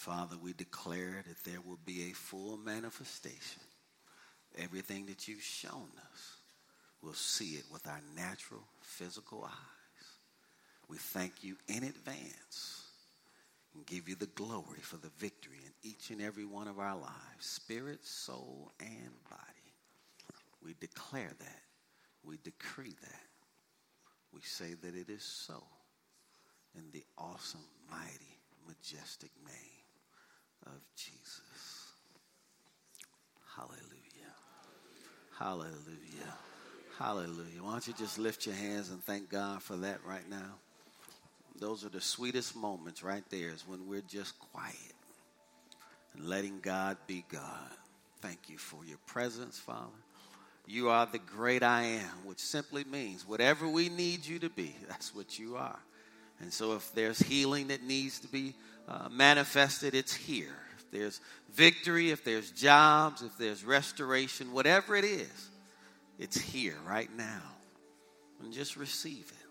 Father, 0.00 0.36
we 0.42 0.54
declare 0.54 1.22
that 1.28 1.44
there 1.44 1.60
will 1.60 1.78
be 1.84 2.04
a 2.04 2.14
full 2.14 2.56
manifestation. 2.56 3.60
Everything 4.56 5.04
that 5.04 5.28
you've 5.28 5.42
shown 5.42 5.90
us, 6.10 6.36
we'll 7.02 7.12
see 7.12 7.56
it 7.56 7.64
with 7.70 7.86
our 7.86 8.00
natural 8.16 8.62
physical 8.80 9.44
eyes. 9.44 10.06
We 10.88 10.96
thank 10.96 11.44
you 11.44 11.58
in 11.68 11.84
advance 11.84 12.82
and 13.74 13.84
give 13.84 14.08
you 14.08 14.14
the 14.14 14.24
glory 14.28 14.80
for 14.80 14.96
the 14.96 15.10
victory 15.18 15.58
in 15.66 15.90
each 15.90 16.08
and 16.08 16.22
every 16.22 16.46
one 16.46 16.66
of 16.66 16.78
our 16.78 16.96
lives 16.96 17.12
spirit, 17.40 18.02
soul, 18.02 18.72
and 18.80 19.12
body. 19.28 19.74
We 20.64 20.74
declare 20.80 21.32
that. 21.40 21.62
We 22.24 22.38
decree 22.42 22.96
that. 23.02 23.26
We 24.32 24.40
say 24.40 24.72
that 24.82 24.94
it 24.94 25.10
is 25.10 25.24
so 25.24 25.62
in 26.74 26.84
the 26.90 27.04
awesome, 27.18 27.66
mighty, 27.90 28.38
majestic 28.66 29.32
name 29.44 29.79
of 30.66 30.80
Jesus. 30.96 31.92
Hallelujah. 33.56 33.80
Hallelujah. 35.38 36.34
Hallelujah. 36.98 37.62
Why 37.62 37.70
don't 37.72 37.86
you 37.86 37.94
just 37.94 38.18
lift 38.18 38.46
your 38.46 38.54
hands 38.54 38.90
and 38.90 39.02
thank 39.04 39.30
God 39.30 39.62
for 39.62 39.76
that 39.78 40.04
right 40.04 40.28
now? 40.28 40.58
Those 41.58 41.84
are 41.84 41.88
the 41.88 42.00
sweetest 42.00 42.56
moments 42.56 43.02
right 43.02 43.24
there 43.30 43.48
is 43.48 43.64
when 43.66 43.88
we're 43.88 44.02
just 44.02 44.38
quiet 44.38 44.74
and 46.14 46.26
letting 46.26 46.60
God 46.60 46.96
be 47.06 47.24
God. 47.30 47.70
Thank 48.20 48.48
you 48.48 48.58
for 48.58 48.84
your 48.84 48.98
presence, 49.06 49.58
Father. 49.58 49.88
You 50.66 50.90
are 50.90 51.06
the 51.06 51.18
great 51.18 51.62
I 51.62 51.82
am, 51.82 52.26
which 52.26 52.38
simply 52.38 52.84
means 52.84 53.26
whatever 53.26 53.68
we 53.68 53.88
need 53.88 54.24
you 54.24 54.38
to 54.40 54.50
be, 54.50 54.76
that's 54.88 55.14
what 55.14 55.38
you 55.38 55.56
are. 55.56 55.78
And 56.40 56.52
so 56.52 56.74
if 56.74 56.92
there's 56.94 57.18
healing 57.18 57.68
that 57.68 57.82
needs 57.82 58.20
to 58.20 58.28
be 58.28 58.54
uh, 58.90 59.08
manifested, 59.08 59.94
it's 59.94 60.12
here. 60.12 60.56
If 60.78 60.90
there's 60.90 61.20
victory, 61.52 62.10
if 62.10 62.24
there's 62.24 62.50
jobs, 62.50 63.22
if 63.22 63.38
there's 63.38 63.64
restoration, 63.64 64.52
whatever 64.52 64.96
it 64.96 65.04
is, 65.04 65.48
it's 66.18 66.38
here 66.38 66.76
right 66.86 67.08
now. 67.16 67.42
And 68.42 68.52
just 68.52 68.76
receive 68.76 69.30
it. 69.30 69.46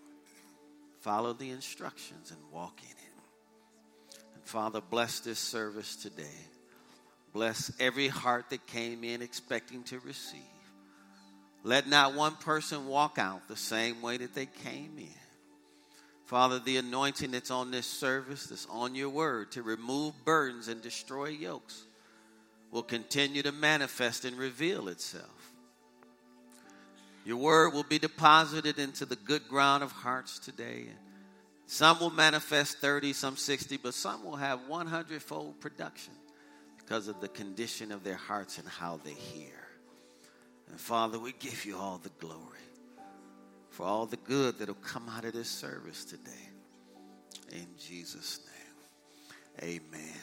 Follow 1.00 1.32
the 1.32 1.50
instructions 1.50 2.30
and 2.30 2.40
walk 2.52 2.80
in 2.82 2.90
it. 2.90 4.18
And 4.34 4.44
Father, 4.44 4.82
bless 4.90 5.20
this 5.20 5.38
service 5.38 5.96
today. 5.96 6.24
Bless 7.32 7.72
every 7.80 8.08
heart 8.08 8.50
that 8.50 8.66
came 8.66 9.04
in 9.04 9.22
expecting 9.22 9.84
to 9.84 10.00
receive. 10.00 10.40
Let 11.62 11.88
not 11.88 12.14
one 12.14 12.34
person 12.34 12.86
walk 12.86 13.18
out 13.18 13.48
the 13.48 13.56
same 13.56 14.02
way 14.02 14.18
that 14.18 14.34
they 14.34 14.46
came 14.46 14.98
in. 14.98 15.19
Father, 16.30 16.60
the 16.60 16.76
anointing 16.76 17.32
that's 17.32 17.50
on 17.50 17.72
this 17.72 17.86
service, 17.86 18.46
that's 18.46 18.68
on 18.70 18.94
your 18.94 19.08
word 19.08 19.50
to 19.50 19.64
remove 19.64 20.14
burdens 20.24 20.68
and 20.68 20.80
destroy 20.80 21.26
yokes, 21.26 21.82
will 22.70 22.84
continue 22.84 23.42
to 23.42 23.50
manifest 23.50 24.24
and 24.24 24.38
reveal 24.38 24.86
itself. 24.86 25.50
Your 27.24 27.38
word 27.38 27.70
will 27.70 27.82
be 27.82 27.98
deposited 27.98 28.78
into 28.78 29.06
the 29.06 29.16
good 29.16 29.48
ground 29.48 29.82
of 29.82 29.90
hearts 29.90 30.38
today. 30.38 30.84
Some 31.66 31.98
will 31.98 32.10
manifest 32.10 32.78
30, 32.78 33.12
some 33.12 33.36
60, 33.36 33.78
but 33.78 33.92
some 33.92 34.24
will 34.24 34.36
have 34.36 34.68
100 34.68 35.20
fold 35.20 35.60
production 35.60 36.12
because 36.78 37.08
of 37.08 37.20
the 37.20 37.26
condition 37.26 37.90
of 37.90 38.04
their 38.04 38.14
hearts 38.14 38.56
and 38.58 38.68
how 38.68 39.00
they 39.02 39.14
hear. 39.14 39.66
And 40.70 40.78
Father, 40.78 41.18
we 41.18 41.32
give 41.40 41.64
you 41.64 41.76
all 41.76 41.98
the 42.00 42.12
glory 42.20 42.69
for 43.80 43.86
all 43.86 44.04
the 44.04 44.18
good 44.18 44.58
that'll 44.58 44.74
come 44.74 45.08
out 45.08 45.24
of 45.24 45.32
this 45.32 45.48
service 45.48 46.04
today. 46.04 46.50
In 47.50 47.66
Jesus' 47.78 48.40
name, 49.62 49.80
amen. 49.94 50.20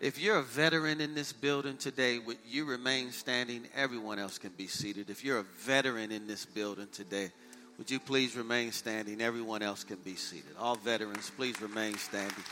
If 0.00 0.20
you're 0.20 0.38
a 0.38 0.44
veteran 0.44 1.00
in 1.00 1.12
this 1.12 1.32
building 1.32 1.76
today, 1.76 2.20
would 2.20 2.36
you 2.46 2.64
remain 2.64 3.10
standing? 3.10 3.66
Everyone 3.74 4.20
else 4.20 4.38
can 4.38 4.50
be 4.50 4.68
seated. 4.68 5.10
If 5.10 5.24
you're 5.24 5.40
a 5.40 5.46
veteran 5.58 6.12
in 6.12 6.28
this 6.28 6.46
building 6.46 6.86
today, 6.92 7.32
would 7.78 7.90
you 7.90 7.98
please 7.98 8.36
remain 8.36 8.70
standing? 8.70 9.20
Everyone 9.20 9.62
else 9.62 9.82
can 9.82 9.98
be 10.04 10.14
seated. 10.14 10.52
All 10.56 10.76
veterans, 10.76 11.32
please 11.36 11.60
remain 11.60 11.96
standing. 11.96 12.44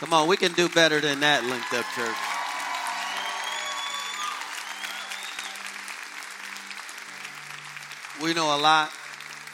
Come 0.00 0.12
on, 0.12 0.28
we 0.28 0.36
can 0.36 0.52
do 0.52 0.68
better 0.68 1.00
than 1.00 1.18
that, 1.20 1.42
Linked 1.42 1.74
Up 1.74 1.84
Church. 1.96 2.14
We 8.22 8.32
know 8.32 8.56
a 8.56 8.62
lot 8.62 8.92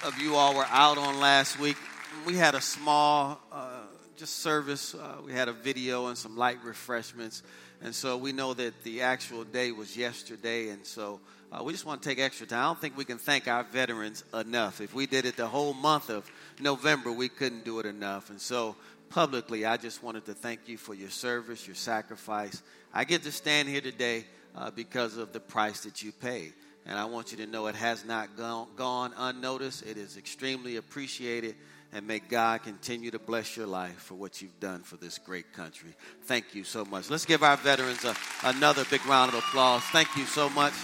of 0.04 0.18
you 0.18 0.34
all 0.34 0.54
were 0.54 0.66
out 0.68 0.98
on 0.98 1.18
last 1.18 1.58
week. 1.58 1.78
We 2.26 2.36
had 2.36 2.54
a 2.54 2.60
small, 2.60 3.40
uh, 3.50 3.84
just 4.18 4.40
service. 4.40 4.94
Uh, 4.94 5.16
we 5.24 5.32
had 5.32 5.48
a 5.48 5.54
video 5.54 6.08
and 6.08 6.18
some 6.18 6.36
light 6.36 6.58
refreshments. 6.62 7.42
And 7.80 7.94
so 7.94 8.18
we 8.18 8.32
know 8.32 8.52
that 8.52 8.84
the 8.84 9.00
actual 9.00 9.44
day 9.44 9.72
was 9.72 9.96
yesterday. 9.96 10.68
And 10.68 10.84
so 10.84 11.20
uh, 11.52 11.62
we 11.64 11.72
just 11.72 11.86
want 11.86 12.02
to 12.02 12.08
take 12.08 12.18
extra 12.18 12.46
time. 12.46 12.58
I 12.58 12.64
don't 12.64 12.80
think 12.82 12.98
we 12.98 13.06
can 13.06 13.16
thank 13.16 13.48
our 13.48 13.64
veterans 13.64 14.24
enough. 14.34 14.82
If 14.82 14.92
we 14.94 15.06
did 15.06 15.24
it 15.24 15.38
the 15.38 15.46
whole 15.46 15.72
month 15.72 16.10
of 16.10 16.30
November, 16.60 17.10
we 17.10 17.30
couldn't 17.30 17.64
do 17.64 17.78
it 17.78 17.86
enough. 17.86 18.28
And 18.28 18.38
so 18.38 18.76
publicly, 19.14 19.64
I 19.64 19.76
just 19.76 20.02
wanted 20.02 20.26
to 20.26 20.34
thank 20.34 20.66
you 20.66 20.76
for 20.76 20.92
your 20.92 21.08
service, 21.08 21.68
your 21.68 21.76
sacrifice. 21.76 22.60
I 22.92 23.04
get 23.04 23.22
to 23.22 23.30
stand 23.30 23.68
here 23.68 23.80
today 23.80 24.24
uh, 24.56 24.72
because 24.72 25.16
of 25.16 25.32
the 25.32 25.38
price 25.38 25.84
that 25.84 26.02
you 26.02 26.10
paid. 26.10 26.52
And 26.84 26.98
I 26.98 27.04
want 27.04 27.30
you 27.30 27.38
to 27.38 27.46
know 27.46 27.68
it 27.68 27.76
has 27.76 28.04
not 28.04 28.36
gone, 28.36 28.66
gone 28.74 29.14
unnoticed. 29.16 29.86
It 29.86 29.98
is 29.98 30.16
extremely 30.16 30.76
appreciated. 30.76 31.54
And 31.92 32.08
may 32.08 32.18
God 32.18 32.64
continue 32.64 33.12
to 33.12 33.20
bless 33.20 33.56
your 33.56 33.68
life 33.68 33.94
for 33.94 34.16
what 34.16 34.42
you've 34.42 34.58
done 34.58 34.80
for 34.80 34.96
this 34.96 35.16
great 35.18 35.52
country. 35.52 35.94
Thank 36.24 36.52
you 36.52 36.64
so 36.64 36.84
much. 36.84 37.08
Let's 37.08 37.24
give 37.24 37.44
our 37.44 37.56
veterans 37.56 38.04
a, 38.04 38.16
another 38.42 38.84
big 38.90 39.06
round 39.06 39.32
of 39.32 39.38
applause. 39.38 39.84
Thank 39.92 40.16
you 40.16 40.24
so 40.24 40.50
much. 40.50 40.74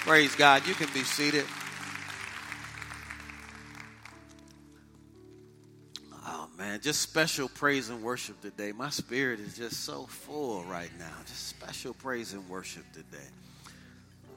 Praise 0.00 0.34
God. 0.34 0.66
You 0.66 0.74
can 0.74 0.92
be 0.92 1.04
seated. 1.04 1.44
Man. 6.58 6.80
Just 6.80 7.00
special 7.00 7.48
praise 7.48 7.88
and 7.88 8.02
worship 8.02 8.40
today. 8.42 8.72
My 8.72 8.90
spirit 8.90 9.38
is 9.38 9.56
just 9.56 9.84
so 9.84 10.06
full 10.06 10.64
right 10.64 10.90
now. 10.98 11.14
Just 11.26 11.46
special 11.46 11.94
praise 11.94 12.32
and 12.32 12.46
worship 12.48 12.84
today. 12.92 13.28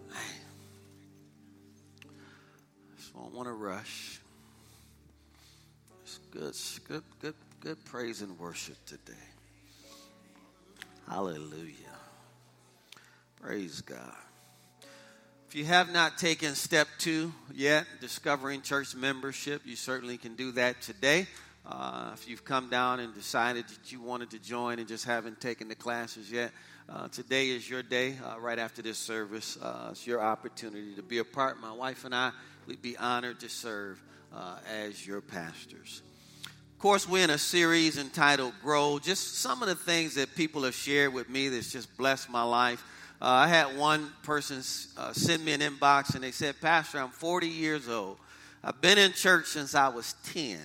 Man. 0.09 0.19
Just 2.97 3.13
don't 3.13 3.33
want 3.33 3.47
to 3.47 3.53
rush. 3.53 4.21
It's 6.03 6.19
good, 6.29 6.53
good, 6.87 7.03
good, 7.19 7.33
good 7.59 7.85
praise 7.85 8.21
and 8.21 8.37
worship 8.37 8.77
today. 8.85 9.13
Hallelujah. 11.09 11.73
Praise 13.41 13.81
God. 13.81 14.13
If 15.47 15.55
you 15.55 15.65
have 15.65 15.91
not 15.91 16.17
taken 16.17 16.55
step 16.55 16.87
two 16.99 17.33
yet, 17.53 17.85
discovering 17.99 18.61
church 18.61 18.95
membership, 18.95 19.63
you 19.65 19.75
certainly 19.75 20.17
can 20.17 20.35
do 20.35 20.51
that 20.53 20.81
today. 20.81 21.27
Uh, 21.65 22.09
if 22.13 22.27
you've 22.27 22.43
come 22.43 22.69
down 22.69 22.99
and 22.99 23.13
decided 23.13 23.67
that 23.67 23.91
you 23.91 24.01
wanted 24.01 24.31
to 24.31 24.39
join 24.39 24.79
and 24.79 24.87
just 24.87 25.05
haven't 25.05 25.39
taken 25.39 25.67
the 25.67 25.75
classes 25.75 26.31
yet, 26.31 26.51
uh, 26.89 27.07
today 27.09 27.49
is 27.49 27.69
your 27.69 27.83
day. 27.83 28.15
Uh, 28.25 28.39
right 28.39 28.57
after 28.57 28.81
this 28.81 28.97
service, 28.97 29.57
uh, 29.61 29.89
it's 29.91 30.07
your 30.07 30.21
opportunity 30.21 30.95
to 30.95 31.03
be 31.03 31.19
a 31.19 31.23
part. 31.23 31.61
My 31.61 31.71
wife 31.71 32.03
and 32.03 32.15
I, 32.15 32.31
we'd 32.65 32.81
be 32.81 32.97
honored 32.97 33.39
to 33.41 33.49
serve 33.49 34.01
uh, 34.35 34.57
as 34.69 35.05
your 35.05 35.21
pastors. 35.21 36.01
Of 36.45 36.79
course, 36.79 37.07
we're 37.07 37.23
in 37.23 37.29
a 37.29 37.37
series 37.37 37.99
entitled 37.99 38.53
Grow. 38.63 38.97
Just 38.97 39.37
some 39.37 39.61
of 39.61 39.69
the 39.69 39.75
things 39.75 40.15
that 40.15 40.33
people 40.35 40.63
have 40.63 40.73
shared 40.73 41.13
with 41.13 41.29
me 41.29 41.49
that's 41.49 41.71
just 41.71 41.95
blessed 41.95 42.29
my 42.31 42.41
life. 42.41 42.83
Uh, 43.21 43.25
I 43.25 43.47
had 43.47 43.77
one 43.77 44.11
person 44.23 44.63
send 44.63 45.45
me 45.45 45.53
an 45.53 45.61
inbox 45.61 46.15
and 46.15 46.23
they 46.23 46.31
said, 46.31 46.59
Pastor, 46.59 46.97
I'm 46.99 47.11
40 47.11 47.47
years 47.47 47.87
old. 47.87 48.17
I've 48.63 48.81
been 48.81 48.97
in 48.97 49.13
church 49.13 49.45
since 49.45 49.75
I 49.75 49.89
was 49.89 50.15
10 50.23 50.57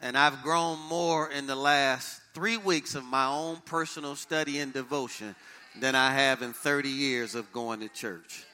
and 0.00 0.16
I've 0.16 0.42
grown 0.42 0.78
more 0.88 1.30
in 1.30 1.46
the 1.46 1.56
last 1.56 2.20
three 2.34 2.56
weeks 2.56 2.94
of 2.94 3.04
my 3.04 3.26
own 3.26 3.56
personal 3.64 4.14
study 4.14 4.58
and 4.58 4.72
devotion 4.72 5.34
than 5.80 5.94
I 5.94 6.12
have 6.12 6.42
in 6.42 6.52
30 6.52 6.88
years 6.88 7.34
of 7.34 7.52
going 7.52 7.80
to 7.80 7.88
church. 7.88 8.44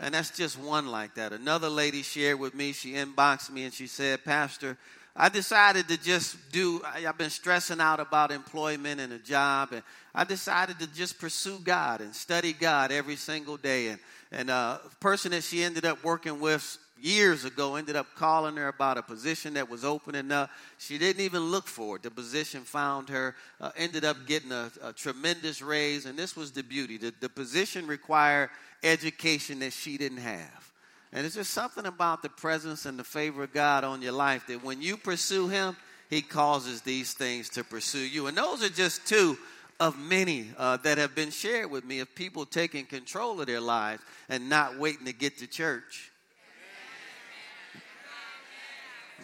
And 0.00 0.14
that's 0.14 0.30
just 0.30 0.58
one 0.58 0.88
like 0.88 1.14
that. 1.14 1.32
Another 1.32 1.68
lady 1.68 2.02
shared 2.02 2.38
with 2.38 2.54
me, 2.54 2.72
she 2.72 2.92
inboxed 2.92 3.50
me 3.50 3.64
and 3.64 3.74
she 3.74 3.86
said, 3.86 4.24
Pastor, 4.24 4.76
I 5.20 5.28
decided 5.28 5.88
to 5.88 5.96
just 5.96 6.36
do, 6.52 6.80
I've 6.84 7.18
been 7.18 7.30
stressing 7.30 7.80
out 7.80 7.98
about 7.98 8.30
employment 8.30 9.00
and 9.00 9.12
a 9.12 9.18
job, 9.18 9.72
and 9.72 9.82
I 10.14 10.22
decided 10.22 10.78
to 10.78 10.86
just 10.94 11.18
pursue 11.18 11.58
God 11.58 12.00
and 12.00 12.14
study 12.14 12.52
God 12.52 12.92
every 12.92 13.16
single 13.16 13.56
day. 13.56 13.88
And, 13.88 13.98
and 14.30 14.50
uh, 14.50 14.78
a 14.84 14.94
person 15.00 15.32
that 15.32 15.42
she 15.42 15.64
ended 15.64 15.84
up 15.84 16.04
working 16.04 16.38
with 16.38 16.78
years 17.00 17.44
ago 17.44 17.76
ended 17.76 17.96
up 17.96 18.06
calling 18.14 18.56
her 18.56 18.68
about 18.68 18.98
a 18.98 19.02
position 19.02 19.54
that 19.54 19.68
was 19.68 19.84
opening 19.84 20.30
up. 20.32 20.50
She 20.78 20.98
didn't 20.98 21.22
even 21.22 21.50
look 21.50 21.66
for 21.66 21.96
it. 21.96 22.02
The 22.02 22.10
position 22.10 22.62
found 22.62 23.08
her, 23.08 23.34
uh, 23.60 23.70
ended 23.76 24.04
up 24.04 24.16
getting 24.26 24.52
a, 24.52 24.70
a, 24.82 24.92
tremendous 24.92 25.62
raise, 25.62 26.06
and 26.06 26.18
this 26.18 26.36
was 26.36 26.52
the 26.52 26.62
beauty. 26.62 26.96
The, 26.96 27.14
the 27.20 27.28
position 27.28 27.86
required 27.86 28.50
education 28.82 29.60
that 29.60 29.72
she 29.72 29.98
didn't 29.98 30.18
have. 30.18 30.72
And 31.12 31.24
it's 31.24 31.36
just 31.36 31.52
something 31.52 31.86
about 31.86 32.22
the 32.22 32.28
presence 32.28 32.84
and 32.84 32.98
the 32.98 33.04
favor 33.04 33.44
of 33.44 33.52
God 33.52 33.84
on 33.84 34.02
your 34.02 34.12
life 34.12 34.46
that 34.48 34.62
when 34.62 34.82
you 34.82 34.96
pursue 34.96 35.48
Him, 35.48 35.76
He 36.10 36.20
causes 36.22 36.82
these 36.82 37.14
things 37.14 37.48
to 37.50 37.64
pursue 37.64 38.06
you. 38.06 38.26
And 38.26 38.36
those 38.36 38.62
are 38.62 38.68
just 38.68 39.06
two 39.06 39.38
of 39.80 39.98
many 39.98 40.48
uh, 40.58 40.76
that 40.78 40.98
have 40.98 41.14
been 41.14 41.30
shared 41.30 41.70
with 41.70 41.84
me 41.84 42.00
of 42.00 42.14
people 42.14 42.44
taking 42.44 42.84
control 42.84 43.40
of 43.40 43.46
their 43.46 43.60
lives 43.60 44.02
and 44.28 44.48
not 44.48 44.78
waiting 44.78 45.06
to 45.06 45.12
get 45.12 45.38
to 45.38 45.46
church. 45.46 46.10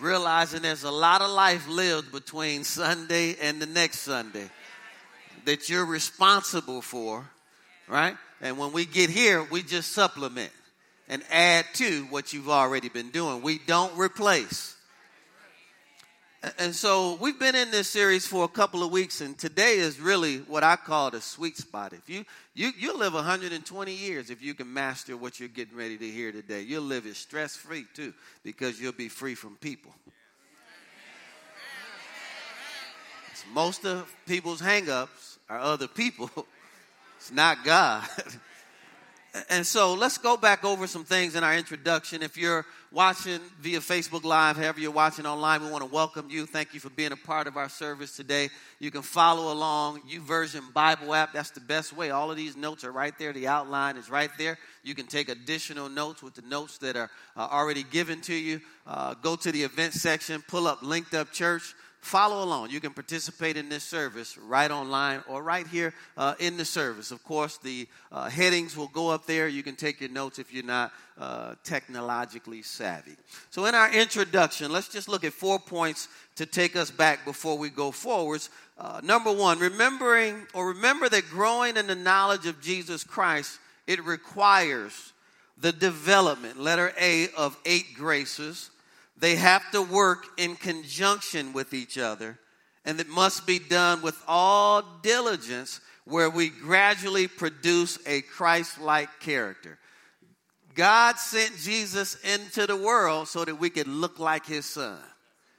Realizing 0.00 0.62
there's 0.62 0.84
a 0.84 0.90
lot 0.90 1.20
of 1.22 1.30
life 1.30 1.68
lived 1.68 2.10
between 2.12 2.64
Sunday 2.64 3.36
and 3.40 3.62
the 3.62 3.66
next 3.66 4.00
Sunday 4.00 4.50
that 5.44 5.68
you're 5.68 5.84
responsible 5.84 6.82
for, 6.82 7.28
right? 7.88 8.16
And 8.40 8.58
when 8.58 8.72
we 8.72 8.86
get 8.86 9.08
here, 9.08 9.42
we 9.44 9.62
just 9.62 9.92
supplement 9.92 10.50
and 11.08 11.22
add 11.30 11.66
to 11.74 12.04
what 12.10 12.32
you've 12.32 12.48
already 12.48 12.88
been 12.88 13.10
doing. 13.10 13.42
We 13.42 13.58
don't 13.66 13.96
replace. 13.96 14.73
And 16.58 16.74
so 16.74 17.16
we've 17.20 17.38
been 17.38 17.54
in 17.54 17.70
this 17.70 17.88
series 17.88 18.26
for 18.26 18.44
a 18.44 18.48
couple 18.48 18.82
of 18.82 18.90
weeks, 18.90 19.20
and 19.20 19.38
today 19.38 19.76
is 19.76 19.98
really 19.98 20.38
what 20.38 20.62
I 20.62 20.76
call 20.76 21.10
the 21.10 21.20
sweet 21.20 21.56
spot. 21.56 21.92
If 21.92 22.10
you 22.10 22.24
you 22.54 22.70
you 22.76 22.96
live 22.96 23.14
120 23.14 23.94
years 23.94 24.30
if 24.30 24.42
you 24.42 24.52
can 24.52 24.72
master 24.72 25.16
what 25.16 25.40
you're 25.40 25.48
getting 25.48 25.76
ready 25.76 25.96
to 25.96 26.06
hear 26.06 26.32
today, 26.32 26.60
you'll 26.60 26.82
live 26.82 27.06
it 27.06 27.16
stress 27.16 27.56
free 27.56 27.86
too, 27.94 28.12
because 28.42 28.80
you'll 28.80 28.92
be 28.92 29.08
free 29.08 29.34
from 29.34 29.56
people. 29.56 29.92
Most 33.52 33.84
of 33.86 34.12
people's 34.26 34.60
hangups 34.60 35.38
are 35.48 35.58
other 35.58 35.88
people. 35.88 36.30
It's 37.16 37.32
not 37.32 37.64
God. 37.64 38.06
And 39.50 39.66
so 39.66 39.94
let's 39.94 40.16
go 40.16 40.36
back 40.36 40.64
over 40.64 40.86
some 40.86 41.04
things 41.04 41.34
in 41.34 41.42
our 41.42 41.56
introduction. 41.56 42.22
If 42.22 42.36
you're 42.36 42.64
watching 42.92 43.40
via 43.60 43.80
Facebook 43.80 44.22
Live, 44.22 44.56
however 44.56 44.78
you're 44.78 44.92
watching 44.92 45.26
online, 45.26 45.64
we 45.64 45.70
want 45.72 45.82
to 45.82 45.90
welcome 45.90 46.28
you. 46.30 46.46
Thank 46.46 46.72
you 46.72 46.78
for 46.78 46.90
being 46.90 47.10
a 47.10 47.16
part 47.16 47.48
of 47.48 47.56
our 47.56 47.68
service 47.68 48.14
today. 48.14 48.48
You 48.78 48.92
can 48.92 49.02
follow 49.02 49.52
along 49.52 50.02
YouVersion 50.02 50.72
Bible 50.72 51.12
app. 51.12 51.32
That's 51.32 51.50
the 51.50 51.60
best 51.60 51.92
way. 51.96 52.10
All 52.10 52.30
of 52.30 52.36
these 52.36 52.56
notes 52.56 52.84
are 52.84 52.92
right 52.92 53.12
there. 53.18 53.32
The 53.32 53.48
outline 53.48 53.96
is 53.96 54.08
right 54.08 54.30
there. 54.38 54.56
You 54.84 54.94
can 54.94 55.06
take 55.08 55.28
additional 55.28 55.88
notes 55.88 56.22
with 56.22 56.34
the 56.34 56.42
notes 56.42 56.78
that 56.78 56.94
are 56.94 57.10
uh, 57.36 57.48
already 57.50 57.82
given 57.82 58.20
to 58.22 58.34
you. 58.34 58.60
Uh, 58.86 59.14
go 59.14 59.34
to 59.34 59.50
the 59.50 59.64
event 59.64 59.94
section, 59.94 60.44
pull 60.46 60.68
up 60.68 60.80
Linked 60.82 61.12
Up 61.12 61.32
Church 61.32 61.74
follow 62.04 62.44
along. 62.44 62.70
You 62.70 62.80
can 62.80 62.92
participate 62.92 63.56
in 63.56 63.68
this 63.68 63.82
service 63.82 64.36
right 64.38 64.70
online 64.70 65.22
or 65.28 65.42
right 65.42 65.66
here 65.66 65.94
uh, 66.16 66.34
in 66.38 66.56
the 66.56 66.64
service. 66.64 67.10
Of 67.10 67.24
course, 67.24 67.56
the 67.58 67.88
uh, 68.12 68.28
headings 68.28 68.76
will 68.76 68.88
go 68.88 69.08
up 69.08 69.26
there. 69.26 69.48
You 69.48 69.62
can 69.62 69.74
take 69.74 70.00
your 70.00 70.10
notes 70.10 70.38
if 70.38 70.52
you're 70.52 70.64
not 70.64 70.92
uh, 71.18 71.54
technologically 71.64 72.62
savvy. 72.62 73.16
So, 73.50 73.66
in 73.66 73.74
our 73.74 73.92
introduction, 73.92 74.70
let's 74.70 74.88
just 74.88 75.08
look 75.08 75.24
at 75.24 75.32
four 75.32 75.58
points 75.58 76.08
to 76.36 76.46
take 76.46 76.76
us 76.76 76.90
back 76.90 77.24
before 77.24 77.56
we 77.56 77.70
go 77.70 77.90
forwards. 77.90 78.50
Uh, 78.78 79.00
number 79.02 79.32
one, 79.32 79.58
remembering 79.58 80.46
or 80.52 80.68
remember 80.68 81.08
that 81.08 81.28
growing 81.30 81.76
in 81.76 81.86
the 81.86 81.94
knowledge 81.94 82.46
of 82.46 82.60
Jesus 82.60 83.04
Christ 83.04 83.58
it 83.86 84.02
requires 84.04 85.12
the 85.58 85.72
development, 85.72 86.58
letter 86.58 86.92
A, 87.00 87.28
of 87.36 87.56
eight 87.64 87.94
graces 87.94 88.70
they 89.24 89.36
have 89.36 89.70
to 89.70 89.80
work 89.80 90.26
in 90.36 90.54
conjunction 90.54 91.54
with 91.54 91.72
each 91.72 91.96
other, 91.96 92.38
and 92.84 93.00
it 93.00 93.08
must 93.08 93.46
be 93.46 93.58
done 93.58 94.02
with 94.02 94.22
all 94.28 94.82
diligence, 95.02 95.80
where 96.04 96.28
we 96.28 96.50
gradually 96.50 97.26
produce 97.26 97.98
a 98.06 98.20
Christ 98.20 98.78
like 98.82 99.08
character. 99.20 99.78
God 100.74 101.16
sent 101.16 101.56
Jesus 101.56 102.18
into 102.22 102.66
the 102.66 102.76
world 102.76 103.26
so 103.26 103.46
that 103.46 103.58
we 103.58 103.70
could 103.70 103.88
look 103.88 104.18
like 104.18 104.44
his 104.44 104.66
son. 104.66 104.98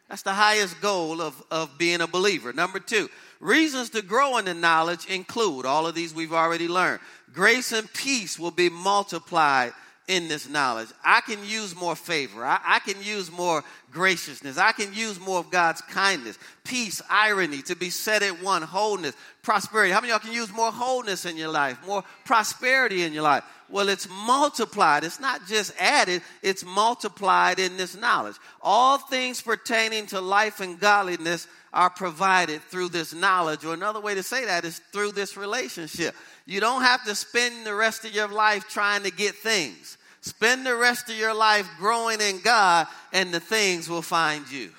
That's 0.10 0.22
the 0.22 0.34
highest 0.34 0.80
goal 0.80 1.20
of, 1.20 1.42
of 1.50 1.76
being 1.80 2.02
a 2.02 2.08
believer. 2.08 2.54
Number 2.54 2.80
two, 2.80 3.10
reasons 3.40 3.90
to 3.90 4.04
grow 4.04 4.38
in 4.38 4.46
the 4.46 4.54
knowledge 4.54 5.08
include 5.08 5.66
all 5.66 5.88
of 5.88 5.96
these 5.96 6.14
we've 6.14 6.34
already 6.34 6.68
learned. 6.68 7.00
Grace 7.34 7.72
and 7.72 7.92
peace 7.94 8.38
will 8.38 8.52
be 8.52 8.70
multiplied 8.70 9.74
in 10.08 10.28
this 10.28 10.48
knowledge. 10.48 10.90
I 11.04 11.22
can 11.22 11.44
use 11.46 11.76
more 11.76 11.96
favor. 11.96 12.46
I, 12.46 12.60
I, 12.64 12.80
can 12.80 13.02
use 13.02 13.32
more 13.32 13.64
graciousness. 13.92 14.58
I 14.58 14.72
can 14.72 14.94
use 14.94 15.20
more 15.20 15.40
of 15.40 15.50
God's 15.50 15.82
kindness, 15.82 16.38
peace, 16.64 17.02
eirene, 17.10 17.64
to 17.66 17.76
be 17.76 17.90
set 17.90 18.22
at 18.22 18.44
one, 18.44 18.62
wholeness, 18.62 19.16
prosperity. 19.42 19.92
How 19.92 20.02
many 20.02 20.12
y'all 20.12 20.20
can 20.20 20.32
use 20.32 20.54
more 20.54 20.72
wholeness 20.72 21.26
in 21.26 21.38
your 21.38 21.50
life, 21.50 21.80
more 21.88 22.04
prosperity 22.24 23.04
in 23.04 23.14
your 23.14 23.24
life? 23.24 23.44
Well, 23.68 23.90
it's 23.90 24.08
multiplied. 24.08 25.04
It's 25.04 25.20
not 25.20 25.48
just 25.48 25.74
added, 25.80 26.22
it's 26.44 26.64
multiplied 26.64 27.58
in 27.58 27.78
this 27.78 27.96
knowledge. 27.96 28.36
All 28.62 29.00
things 29.00 29.42
pertaining 29.42 30.06
to 30.08 30.22
life 30.22 30.60
and 30.60 30.80
godliness 30.80 31.48
are 31.76 31.90
provided 31.90 32.62
through 32.64 32.90
this 32.90 33.14
knowledge, 33.14 33.66
or 33.66 33.74
another 33.74 34.00
way 34.00 34.16
to 34.16 34.24
say 34.24 34.46
that 34.46 34.66
is 34.66 34.80
through 34.92 35.12
this 35.12 35.38
relationship. 35.38 36.16
You 36.46 36.60
don't 36.62 36.82
have 36.82 37.04
to 37.06 37.14
spend 37.14 37.66
the 37.66 37.76
rest 37.76 38.06
of 38.06 38.16
your 38.16 38.30
life 38.30 38.68
trying 38.70 39.04
to 39.04 39.12
get 39.12 39.36
things. 39.36 39.98
Spend 40.22 40.66
the 40.66 40.76
rest 40.76 41.10
of 41.10 41.18
your 41.18 41.36
life 41.36 41.70
growing 41.78 42.22
in 42.22 42.40
God, 42.40 42.88
and 43.14 43.32
the 43.32 43.40
things 43.40 43.88
will 43.90 44.02
find 44.02 44.50
you. 44.50 44.72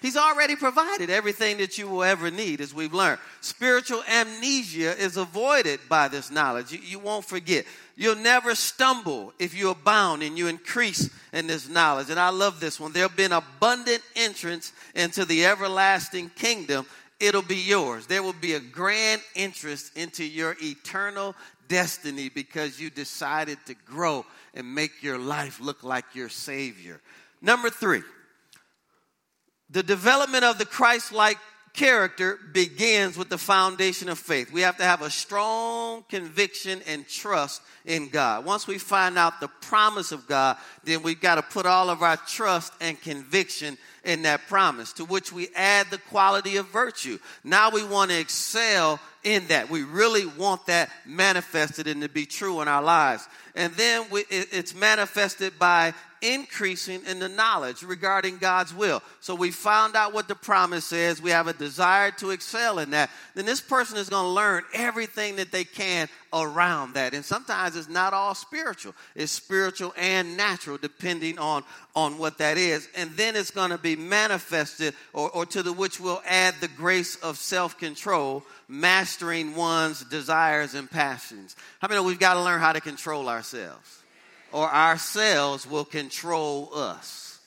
He's 0.00 0.16
already 0.16 0.56
provided 0.56 1.10
everything 1.10 1.58
that 1.58 1.76
you 1.76 1.88
will 1.88 2.02
ever 2.02 2.30
need, 2.30 2.60
as 2.60 2.72
we've 2.72 2.94
learned. 2.94 3.20
Spiritual 3.40 4.02
amnesia 4.08 4.98
is 4.98 5.16
avoided 5.16 5.80
by 5.88 6.08
this 6.08 6.30
knowledge. 6.30 6.72
You, 6.72 6.78
you, 6.78 6.98
won't 6.98 7.24
forget. 7.24 7.66
You'll 7.96 8.16
never 8.16 8.54
stumble 8.54 9.34
if 9.38 9.54
you 9.54 9.70
abound 9.70 10.22
and 10.22 10.38
you 10.38 10.46
increase 10.46 11.10
in 11.32 11.46
this 11.46 11.68
knowledge. 11.68 12.08
And 12.08 12.18
I 12.18 12.30
love 12.30 12.60
this 12.60 12.80
one. 12.80 12.92
There'll 12.92 13.10
be 13.10 13.24
an 13.24 13.32
abundant 13.32 14.02
entrance 14.16 14.72
into 14.94 15.24
the 15.24 15.44
everlasting 15.44 16.30
kingdom 16.30 16.86
it'll 17.20 17.42
be 17.42 17.56
yours. 17.56 18.06
There 18.06 18.22
will 18.22 18.32
be 18.32 18.54
a 18.54 18.60
grand 18.60 19.20
interest 19.34 19.96
into 19.96 20.24
your 20.24 20.56
eternal 20.60 21.36
destiny 21.68 22.30
because 22.30 22.80
you 22.80 22.90
decided 22.90 23.58
to 23.66 23.74
grow 23.84 24.24
and 24.54 24.74
make 24.74 25.02
your 25.02 25.18
life 25.18 25.60
look 25.60 25.84
like 25.84 26.06
your 26.14 26.30
Savior. 26.30 27.00
Number 27.42 27.70
three, 27.70 28.02
the 29.70 29.82
development 29.82 30.44
of 30.44 30.58
the 30.58 30.66
Christ 30.66 31.12
like 31.12 31.38
character 31.72 32.38
begins 32.52 33.16
with 33.16 33.28
the 33.28 33.38
foundation 33.38 34.08
of 34.08 34.18
faith. 34.18 34.52
We 34.52 34.62
have 34.62 34.76
to 34.78 34.84
have 34.84 35.02
a 35.02 35.10
strong 35.10 36.04
conviction 36.08 36.82
and 36.86 37.06
trust 37.06 37.62
in 37.84 38.08
God. 38.08 38.44
Once 38.44 38.66
we 38.66 38.78
find 38.78 39.16
out 39.16 39.40
the 39.40 39.48
promise 39.48 40.10
of 40.12 40.26
God, 40.26 40.56
then 40.84 41.02
we've 41.02 41.20
got 41.20 41.36
to 41.36 41.42
put 41.42 41.66
all 41.66 41.88
of 41.88 42.02
our 42.02 42.16
trust 42.16 42.72
and 42.80 43.00
conviction 43.00 43.78
in 44.04 44.22
that 44.22 44.46
promise, 44.48 44.92
to 44.94 45.04
which 45.04 45.32
we 45.32 45.48
add 45.54 45.86
the 45.90 45.98
quality 45.98 46.56
of 46.56 46.68
virtue. 46.68 47.18
Now 47.44 47.70
we 47.70 47.84
want 47.84 48.10
to 48.10 48.18
excel 48.18 48.98
in 49.22 49.46
that. 49.48 49.68
We 49.68 49.82
really 49.82 50.26
want 50.26 50.66
that 50.66 50.90
manifested 51.04 51.86
and 51.86 52.02
to 52.02 52.08
be 52.08 52.26
true 52.26 52.60
in 52.62 52.68
our 52.68 52.82
lives. 52.82 53.28
And 53.54 53.72
then 53.74 54.06
we, 54.10 54.20
it, 54.30 54.48
it's 54.52 54.74
manifested 54.74 55.58
by 55.58 55.92
increasing 56.22 57.02
in 57.06 57.18
the 57.18 57.28
knowledge 57.28 57.82
regarding 57.82 58.38
God's 58.38 58.74
will. 58.74 59.02
So 59.20 59.34
we 59.34 59.50
found 59.50 59.96
out 59.96 60.12
what 60.12 60.28
the 60.28 60.34
promise 60.34 60.84
says. 60.84 61.20
We 61.20 61.30
have 61.30 61.48
a 61.48 61.52
desire 61.52 62.10
to 62.12 62.30
excel 62.30 62.78
in 62.78 62.90
that. 62.90 63.10
Then 63.34 63.46
this 63.46 63.60
person 63.60 63.96
is 63.96 64.08
going 64.08 64.24
to 64.24 64.30
learn 64.30 64.64
everything 64.74 65.36
that 65.36 65.52
they 65.52 65.64
can 65.64 66.08
around 66.32 66.94
that. 66.94 67.14
And 67.14 67.24
sometimes 67.24 67.76
it's 67.76 67.88
not 67.88 68.12
all 68.12 68.34
spiritual. 68.34 68.94
It's 69.14 69.32
spiritual 69.32 69.92
and 69.96 70.36
natural 70.36 70.76
depending 70.76 71.38
on 71.38 71.64
on 71.96 72.18
what 72.18 72.38
that 72.38 72.56
is. 72.56 72.88
And 72.96 73.10
then 73.12 73.36
it's 73.36 73.50
going 73.50 73.70
to 73.70 73.78
be 73.78 73.96
manifested 73.96 74.94
or, 75.12 75.30
or 75.30 75.46
to 75.46 75.62
the 75.62 75.72
which 75.72 75.98
we'll 75.98 76.22
add 76.26 76.54
the 76.60 76.68
grace 76.68 77.16
of 77.16 77.36
self-control 77.36 78.44
mastering 78.68 79.56
one's 79.56 80.04
desires 80.04 80.74
and 80.74 80.90
passions. 80.90 81.56
How 81.80 81.88
many 81.88 82.00
know 82.00 82.04
we've 82.04 82.18
got 82.18 82.34
to 82.34 82.42
learn 82.42 82.60
how 82.60 82.72
to 82.72 82.80
control 82.80 83.28
ourselves? 83.28 83.98
Or 84.52 84.68
ourselves 84.72 85.66
will 85.66 85.84
control 85.84 86.70
us. 86.74 87.40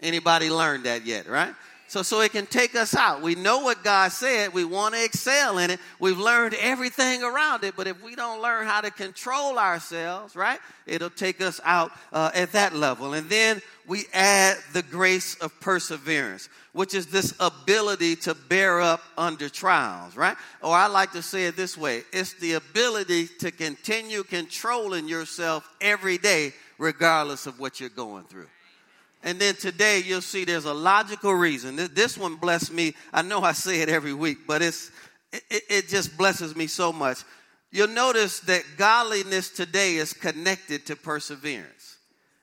Anybody 0.00 0.50
learned 0.50 0.84
that 0.84 1.04
yet, 1.04 1.28
right? 1.28 1.54
So, 1.90 2.04
so 2.04 2.20
it 2.20 2.30
can 2.30 2.46
take 2.46 2.76
us 2.76 2.94
out. 2.94 3.20
We 3.20 3.34
know 3.34 3.58
what 3.58 3.82
God 3.82 4.12
said. 4.12 4.54
We 4.54 4.64
want 4.64 4.94
to 4.94 5.04
excel 5.04 5.58
in 5.58 5.70
it. 5.70 5.80
We've 5.98 6.16
learned 6.16 6.54
everything 6.54 7.24
around 7.24 7.64
it. 7.64 7.74
But 7.76 7.88
if 7.88 8.00
we 8.00 8.14
don't 8.14 8.40
learn 8.40 8.64
how 8.64 8.80
to 8.80 8.92
control 8.92 9.58
ourselves, 9.58 10.36
right, 10.36 10.60
it'll 10.86 11.10
take 11.10 11.40
us 11.40 11.60
out 11.64 11.90
uh, 12.12 12.30
at 12.32 12.52
that 12.52 12.76
level. 12.76 13.14
And 13.14 13.28
then 13.28 13.60
we 13.88 14.04
add 14.14 14.58
the 14.72 14.84
grace 14.84 15.34
of 15.38 15.58
perseverance, 15.58 16.48
which 16.74 16.94
is 16.94 17.08
this 17.08 17.34
ability 17.40 18.14
to 18.16 18.34
bear 18.34 18.80
up 18.80 19.02
under 19.18 19.48
trials, 19.48 20.16
right? 20.16 20.36
Or 20.62 20.72
I 20.72 20.86
like 20.86 21.10
to 21.14 21.22
say 21.22 21.46
it 21.46 21.56
this 21.56 21.76
way 21.76 22.04
it's 22.12 22.34
the 22.34 22.52
ability 22.52 23.26
to 23.40 23.50
continue 23.50 24.22
controlling 24.22 25.08
yourself 25.08 25.68
every 25.80 26.18
day, 26.18 26.52
regardless 26.78 27.48
of 27.48 27.58
what 27.58 27.80
you're 27.80 27.88
going 27.88 28.26
through. 28.26 28.46
And 29.22 29.38
then 29.38 29.54
today 29.54 30.02
you'll 30.04 30.22
see 30.22 30.44
there's 30.44 30.64
a 30.64 30.74
logical 30.74 31.34
reason. 31.34 31.76
This 31.94 32.16
one 32.16 32.36
blessed 32.36 32.72
me. 32.72 32.94
I 33.12 33.22
know 33.22 33.42
I 33.42 33.52
say 33.52 33.82
it 33.82 33.88
every 33.88 34.14
week, 34.14 34.38
but 34.46 34.62
it's 34.62 34.90
it, 35.32 35.62
it 35.68 35.88
just 35.88 36.16
blesses 36.16 36.56
me 36.56 36.66
so 36.66 36.92
much. 36.92 37.18
You'll 37.70 37.88
notice 37.88 38.40
that 38.40 38.64
godliness 38.76 39.50
today 39.50 39.96
is 39.96 40.12
connected 40.12 40.86
to 40.86 40.96
perseverance. 40.96 41.96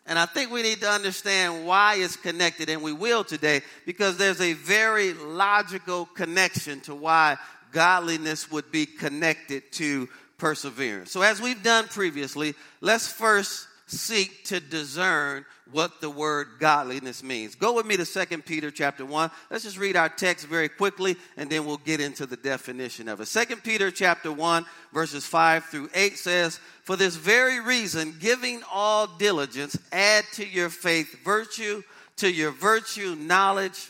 And 0.06 0.18
I 0.18 0.26
think 0.26 0.52
we 0.52 0.62
need 0.62 0.80
to 0.80 0.90
understand 0.90 1.66
why 1.66 1.96
it's 1.96 2.16
connected, 2.16 2.70
and 2.70 2.82
we 2.82 2.94
will 2.94 3.26
today, 3.26 3.62
because 3.86 4.16
there's 4.16 4.40
a 4.40 4.54
very 4.54 5.14
logical 5.14 6.06
connection 6.06 6.80
to 6.82 6.96
why 6.96 7.36
godliness 7.74 8.50
would 8.50 8.72
be 8.72 8.86
connected 8.86 9.70
to 9.74 10.08
perseverance. 10.38 11.12
So, 11.12 11.22
as 11.24 11.42
we've 11.42 11.62
done 11.62 11.88
previously, 11.88 12.56
let's 12.80 13.12
first 13.12 13.68
seek 13.88 14.46
to 14.46 14.62
discern 14.62 15.46
what 15.72 16.02
the 16.02 16.10
word 16.10 16.48
godliness 16.60 17.24
means. 17.24 17.56
Go 17.56 17.74
with 17.74 17.86
me 17.86 17.98
to 17.98 18.06
2 18.06 18.38
Peter 18.44 18.72
chapter 18.72 19.06
1. 19.06 19.32
Let's 19.50 19.64
just 19.64 19.78
read 19.78 19.96
our 19.96 20.10
text 20.10 20.48
very 20.48 20.70
quickly 20.70 21.16
and 21.36 21.50
then 21.50 21.66
we'll 21.66 21.78
get 21.78 22.00
into 22.00 22.26
the 22.26 22.38
definition 22.38 23.08
of 23.08 23.20
it. 23.22 23.26
2 23.26 23.58
Peter 23.58 23.92
chapter 23.92 24.32
1 24.32 24.66
verses 24.94 25.26
5 25.26 25.66
through 25.66 25.90
8 25.94 26.18
says, 26.18 26.60
"For 26.84 26.96
this 26.96 27.16
very 27.16 27.60
reason, 27.60 28.18
giving 28.20 28.64
all 28.72 29.08
diligence, 29.08 29.78
add 29.92 30.26
to 30.34 30.46
your 30.46 30.70
faith 30.70 31.24
virtue, 31.24 31.84
to 32.18 32.32
your 32.32 32.52
virtue 32.52 33.16
knowledge, 33.16 33.90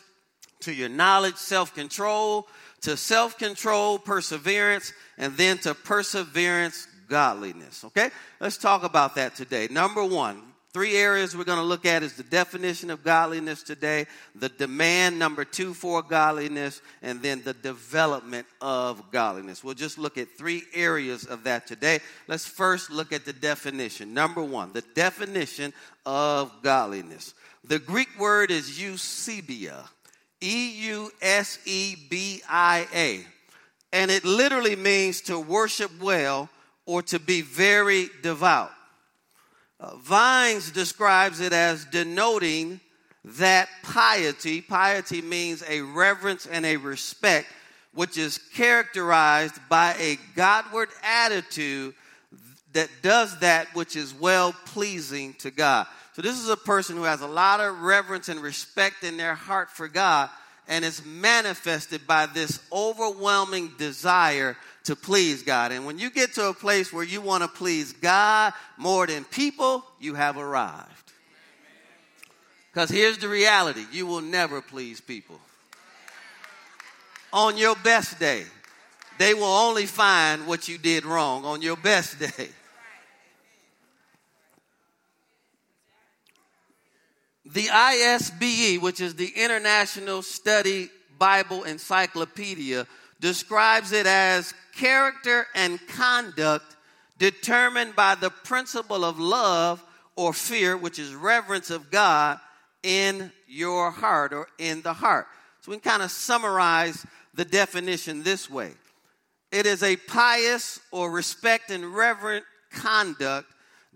to 0.62 0.74
your 0.74 0.90
knowledge 0.90 1.38
self-control, 1.38 2.48
to 2.82 2.98
self-control 2.98 4.00
perseverance, 4.00 4.94
and 5.18 5.36
then 5.38 5.58
to 5.60 5.74
perseverance 5.74 6.88
godliness. 7.08 7.84
Okay? 7.86 8.12
Let's 8.40 8.58
talk 8.58 8.84
about 8.84 9.16
that 9.16 9.36
today. 9.36 9.68
Number 9.72 10.04
one, 10.04 10.42
three 10.74 10.96
areas 10.96 11.36
we're 11.36 11.44
going 11.44 11.58
to 11.58 11.64
look 11.64 11.86
at 11.86 12.04
is 12.04 12.14
the 12.14 12.24
definition 12.24 12.90
of 12.90 13.04
godliness 13.04 13.64
today, 13.64 14.06
the 14.36 14.50
demand 14.50 15.18
number 15.18 15.44
two 15.46 15.74
for 15.74 16.02
godliness, 16.02 16.82
and 17.02 17.22
then 17.22 17.42
the 17.44 17.54
development 17.54 18.46
of 18.62 19.12
godliness. 19.12 19.64
We'll 19.64 19.74
just 19.74 19.98
look 19.98 20.18
at 20.18 20.38
three 20.38 20.64
areas 20.74 21.26
of 21.26 21.46
that 21.46 21.68
today. 21.68 22.00
Let's 22.28 22.46
first 22.46 22.92
look 22.92 23.12
at 23.12 23.26
the 23.26 23.34
definition. 23.34 24.14
Number 24.14 24.44
one, 24.44 24.74
the 24.74 24.84
definition 24.94 25.74
of 26.06 26.52
godliness. 26.62 27.34
The 27.64 27.80
Greek 27.80 28.10
word 28.20 28.52
is 28.52 28.80
eusebia, 28.80 29.88
E 30.42 30.72
U 30.88 31.12
S 31.22 31.60
E 31.66 31.96
B 32.10 32.42
I 32.48 32.88
A, 32.94 33.26
and 33.92 34.12
it 34.12 34.24
literally 34.24 34.76
means 34.76 35.22
to 35.22 35.40
worship 35.40 35.92
well 36.02 36.50
or 36.86 37.02
to 37.04 37.20
be 37.20 37.42
very 37.42 38.10
devout. 38.22 38.72
Uh, 39.80 39.96
Vines 39.98 40.72
describes 40.72 41.40
it 41.40 41.54
as 41.54 41.86
denoting 41.86 42.80
that 43.24 43.70
piety, 43.84 44.62
piety 44.62 45.22
means 45.22 45.64
a 45.68 45.82
reverence 45.82 46.48
and 46.48 46.66
a 46.66 46.78
respect, 46.78 47.48
which 47.94 48.18
is 48.18 48.40
characterized 48.56 49.56
by 49.70 49.94
a 50.00 50.18
Godward 50.36 50.90
attitude 51.04 51.94
that 52.74 52.90
does 53.02 53.40
that 53.40 53.68
which 53.76 53.96
is 53.96 54.14
well 54.14 54.54
pleasing 54.66 55.34
to 55.36 55.52
God. 55.52 55.88
So, 56.14 56.22
this 56.22 56.40
is 56.40 56.50
a 56.50 56.58
person 56.58 56.96
who 56.96 57.04
has 57.04 57.22
a 57.22 57.28
lot 57.28 57.60
of 57.60 57.82
reverence 57.82 58.30
and 58.30 58.40
respect 58.40 59.04
in 59.04 59.18
their 59.18 59.36
heart 59.36 59.70
for 59.70 59.88
God, 59.88 60.30
and 60.68 60.84
is 60.84 61.06
manifested 61.06 62.08
by 62.08 62.26
this 62.26 62.60
overwhelming 62.72 63.74
desire 63.78 64.58
to 64.88 64.96
please 64.96 65.44
God. 65.44 65.72
And 65.72 65.86
when 65.86 66.00
you 66.00 66.10
get 66.10 66.34
to 66.34 66.48
a 66.48 66.54
place 66.54 66.92
where 66.92 67.04
you 67.04 67.22
want 67.22 67.44
to 67.44 67.50
please 67.50 67.94
God 67.94 68.54
more 68.78 69.06
than 69.06 69.26
people, 69.26 69.86
you 70.00 70.16
have 70.16 70.38
arrived. 70.38 71.12
Because 72.72 72.90
here's 72.90 73.18
the 73.18 73.28
reality 73.28 73.86
you 73.92 74.08
will 74.08 74.22
never 74.22 74.62
please 74.62 75.02
people. 75.02 75.40
On 77.34 77.58
your 77.58 77.76
best 77.76 78.18
day, 78.18 78.46
they 79.18 79.34
will 79.34 79.44
only 79.44 79.86
find 79.86 80.48
what 80.48 80.70
you 80.70 80.78
did 80.78 81.06
wrong 81.06 81.44
on 81.46 81.62
your 81.62 81.78
best 81.78 82.20
day. 82.20 82.50
The 87.50 87.68
ISBE, 87.68 88.82
which 88.82 89.00
is 89.00 89.16
the 89.16 89.32
International 89.34 90.22
Study 90.22 90.90
Bible 91.18 91.64
Encyclopedia, 91.64 92.86
describes 93.20 93.92
it 93.92 94.06
as 94.06 94.54
character 94.76 95.48
and 95.56 95.80
conduct 95.88 96.76
determined 97.18 97.96
by 97.96 98.16
the 98.16 98.30
principle 98.30 99.04
of 99.04 99.20
love 99.20 99.84
or 100.16 100.34
fear, 100.34 100.78
which 100.78 101.00
is 101.00 101.14
reverence 101.14 101.70
of 101.70 101.90
God 101.90 102.40
in 102.84 103.32
your 103.48 103.92
heart 103.92 104.34
or 104.34 104.48
in 104.58 104.82
the 104.82 104.94
heart. 104.94 105.28
So 105.62 105.72
we 105.72 105.78
can 105.80 105.92
kind 105.92 106.04
of 106.04 106.12
summarize 106.12 107.06
the 107.34 107.46
definition 107.46 108.24
this 108.24 108.50
way 108.50 108.74
it 109.52 109.66
is 109.66 109.82
a 109.82 109.96
pious 109.96 110.80
or 110.92 111.10
respect 111.10 111.72
and 111.72 111.96
reverent 111.96 112.44
conduct 112.72 113.48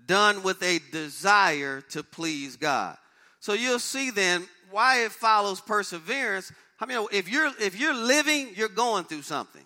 done 0.05 0.43
with 0.43 0.63
a 0.63 0.79
desire 0.91 1.81
to 1.81 2.03
please 2.03 2.55
God. 2.55 2.97
So 3.39 3.53
you'll 3.53 3.79
see 3.79 4.11
then 4.11 4.47
why 4.69 5.03
it 5.03 5.11
follows 5.11 5.59
perseverance. 5.59 6.51
I 6.81 6.87
mean, 6.87 7.05
if 7.11 7.29
you're 7.29 7.51
if 7.59 7.79
you're 7.79 7.93
living, 7.93 8.49
you're 8.55 8.67
going 8.67 9.03
through 9.03 9.21
something. 9.21 9.61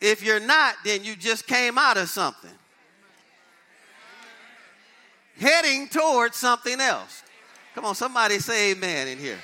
If 0.00 0.22
you're 0.22 0.40
not, 0.40 0.76
then 0.84 1.04
you 1.04 1.16
just 1.16 1.46
came 1.48 1.78
out 1.78 1.96
of 1.96 2.08
something. 2.08 2.50
Heading 5.38 5.88
towards 5.88 6.36
something 6.36 6.80
else. 6.80 7.22
Come 7.74 7.84
on, 7.84 7.94
somebody 7.94 8.38
say 8.38 8.70
amen 8.70 9.08
in 9.08 9.18
here. 9.18 9.38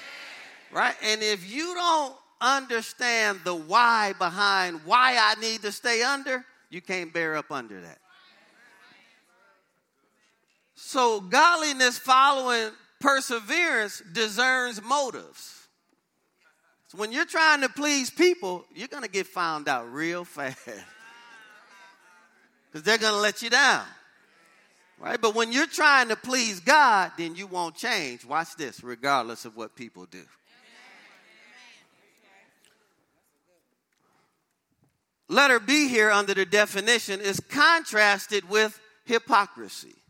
Right? 0.73 0.95
And 1.03 1.23
if 1.23 1.51
you 1.53 1.75
don't 1.75 2.15
understand 2.41 3.41
the 3.45 3.55
why 3.55 4.15
behind 4.19 4.81
why 4.85 5.17
I 5.19 5.39
need 5.41 5.63
to 5.63 5.73
stay 5.73 6.03
under, 6.03 6.45
you 6.71 6.81
can't 6.81 7.13
bear 7.13 7.37
up 7.37 7.51
under 7.51 7.81
that. 7.81 7.99
So, 10.75 11.21
godliness 11.21 11.99
following 11.99 12.71
perseverance 13.01 14.03
discerns 14.13 14.83
motives. 14.83 15.62
So 16.93 16.99
when 16.99 17.11
you're 17.11 17.25
trying 17.25 17.63
to 17.63 17.71
please 17.71 18.11
people, 18.11 18.67
you're 18.75 18.87
going 18.87 19.03
to 19.03 19.09
get 19.09 19.27
found 19.27 19.67
out 19.67 19.91
real 19.91 20.25
fast. 20.25 20.59
Because 22.71 22.87
they're 22.87 22.97
going 22.97 23.13
to 23.13 23.21
let 23.21 23.43
you 23.43 23.51
down. 23.51 23.85
Right? 24.99 25.21
But 25.21 25.35
when 25.35 25.53
you're 25.53 25.67
trying 25.67 26.09
to 26.09 26.17
please 26.17 26.59
God, 26.59 27.13
then 27.19 27.35
you 27.35 27.47
won't 27.47 27.75
change. 27.75 28.25
Watch 28.25 28.57
this, 28.57 28.83
regardless 28.83 29.45
of 29.45 29.59
what 29.59 29.77
people 29.77 30.07
do. 30.07 30.23
Letter 35.29 35.61
B 35.61 35.89
here 35.89 36.11
under 36.11 36.33
the 36.33 36.47
definition 36.47 37.21
is 37.21 37.41
contrasted 37.41 38.49
with 38.49 38.81
hypocrisy. 39.05 40.02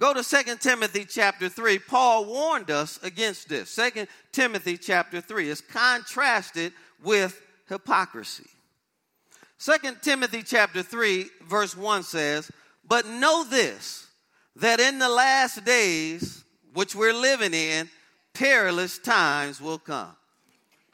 Go 0.00 0.14
to 0.14 0.24
2 0.24 0.56
Timothy 0.56 1.04
chapter 1.04 1.50
3. 1.50 1.78
Paul 1.78 2.24
warned 2.24 2.70
us 2.70 2.98
against 3.02 3.50
this. 3.50 3.76
2 3.76 4.06
Timothy 4.32 4.78
chapter 4.78 5.20
3 5.20 5.50
is 5.50 5.60
contrasted 5.60 6.72
with 7.02 7.38
hypocrisy. 7.68 8.48
2 9.58 9.96
Timothy 10.00 10.42
chapter 10.42 10.82
3 10.82 11.28
verse 11.42 11.76
1 11.76 12.02
says, 12.02 12.50
"But 12.82 13.04
know 13.06 13.44
this, 13.44 14.06
that 14.56 14.80
in 14.80 14.98
the 14.98 15.08
last 15.10 15.66
days 15.66 16.44
which 16.72 16.94
we're 16.94 17.12
living 17.12 17.52
in, 17.52 17.90
perilous 18.32 18.96
times 18.96 19.60
will 19.60 19.78
come." 19.78 20.16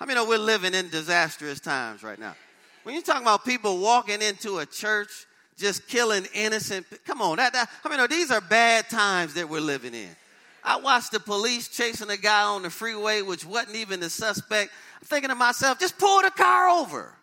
How 0.00 0.06
many 0.06 0.16
know 0.16 0.24
we're 0.24 0.38
living 0.38 0.74
in 0.74 0.90
disastrous 0.90 1.60
times 1.60 2.02
right 2.02 2.18
now? 2.18 2.34
When 2.82 2.96
you're 2.96 3.04
talking 3.04 3.22
about 3.22 3.44
people 3.44 3.78
walking 3.78 4.20
into 4.20 4.58
a 4.58 4.66
church 4.66 5.26
just 5.56 5.88
killing 5.88 6.26
innocent. 6.34 6.86
Come 7.04 7.22
on, 7.22 7.36
that, 7.36 7.52
that 7.52 7.70
I 7.84 7.88
mean, 7.88 8.06
these 8.08 8.30
are 8.30 8.40
bad 8.40 8.88
times 8.88 9.34
that 9.34 9.48
we're 9.48 9.60
living 9.60 9.94
in. 9.94 10.14
I 10.62 10.76
watched 10.76 11.12
the 11.12 11.20
police 11.20 11.68
chasing 11.68 12.10
a 12.10 12.16
guy 12.16 12.42
on 12.42 12.62
the 12.62 12.70
freeway, 12.70 13.22
which 13.22 13.46
wasn't 13.46 13.76
even 13.76 14.00
the 14.00 14.10
suspect. 14.10 14.72
I'm 15.00 15.06
thinking 15.06 15.30
to 15.30 15.36
myself, 15.36 15.78
just 15.78 15.96
pull 15.96 16.22
the 16.22 16.30
car 16.30 16.68
over. 16.68 17.14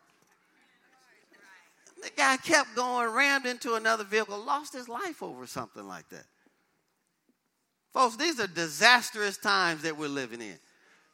The 2.02 2.10
guy 2.18 2.38
kept 2.38 2.76
going, 2.76 3.14
rammed 3.14 3.46
into 3.46 3.76
another 3.76 4.04
vehicle, 4.04 4.42
lost 4.44 4.74
his 4.74 4.90
life 4.90 5.22
over 5.22 5.46
something 5.46 5.88
like 5.88 6.08
that. 6.10 6.26
Folks, 7.94 8.16
these 8.16 8.40
are 8.40 8.48
disastrous 8.48 9.38
times 9.38 9.84
that 9.84 9.98
we're 9.98 10.10
living 10.10 10.42
in. 10.42 10.58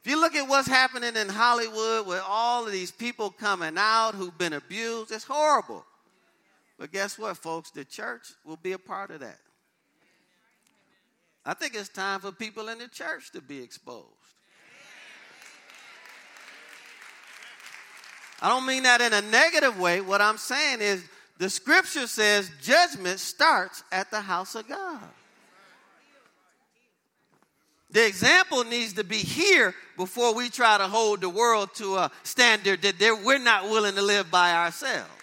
If 0.04 0.10
you 0.10 0.20
look 0.20 0.34
at 0.34 0.48
what's 0.48 0.68
happening 0.68 1.16
in 1.16 1.28
Hollywood 1.28 2.08
with 2.08 2.22
all 2.26 2.66
of 2.66 2.72
these 2.72 2.90
people 2.92 3.30
coming 3.32 3.76
out 3.78 4.16
who've 4.16 4.38
been 4.38 4.54
abused, 4.54 5.12
it's 5.12 5.26
horrible. 5.26 5.86
But 6.80 6.94
guess 6.94 7.20
what, 7.20 7.36
folks? 7.38 7.72
The 7.72 7.84
church 7.84 8.32
will 8.46 8.56
be 8.56 8.72
a 8.72 8.80
part 8.80 9.12
of 9.12 9.20
that. 9.20 9.38
I 11.46 11.54
think 11.54 11.76
it's 11.76 11.90
time 11.90 12.22
for 12.22 12.32
people 12.32 12.70
in 12.70 12.80
the 12.80 12.88
church 12.88 13.32
to 13.34 13.42
be 13.42 13.62
exposed. 13.62 14.06
I 18.42 18.48
don't 18.48 18.66
mean 18.66 18.84
that 18.84 19.02
in 19.02 19.12
a 19.12 19.22
negative 19.22 19.78
way. 19.78 20.00
What 20.00 20.22
I'm 20.22 20.38
saying 20.38 20.80
is 20.80 21.04
the 21.38 21.50
scripture 21.50 22.08
says 22.08 22.50
judgment 22.62 23.20
starts 23.20 23.84
at 23.92 24.10
the 24.10 24.22
house 24.22 24.56
of 24.56 24.68
God. 24.70 25.02
The 27.92 28.06
example 28.06 28.64
needs 28.64 28.94
to 28.94 29.04
be 29.04 29.18
here 29.18 29.74
before 29.98 30.34
we 30.34 30.50
try 30.50 30.78
to 30.78 30.88
hold 30.88 31.22
the 31.22 31.30
world 31.30 31.74
to 31.76 31.96
a 31.96 32.12
standard 32.24 32.82
that 32.84 33.22
we're 33.26 33.40
not 33.40 33.64
willing 33.70 33.96
to 33.96 34.02
live 34.02 34.30
by 34.30 34.54
ourselves. 34.54 35.19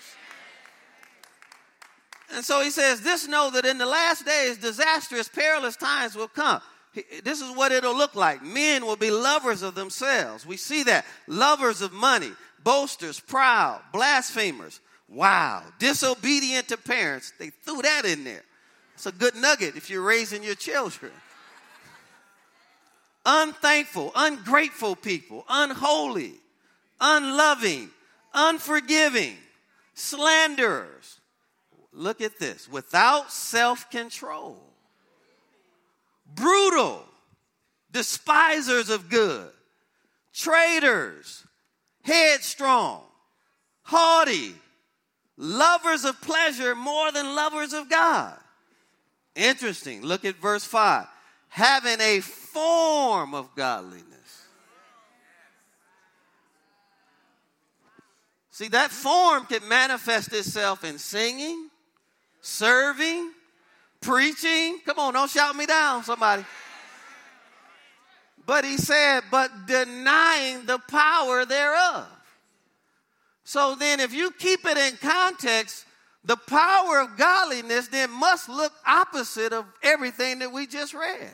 And 2.35 2.45
so 2.45 2.61
he 2.61 2.71
says, 2.71 3.01
This 3.01 3.29
know 3.29 3.51
that 3.51 3.65
in 3.65 3.79
the 3.79 3.87
last 3.87 4.25
days, 4.25 4.59
disastrous, 4.59 5.29
perilous 5.29 5.77
times 5.77 6.15
will 6.15 6.29
come. 6.29 6.61
This 7.25 7.41
is 7.41 7.55
what 7.55 7.73
it'll 7.73 7.97
look 7.97 8.15
like. 8.15 8.43
Men 8.43 8.87
will 8.87 8.97
be 8.97 9.11
lovers 9.11 9.63
of 9.63 9.75
themselves. 9.75 10.47
We 10.47 10.57
see 10.57 10.83
that. 10.85 11.05
Lovers 11.27 11.83
of 11.83 11.93
money, 11.93 12.33
boasters, 12.65 13.21
proud, 13.21 13.83
blasphemers. 13.93 14.81
Wow. 15.09 15.63
Disobedient 15.79 16.69
to 16.69 16.77
parents. 16.77 17.33
They 17.39 17.51
threw 17.51 17.83
that 17.83 18.07
in 18.07 18.25
there. 18.25 18.43
It's 18.95 19.07
a 19.07 19.13
good 19.13 19.37
nugget 19.37 19.77
if 19.77 19.91
you're 19.91 20.03
raising 20.03 20.43
your 20.43 20.55
children 20.55 21.13
unthankful, 23.27 24.13
ungrateful 24.15 24.97
people, 24.97 25.45
unholy, 25.49 26.35
unloving, 27.01 27.91
unforgiving, 28.33 29.37
slanderers. 29.95 31.21
Look 31.97 32.21
at 32.21 32.39
this. 32.39 32.69
Without 32.69 33.33
self 33.33 33.91
control, 33.91 34.63
brutal, 36.35 37.03
despisers 37.91 38.91
of 38.91 39.09
good, 39.09 39.51
traitors, 40.35 41.45
headstrong, 42.03 43.03
haughty, 43.83 44.55
lovers 45.39 46.05
of 46.05 46.21
pleasure 46.21 46.75
more 46.75 47.11
than 47.13 47.35
lovers 47.35 47.73
of 47.73 47.89
God. 47.89 48.39
Interesting. 49.35 50.03
Look 50.03 50.27
at 50.27 50.37
verse 50.37 50.65
5 50.65 51.07
having 51.49 51.99
a 52.03 52.21
form 52.21 53.33
of 53.33 53.55
godliness. 53.55 54.05
See, 58.51 58.69
that 58.69 58.91
form 58.91 59.47
can 59.47 59.67
manifest 59.67 60.35
itself 60.35 60.85
in 60.85 60.99
singing, 60.99 61.71
serving, 62.47 63.33
preaching. 64.01 64.79
Come 64.87 64.99
on, 64.99 65.15
don't 65.15 65.31
shout 65.31 65.57
me 65.57 65.67
down, 65.67 66.05
somebody. 66.05 66.45
But 68.47 68.65
he 68.65 68.77
said, 68.77 69.23
but 69.31 69.51
denying 69.67 70.65
the 70.65 70.79
power 70.79 71.45
thereof. 71.45 72.07
So 73.43 73.75
then, 73.75 74.01
if 74.01 74.15
you 74.15 74.31
keep 74.31 74.65
it 74.65 74.79
in 74.79 74.97
context, 74.99 75.85
the 76.25 76.37
power 76.37 77.01
of 77.01 77.17
godliness 77.17 77.89
then 77.89 78.11
must 78.11 78.49
look 78.49 78.73
opposite 78.87 79.53
of 79.53 79.65
everything 79.83 80.41
that 80.41 80.53
we 80.53 80.67
just 80.67 80.95
read. 80.95 81.31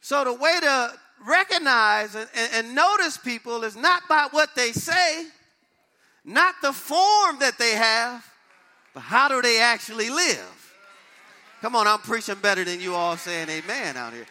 So 0.00 0.24
the 0.24 0.34
way 0.34 0.58
to 0.60 0.92
recognize 1.26 2.14
and, 2.14 2.28
and, 2.54 2.74
notice 2.74 3.18
people 3.18 3.64
is 3.64 3.76
not 3.76 4.02
by 4.08 4.28
what 4.30 4.54
they 4.54 4.72
say, 4.72 5.26
not 6.24 6.54
the 6.62 6.72
form 6.72 7.38
that 7.40 7.58
they 7.58 7.72
have, 7.72 8.24
but 8.94 9.00
how 9.00 9.28
do 9.28 9.42
they 9.42 9.60
actually 9.60 10.10
live? 10.10 10.74
Come 11.60 11.74
on, 11.74 11.86
I'm 11.86 11.98
preaching 11.98 12.36
better 12.36 12.64
than 12.64 12.80
you 12.80 12.94
all 12.94 13.16
saying 13.16 13.48
amen 13.48 13.96
out 13.96 14.12
here. 14.12 14.26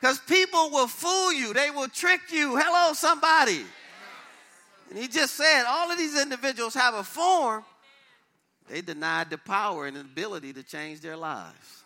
Because 0.00 0.18
people 0.20 0.70
will 0.70 0.88
fool 0.88 1.32
you, 1.32 1.52
they 1.54 1.70
will 1.70 1.88
trick 1.88 2.20
you. 2.30 2.56
Hello, 2.56 2.92
somebody. 2.92 3.64
And 4.90 4.98
he 4.98 5.06
just 5.08 5.36
said 5.36 5.64
all 5.66 5.90
of 5.90 5.96
these 5.96 6.20
individuals 6.20 6.74
have 6.74 6.94
a 6.94 7.04
form, 7.04 7.64
they 8.68 8.80
denied 8.80 9.30
the 9.30 9.38
power 9.38 9.86
and 9.86 9.96
the 9.96 10.00
ability 10.00 10.52
to 10.54 10.62
change 10.62 11.00
their 11.00 11.16
lives. 11.16 11.82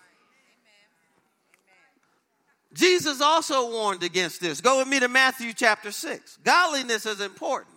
Jesus 2.73 3.21
also 3.21 3.71
warned 3.71 4.02
against 4.02 4.40
this. 4.40 4.61
Go 4.61 4.78
with 4.78 4.88
me 4.88 5.00
to 5.00 5.09
Matthew 5.09 5.52
chapter 5.52 5.90
6. 5.90 6.38
Godliness 6.45 7.06
is 7.06 7.21
important. 7.21 7.75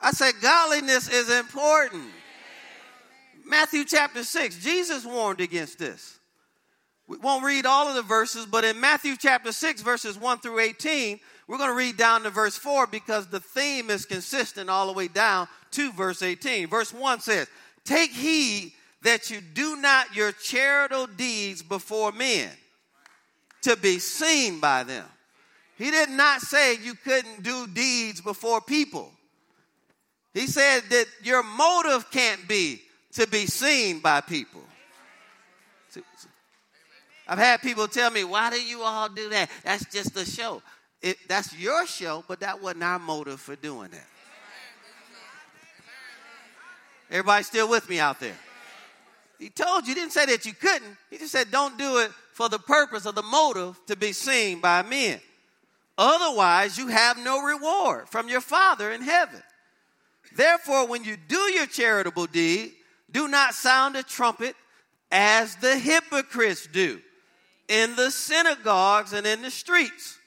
I 0.00 0.10
said, 0.10 0.34
godliness 0.42 1.08
is 1.08 1.30
important. 1.30 2.04
Matthew 3.46 3.84
chapter 3.84 4.24
6, 4.24 4.58
Jesus 4.58 5.06
warned 5.06 5.40
against 5.40 5.78
this. 5.78 6.18
We 7.06 7.16
won't 7.18 7.44
read 7.44 7.64
all 7.64 7.86
of 7.88 7.94
the 7.94 8.02
verses, 8.02 8.44
but 8.44 8.64
in 8.64 8.80
Matthew 8.80 9.14
chapter 9.16 9.52
6, 9.52 9.82
verses 9.82 10.18
1 10.18 10.40
through 10.40 10.58
18, 10.58 11.20
we're 11.46 11.58
going 11.58 11.70
to 11.70 11.76
read 11.76 11.96
down 11.96 12.24
to 12.24 12.30
verse 12.30 12.56
4 12.56 12.88
because 12.88 13.28
the 13.28 13.38
theme 13.38 13.88
is 13.88 14.04
consistent 14.04 14.68
all 14.68 14.88
the 14.88 14.92
way 14.92 15.06
down 15.06 15.46
to 15.70 15.92
verse 15.92 16.22
18. 16.22 16.66
Verse 16.66 16.92
1 16.92 17.20
says, 17.20 17.46
Take 17.84 18.10
heed 18.10 18.72
that 19.02 19.30
you 19.30 19.40
do 19.40 19.76
not 19.76 20.16
your 20.16 20.32
charitable 20.32 21.06
deeds 21.06 21.62
before 21.62 22.10
men 22.10 22.50
to 23.62 23.76
be 23.76 24.00
seen 24.00 24.58
by 24.58 24.82
them. 24.82 25.04
He 25.78 25.92
did 25.92 26.10
not 26.10 26.40
say 26.40 26.76
you 26.76 26.94
couldn't 26.94 27.44
do 27.44 27.68
deeds 27.68 28.20
before 28.20 28.60
people. 28.60 29.12
He 30.34 30.48
said 30.48 30.80
that 30.90 31.06
your 31.22 31.44
motive 31.44 32.10
can't 32.10 32.48
be 32.48 32.80
to 33.16 33.26
be 33.26 33.46
seen 33.46 34.00
by 34.00 34.20
people. 34.20 34.62
I've 37.28 37.38
had 37.38 37.60
people 37.60 37.88
tell 37.88 38.10
me, 38.10 38.22
why 38.24 38.50
do 38.50 38.62
you 38.62 38.82
all 38.82 39.08
do 39.08 39.28
that? 39.30 39.50
That's 39.64 39.84
just 39.92 40.16
a 40.16 40.24
show. 40.24 40.62
It, 41.02 41.16
that's 41.28 41.56
your 41.58 41.86
show, 41.86 42.24
but 42.28 42.40
that 42.40 42.62
wasn't 42.62 42.84
our 42.84 42.98
motive 42.98 43.40
for 43.40 43.56
doing 43.56 43.90
that. 43.90 44.06
Everybody 47.10 47.44
still 47.44 47.68
with 47.68 47.88
me 47.88 47.98
out 47.98 48.20
there? 48.20 48.36
He 49.38 49.50
told 49.50 49.86
you, 49.86 49.94
he 49.94 50.00
didn't 50.00 50.12
say 50.12 50.26
that 50.26 50.46
you 50.46 50.54
couldn't. 50.54 50.96
He 51.10 51.18
just 51.18 51.32
said, 51.32 51.50
don't 51.50 51.76
do 51.78 51.98
it 51.98 52.10
for 52.32 52.48
the 52.48 52.58
purpose 52.58 53.06
of 53.06 53.14
the 53.14 53.22
motive 53.22 53.78
to 53.86 53.96
be 53.96 54.12
seen 54.12 54.60
by 54.60 54.82
men. 54.82 55.20
Otherwise, 55.98 56.78
you 56.78 56.88
have 56.88 57.18
no 57.18 57.42
reward 57.42 58.08
from 58.08 58.28
your 58.28 58.40
Father 58.40 58.90
in 58.90 59.02
heaven. 59.02 59.42
Therefore, 60.34 60.86
when 60.86 61.04
you 61.04 61.16
do 61.16 61.38
your 61.52 61.66
charitable 61.66 62.26
deed, 62.26 62.72
do 63.16 63.28
not 63.28 63.54
sound 63.54 63.96
a 63.96 64.02
trumpet 64.02 64.54
as 65.10 65.56
the 65.56 65.78
hypocrites 65.78 66.68
do 66.70 67.00
in 67.66 67.96
the 67.96 68.10
synagogues 68.10 69.14
and 69.14 69.26
in 69.26 69.40
the 69.40 69.50
streets, 69.50 70.18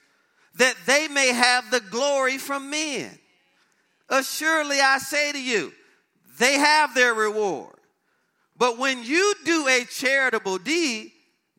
that 0.56 0.74
they 0.88 1.08
may 1.08 1.28
have 1.32 1.70
the 1.70 1.82
glory 1.82 2.40
from 2.40 2.72
men. 2.72 3.12
Assuredly, 4.10 4.82
I 4.82 4.98
say 4.98 5.32
to 5.32 5.40
you, 5.40 5.72
they 6.40 6.54
have 6.54 6.96
their 6.96 7.14
reward. 7.14 7.76
But 8.58 8.80
when 8.80 9.04
you 9.04 9.36
do 9.46 9.68
a 9.68 9.86
charitable 9.86 10.58
deed, 10.58 11.12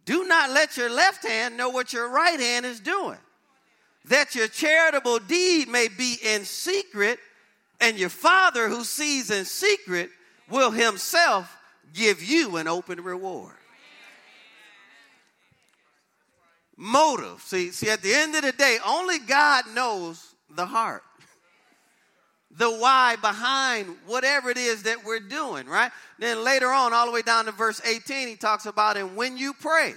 do 0.05 0.25
not 0.25 0.51
let 0.51 0.77
your 0.77 0.91
left 0.91 1.25
hand 1.25 1.57
know 1.57 1.69
what 1.69 1.93
your 1.93 2.11
right 2.11 2.41
hand 2.41 2.67
is 2.67 2.81
doing, 2.81 3.19
that 4.07 4.35
your 4.35 4.49
charitable 4.49 5.21
deed 5.21 5.69
may 5.69 5.87
be 5.87 6.17
in 6.25 6.45
secret, 6.45 7.21
and 7.81 7.97
your 7.97 8.09
Father 8.09 8.69
who 8.69 8.83
sees 8.83 9.31
in 9.31 9.45
secret 9.45 10.11
will 10.51 10.71
himself 10.71 11.57
give 11.93 12.23
you 12.23 12.57
an 12.57 12.69
open 12.69 13.03
reward. 13.03 13.55
Motive. 16.77 17.41
See, 17.43 17.71
see, 17.71 17.91
at 17.91 18.03
the 18.03 18.13
end 18.13 18.35
of 18.35 18.43
the 18.43 18.53
day, 18.53 18.79
only 18.87 19.19
God 19.19 19.65
knows 19.75 20.35
the 20.49 20.67
heart 20.67 21.03
the 22.51 22.71
why 22.71 23.17
behind 23.17 23.97
whatever 24.07 24.51
it 24.51 24.59
is 24.59 24.83
that 24.83 25.05
we're 25.05 25.21
doing, 25.21 25.67
right? 25.67 25.93
Then 26.19 26.45
later 26.45 26.69
on, 26.69 26.93
all 26.93 27.07
the 27.07 27.13
way 27.13 27.23
down 27.23 27.45
to 27.45 27.53
verse 27.53 27.81
18, 27.85 28.29
he 28.29 28.37
talks 28.37 28.67
about, 28.67 28.97
and 28.97 29.17
when 29.17 29.37
you 29.37 29.55
pray, 29.55 29.95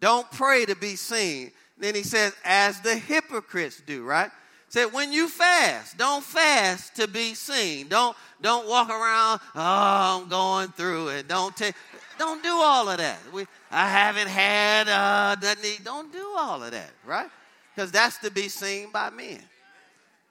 don't 0.00 0.30
pray 0.30 0.64
to 0.66 0.76
be 0.76 0.94
seen. 0.94 1.50
Then 1.76 1.94
he 1.94 2.04
says, 2.04 2.32
as 2.44 2.80
the 2.80 2.96
hypocrites 2.96 3.82
do, 3.84 4.04
right? 4.04 4.30
Said 4.70 4.92
when 4.92 5.12
you 5.12 5.28
fast, 5.28 5.96
don't 5.96 6.22
fast 6.22 6.96
to 6.96 7.08
be 7.08 7.34
seen. 7.34 7.88
Don't 7.88 8.16
don't 8.40 8.68
walk 8.68 8.90
around, 8.90 9.40
oh, 9.54 10.20
I'm 10.22 10.28
going 10.28 10.68
through 10.68 11.08
it. 11.08 11.26
Don't 11.26 11.56
take 11.56 11.74
don't 12.18 12.42
do 12.42 12.52
all 12.52 12.88
of 12.88 12.98
that. 12.98 13.18
We, 13.32 13.46
I 13.70 13.88
haven't 13.88 14.28
had 14.28 14.88
uh 14.88 15.36
doesn't 15.36 15.84
don't 15.84 16.12
do 16.12 16.34
all 16.36 16.62
of 16.62 16.72
that, 16.72 16.90
right? 17.06 17.30
Because 17.74 17.90
that's 17.90 18.18
to 18.18 18.30
be 18.30 18.48
seen 18.48 18.92
by 18.92 19.08
men. 19.10 19.40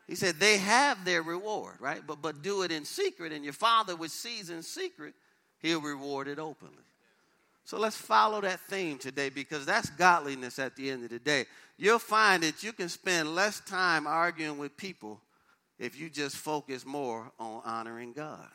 He 0.07 0.15
said 0.15 0.35
they 0.35 0.57
have 0.57 1.03
their 1.03 1.23
reward, 1.23 1.75
right? 1.79 2.01
But 2.05 2.21
but 2.21 2.43
do 2.43 2.61
it 2.61 2.71
in 2.71 2.85
secret, 2.85 3.31
and 3.31 3.43
your 3.43 3.53
father 3.53 3.95
which 3.95 4.11
sees 4.11 4.51
in 4.51 4.61
secret, 4.61 5.15
he'll 5.59 5.81
reward 5.81 6.27
it 6.27 6.37
openly. 6.37 6.86
So 7.67 7.77
let's 7.77 7.97
follow 7.97 8.39
that 8.39 8.61
theme 8.61 8.97
today 8.97 9.27
because 9.27 9.65
that's 9.65 9.89
godliness 9.89 10.57
at 10.57 10.77
the 10.77 10.89
end 10.89 11.03
of 11.03 11.09
the 11.09 11.19
day. 11.19 11.47
You'll 11.75 11.99
find 11.99 12.43
that 12.43 12.63
you 12.63 12.71
can 12.71 12.87
spend 12.87 13.35
less 13.35 13.59
time 13.59 14.07
arguing 14.07 14.57
with 14.57 14.77
people 14.77 15.19
if 15.77 15.99
you 15.99 16.09
just 16.09 16.37
focus 16.37 16.85
more 16.85 17.29
on 17.37 17.61
honoring 17.65 18.13
God. 18.13 18.47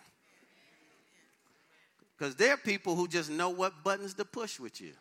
Because 2.16 2.36
there 2.36 2.54
are 2.54 2.56
people 2.56 2.96
who 2.96 3.06
just 3.06 3.30
know 3.30 3.50
what 3.50 3.84
buttons 3.84 4.14
to 4.14 4.24
push 4.24 4.58
with 4.58 4.80
you. 4.80 4.94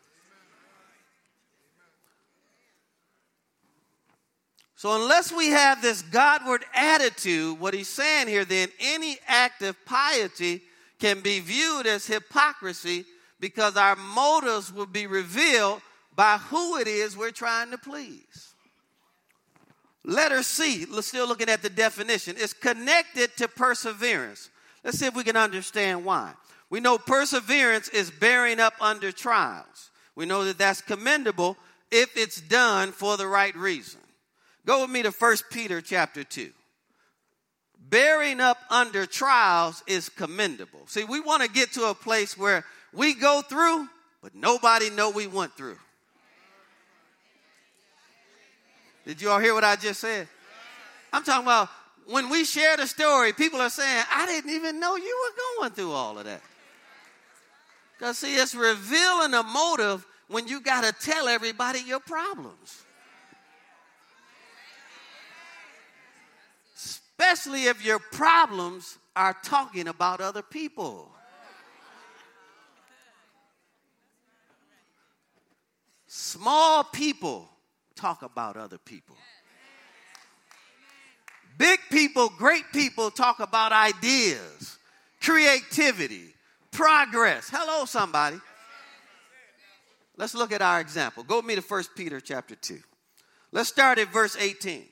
So, 4.76 4.94
unless 4.94 5.32
we 5.32 5.46
have 5.46 5.80
this 5.80 6.02
Godward 6.02 6.66
attitude, 6.74 7.58
what 7.58 7.72
he's 7.72 7.88
saying 7.88 8.28
here, 8.28 8.44
then 8.44 8.68
any 8.78 9.16
act 9.26 9.62
of 9.62 9.82
piety 9.86 10.60
can 10.98 11.20
be 11.20 11.40
viewed 11.40 11.86
as 11.86 12.06
hypocrisy 12.06 13.06
because 13.42 13.76
our 13.76 13.96
motives 13.96 14.72
will 14.72 14.86
be 14.86 15.08
revealed 15.08 15.82
by 16.14 16.38
who 16.38 16.78
it 16.78 16.86
is 16.86 17.16
we're 17.16 17.32
trying 17.32 17.72
to 17.72 17.76
please. 17.76 18.54
Letter 20.04 20.44
C, 20.44 20.86
still 21.00 21.26
looking 21.26 21.48
at 21.48 21.60
the 21.60 21.68
definition, 21.68 22.36
is 22.36 22.52
connected 22.52 23.36
to 23.38 23.48
perseverance. 23.48 24.48
Let's 24.84 24.98
see 24.98 25.06
if 25.06 25.16
we 25.16 25.24
can 25.24 25.36
understand 25.36 26.04
why. 26.04 26.34
We 26.70 26.78
know 26.78 26.98
perseverance 26.98 27.88
is 27.88 28.12
bearing 28.12 28.60
up 28.60 28.74
under 28.80 29.10
trials. 29.10 29.90
We 30.14 30.24
know 30.24 30.44
that 30.44 30.58
that's 30.58 30.80
commendable 30.80 31.56
if 31.90 32.16
it's 32.16 32.40
done 32.40 32.92
for 32.92 33.16
the 33.16 33.26
right 33.26 33.56
reason. 33.56 34.00
Go 34.64 34.82
with 34.82 34.90
me 34.90 35.02
to 35.02 35.10
1 35.10 35.36
Peter 35.50 35.80
chapter 35.80 36.22
2. 36.22 36.52
Bearing 37.88 38.38
up 38.38 38.58
under 38.70 39.04
trials 39.04 39.82
is 39.88 40.08
commendable. 40.08 40.86
See, 40.86 41.02
we 41.02 41.18
want 41.18 41.42
to 41.42 41.50
get 41.50 41.72
to 41.72 41.90
a 41.90 41.94
place 41.94 42.38
where 42.38 42.64
we 42.92 43.14
go 43.14 43.42
through, 43.42 43.88
but 44.22 44.34
nobody 44.34 44.90
know 44.90 45.10
we 45.10 45.26
went 45.26 45.52
through. 45.56 45.78
Did 49.04 49.20
you 49.20 49.30
all 49.30 49.40
hear 49.40 49.54
what 49.54 49.64
I 49.64 49.76
just 49.76 50.00
said? 50.00 50.28
I'm 51.12 51.24
talking 51.24 51.44
about 51.44 51.68
when 52.06 52.30
we 52.30 52.44
share 52.44 52.76
the 52.76 52.86
story, 52.86 53.32
people 53.32 53.60
are 53.60 53.70
saying, 53.70 54.04
I 54.10 54.26
didn't 54.26 54.50
even 54.50 54.78
know 54.78 54.96
you 54.96 55.02
were 55.04 55.60
going 55.60 55.74
through 55.74 55.92
all 55.92 56.18
of 56.18 56.24
that. 56.24 56.42
Because, 57.98 58.18
see, 58.18 58.34
it's 58.34 58.54
revealing 58.54 59.34
a 59.34 59.42
motive 59.42 60.06
when 60.28 60.48
you 60.48 60.60
got 60.60 60.84
to 60.84 60.92
tell 60.92 61.28
everybody 61.28 61.80
your 61.80 62.00
problems. 62.00 62.82
especially 67.22 67.66
if 67.66 67.84
your 67.84 67.98
problems 67.98 68.98
are 69.14 69.36
talking 69.44 69.88
about 69.88 70.20
other 70.20 70.42
people. 70.42 71.08
Small 76.14 76.84
people 76.84 77.48
talk 77.94 78.20
about 78.20 78.58
other 78.58 78.76
people. 78.76 79.16
Big 81.56 81.80
people, 81.90 82.28
great 82.36 82.64
people 82.70 83.10
talk 83.10 83.40
about 83.40 83.72
ideas, 83.72 84.76
creativity, 85.22 86.34
progress. 86.70 87.48
Hello, 87.50 87.86
somebody. 87.86 88.36
Let's 90.18 90.34
look 90.34 90.52
at 90.52 90.60
our 90.60 90.82
example. 90.82 91.22
Go 91.22 91.36
with 91.36 91.46
me 91.46 91.54
to 91.54 91.62
1 91.62 91.84
Peter 91.96 92.20
chapter 92.20 92.56
2. 92.56 92.78
Let's 93.50 93.70
start 93.70 93.98
at 93.98 94.12
verse 94.12 94.36
18. 94.38 94.84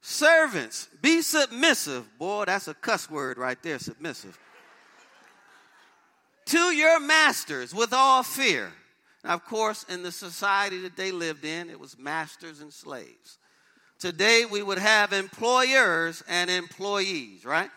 Servants, 0.00 0.88
be 1.00 1.22
submissive. 1.22 2.04
Boy, 2.18 2.46
that's 2.46 2.66
a 2.66 2.74
cuss 2.74 3.08
word 3.08 3.38
right 3.38 3.62
there, 3.62 3.78
submissive. 3.78 4.36
to 6.46 6.58
your 6.58 6.98
masters 6.98 7.72
with 7.72 7.92
all 7.92 8.24
fear. 8.24 8.72
Now, 9.24 9.32
of 9.32 9.44
course, 9.46 9.84
in 9.84 10.02
the 10.02 10.12
society 10.12 10.82
that 10.82 10.96
they 10.96 11.10
lived 11.10 11.46
in, 11.46 11.70
it 11.70 11.80
was 11.80 11.98
masters 11.98 12.60
and 12.60 12.72
slaves. 12.72 13.38
Today, 13.98 14.44
we 14.44 14.62
would 14.62 14.78
have 14.78 15.14
employers 15.14 16.22
and 16.28 16.50
employees, 16.50 17.44
right? 17.44 17.70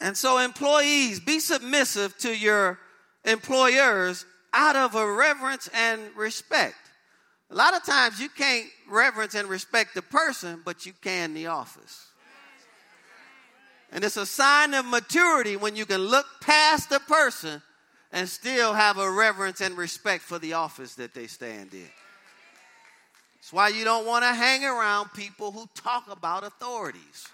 And 0.00 0.16
so, 0.16 0.38
employees, 0.38 1.18
be 1.18 1.40
submissive 1.40 2.16
to 2.18 2.32
your 2.32 2.78
employers 3.24 4.24
out 4.52 4.76
of 4.76 4.94
a 4.94 5.12
reverence 5.12 5.68
and 5.74 6.00
respect. 6.14 6.76
A 7.50 7.54
lot 7.54 7.74
of 7.76 7.84
times 7.84 8.20
you 8.20 8.28
can't 8.28 8.66
reverence 8.88 9.34
and 9.34 9.48
respect 9.48 9.94
the 9.94 10.02
person, 10.02 10.62
but 10.64 10.86
you 10.86 10.92
can 11.02 11.34
the 11.34 11.48
office. 11.48 12.06
And 13.90 14.04
it's 14.04 14.16
a 14.16 14.26
sign 14.26 14.74
of 14.74 14.86
maturity 14.86 15.56
when 15.56 15.74
you 15.74 15.86
can 15.86 16.00
look 16.00 16.26
past 16.40 16.90
the 16.90 17.00
person 17.00 17.60
and 18.14 18.28
still 18.28 18.72
have 18.72 18.96
a 18.96 19.10
reverence 19.10 19.60
and 19.60 19.76
respect 19.76 20.22
for 20.22 20.38
the 20.38 20.52
office 20.52 20.94
that 20.94 21.12
they 21.14 21.26
stand 21.26 21.74
in. 21.74 21.90
That's 23.34 23.52
why 23.52 23.68
you 23.68 23.84
don't 23.84 24.06
want 24.06 24.22
to 24.22 24.32
hang 24.32 24.64
around 24.64 25.12
people 25.14 25.50
who 25.50 25.68
talk 25.74 26.04
about 26.08 26.44
authorities. 26.44 27.28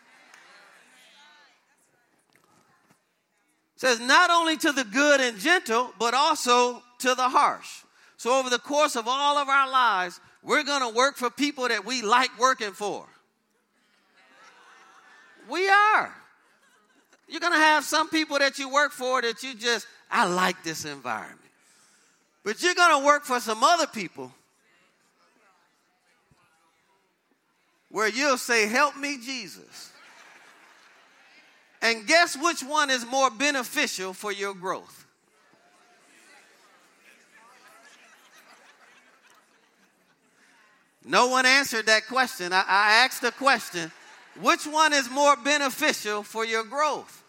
It 3.76 3.80
says 3.80 4.00
not 4.00 4.30
only 4.30 4.56
to 4.56 4.72
the 4.72 4.84
good 4.84 5.20
and 5.20 5.38
gentle, 5.38 5.92
but 5.98 6.14
also 6.14 6.82
to 7.00 7.14
the 7.14 7.28
harsh. 7.28 7.82
So, 8.16 8.38
over 8.38 8.48
the 8.48 8.58
course 8.58 8.96
of 8.96 9.06
all 9.06 9.36
of 9.36 9.48
our 9.48 9.70
lives, 9.70 10.18
we're 10.42 10.64
going 10.64 10.82
to 10.82 10.96
work 10.96 11.16
for 11.16 11.28
people 11.28 11.68
that 11.68 11.84
we 11.84 12.00
like 12.00 12.30
working 12.38 12.72
for. 12.72 13.06
We 15.48 15.68
are. 15.68 16.14
You're 17.28 17.40
going 17.40 17.52
to 17.52 17.58
have 17.58 17.84
some 17.84 18.08
people 18.08 18.38
that 18.38 18.58
you 18.58 18.70
work 18.70 18.92
for 18.92 19.20
that 19.22 19.42
you 19.42 19.54
just, 19.54 19.86
I 20.10 20.26
like 20.26 20.62
this 20.64 20.84
environment. 20.84 21.38
But 22.44 22.62
you're 22.62 22.74
going 22.74 23.00
to 23.00 23.06
work 23.06 23.24
for 23.24 23.38
some 23.38 23.62
other 23.62 23.86
people 23.86 24.32
where 27.90 28.08
you'll 28.08 28.38
say, 28.38 28.66
Help 28.66 28.96
me, 28.96 29.18
Jesus. 29.18 29.92
And 31.82 32.06
guess 32.06 32.36
which 32.36 32.62
one 32.62 32.90
is 32.90 33.06
more 33.06 33.30
beneficial 33.30 34.12
for 34.12 34.32
your 34.32 34.54
growth? 34.54 35.06
No 41.04 41.28
one 41.28 41.46
answered 41.46 41.86
that 41.86 42.06
question. 42.06 42.52
I, 42.52 42.60
I 42.66 43.04
asked 43.04 43.22
the 43.22 43.32
question 43.32 43.90
which 44.40 44.66
one 44.66 44.92
is 44.92 45.10
more 45.10 45.36
beneficial 45.36 46.22
for 46.22 46.44
your 46.44 46.64
growth? 46.64 47.22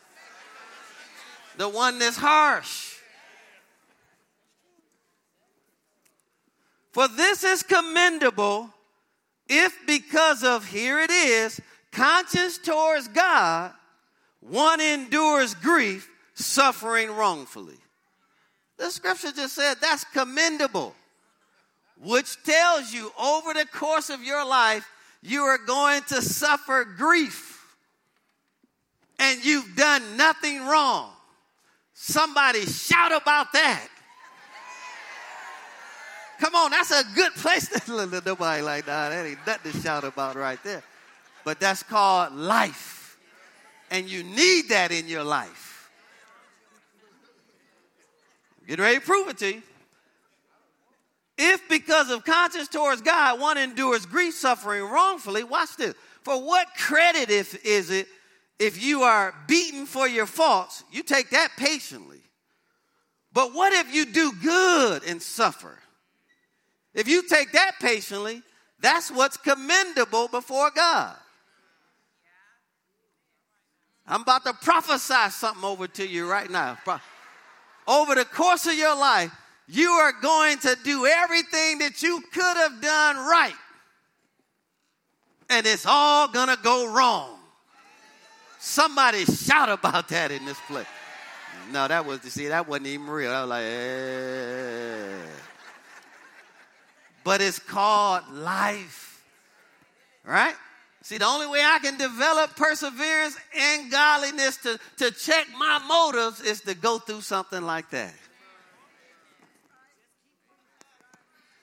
The 1.58 1.70
one 1.70 2.00
that's 2.00 2.18
harsh. 2.18 2.96
For 6.92 7.08
this 7.08 7.44
is 7.44 7.64
commendable 7.64 8.70
if, 9.48 9.78
because 9.86 10.44
of, 10.44 10.66
here 10.66 11.00
it 11.00 11.12
is, 11.12 11.60
conscience 11.92 12.58
towards 12.58 13.08
God, 13.08 13.74
one 14.40 14.82
endures 14.82 15.54
grief, 15.56 16.10
suffering 16.34 17.12
wrongfully. 17.12 17.78
The 18.78 18.90
scripture 18.90 19.32
just 19.32 19.56
said 19.56 19.76
that's 19.80 20.04
commendable 20.06 20.96
which 22.04 22.42
tells 22.44 22.92
you 22.92 23.12
over 23.20 23.54
the 23.54 23.66
course 23.66 24.10
of 24.10 24.24
your 24.24 24.46
life, 24.46 24.88
you 25.22 25.44
are 25.44 25.60
going 25.60 26.02
to 26.04 26.22
suffer 26.22 26.84
grief. 26.84 27.76
And 29.20 29.46
you've 29.46 29.76
done 29.76 30.18
nothing 30.18 30.66
wrong. 30.66 31.12
Somebody 32.04 32.66
shout 32.66 33.12
about 33.12 33.54
that. 33.54 33.88
Come 36.40 36.56
on, 36.56 36.72
that's 36.72 36.90
a 36.90 37.04
good 37.14 37.32
place 37.36 37.68
to 37.68 38.22
nobody 38.26 38.64
like 38.64 38.86
that. 38.88 39.10
That 39.10 39.28
ain't 39.28 39.38
nothing 39.46 39.72
to 39.72 39.80
shout 39.82 40.04
about 40.04 40.36
right 40.36 40.58
there. 40.64 40.82
But 41.46 41.60
that's 41.60 41.84
called 41.84 42.34
life. 42.34 43.20
And 43.92 44.10
you 44.10 44.24
need 44.24 44.70
that 44.70 44.92
in 44.92 45.08
your 45.08 45.24
life. 45.24 45.92
Get 48.68 48.80
ready 48.80 48.98
to 48.98 49.06
prove 49.06 49.28
it 49.28 49.38
to 49.38 49.54
you. 49.54 49.62
If 51.38 51.70
because 51.70 52.10
of 52.10 52.26
conscience 52.26 52.68
towards 52.68 53.04
God 53.04 53.40
one 53.40 53.60
endures 53.60 54.08
grief 54.08 54.34
suffering 54.34 54.86
wrongfully, 54.86 55.44
watch 55.44 55.76
this. 55.78 55.94
For 56.24 56.44
what 56.44 56.68
credit 56.76 57.30
if, 57.30 57.64
is 57.64 57.92
it 57.92 58.08
if 58.62 58.82
you 58.82 59.02
are 59.02 59.34
beaten 59.48 59.88
for 59.88 60.08
your 60.08 60.28
faults? 60.28 60.84
You 60.92 61.02
take 61.02 61.32
that 61.32 61.50
patiently. 61.58 62.22
But 63.34 63.56
what 63.56 63.74
if 63.74 63.92
you 63.94 64.06
do 64.06 64.34
good 64.44 65.04
and 65.04 65.20
suffer? 65.20 65.80
If 66.94 67.08
you 67.08 67.28
take 67.28 67.54
that 67.54 67.80
patiently, 67.82 68.44
that's 68.80 69.10
what's 69.10 69.36
commendable 69.36 70.28
before 70.28 70.70
God. 70.76 71.16
I'm 74.06 74.22
about 74.22 74.46
to 74.46 74.54
prophesy 74.54 75.32
something 75.32 75.64
over 75.64 75.88
to 75.88 76.08
you 76.08 76.30
right 76.30 76.50
now. 76.50 76.78
Over 77.88 78.14
the 78.14 78.26
course 78.26 78.68
of 78.68 78.76
your 78.76 78.96
life, 78.96 79.32
you 79.68 79.90
are 79.90 80.14
going 80.22 80.60
to 80.60 80.78
do 80.84 81.08
everything 81.08 81.80
that 81.80 82.04
you 82.04 82.22
could 82.32 82.58
have 82.58 82.80
done 82.80 83.16
right. 83.16 83.56
And 85.50 85.66
it's 85.66 85.88
all 85.88 86.28
going 86.28 86.50
to 86.50 86.60
go 86.62 86.94
wrong. 86.94 87.40
Somebody 88.64 89.26
shout 89.26 89.70
about 89.70 90.08
that 90.10 90.32
in 90.32 90.46
this 90.46 90.60
place. 90.68 90.86
No, 91.72 91.88
that 91.88 92.06
was, 92.06 92.22
see, 92.22 92.48
that 92.48 92.68
wasn't 92.68 92.88
even 92.88 93.08
real. 93.08 93.32
I 93.32 93.42
was 93.42 93.50
like, 93.50 93.64
eh. 93.66 95.32
But 97.24 97.42
it's 97.42 97.58
called 97.58 98.22
life, 98.32 99.26
right? 100.24 100.54
See, 101.02 101.18
the 101.18 101.26
only 101.26 101.48
way 101.48 101.64
I 101.64 101.80
can 101.80 101.98
develop 101.98 102.56
perseverance 102.56 103.36
and 103.58 103.90
godliness 103.90 104.58
to, 104.58 104.80
to 104.98 105.10
check 105.10 105.48
my 105.58 105.80
motives 105.88 106.42
is 106.42 106.62
to 106.62 106.76
go 106.76 107.00
through 107.00 107.22
something 107.22 107.64
like 107.64 107.90
that. 107.90 108.14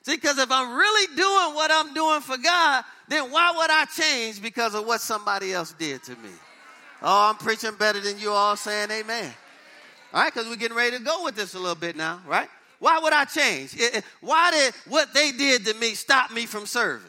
See, 0.02 0.16
because 0.16 0.38
if 0.38 0.50
I'm 0.50 0.76
really 0.76 1.14
doing 1.14 1.54
what 1.54 1.70
I'm 1.70 1.94
doing 1.94 2.22
for 2.22 2.38
God, 2.38 2.82
then 3.06 3.30
why 3.30 3.54
would 3.56 3.70
I 3.70 3.84
change 3.84 4.42
because 4.42 4.74
of 4.74 4.84
what 4.84 5.00
somebody 5.00 5.52
else 5.52 5.72
did 5.78 6.02
to 6.02 6.16
me? 6.16 6.30
Oh, 7.00 7.30
I'm 7.30 7.36
preaching 7.36 7.74
better 7.78 8.00
than 8.00 8.18
you 8.18 8.30
all 8.30 8.56
saying 8.56 8.90
amen. 8.90 9.32
All 10.12 10.22
right, 10.22 10.32
because 10.32 10.48
we're 10.48 10.56
getting 10.56 10.76
ready 10.76 10.96
to 10.96 11.02
go 11.02 11.24
with 11.24 11.36
this 11.36 11.54
a 11.54 11.58
little 11.58 11.74
bit 11.74 11.96
now, 11.96 12.20
right? 12.26 12.48
Why 12.78 12.98
would 12.98 13.12
I 13.12 13.24
change? 13.24 13.76
Why 14.20 14.50
did 14.50 14.74
what 14.88 15.12
they 15.12 15.32
did 15.32 15.66
to 15.66 15.74
me 15.74 15.94
stop 15.94 16.30
me 16.30 16.46
from 16.46 16.66
serving? 16.66 17.06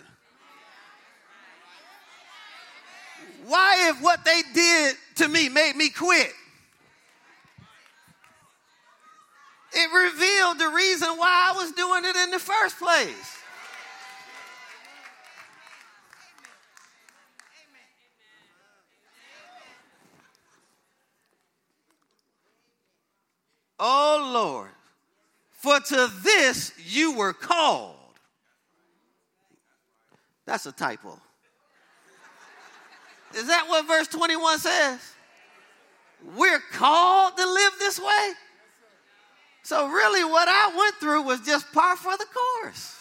Why, 3.46 3.90
if 3.90 4.02
what 4.02 4.24
they 4.26 4.42
did 4.54 4.96
to 5.16 5.28
me 5.28 5.50
made 5.50 5.76
me 5.76 5.90
quit? 5.90 6.32
It 9.74 9.90
revealed 9.92 10.60
the 10.60 10.76
reason 10.76 11.10
why 11.18 11.52
I 11.52 11.58
was 11.58 11.72
doing 11.72 12.06
it 12.06 12.16
in 12.16 12.32
the 12.32 12.40
first 12.40 12.78
place. 12.78 13.39
Oh 23.80 24.32
Lord, 24.34 24.70
for 25.52 25.80
to 25.80 26.12
this 26.22 26.74
you 26.86 27.14
were 27.14 27.34
called. 27.34 27.96
That's 30.46 30.66
a 30.66 30.72
typo. 30.72 31.20
Is 33.36 33.48
that 33.48 33.66
what 33.70 33.88
verse 33.88 34.08
21 34.08 34.60
says? 34.60 35.00
We're 36.36 36.62
called 36.74 37.38
to 37.38 37.46
live 37.46 37.74
this 37.80 38.00
way? 38.00 38.32
So, 39.64 39.88
really, 39.88 40.24
what 40.24 40.48
I 40.48 40.76
went 40.76 40.96
through 40.96 41.22
was 41.22 41.42
just 41.42 41.72
par 41.72 41.96
for 41.96 42.18
the 42.18 42.26
course. 42.26 42.96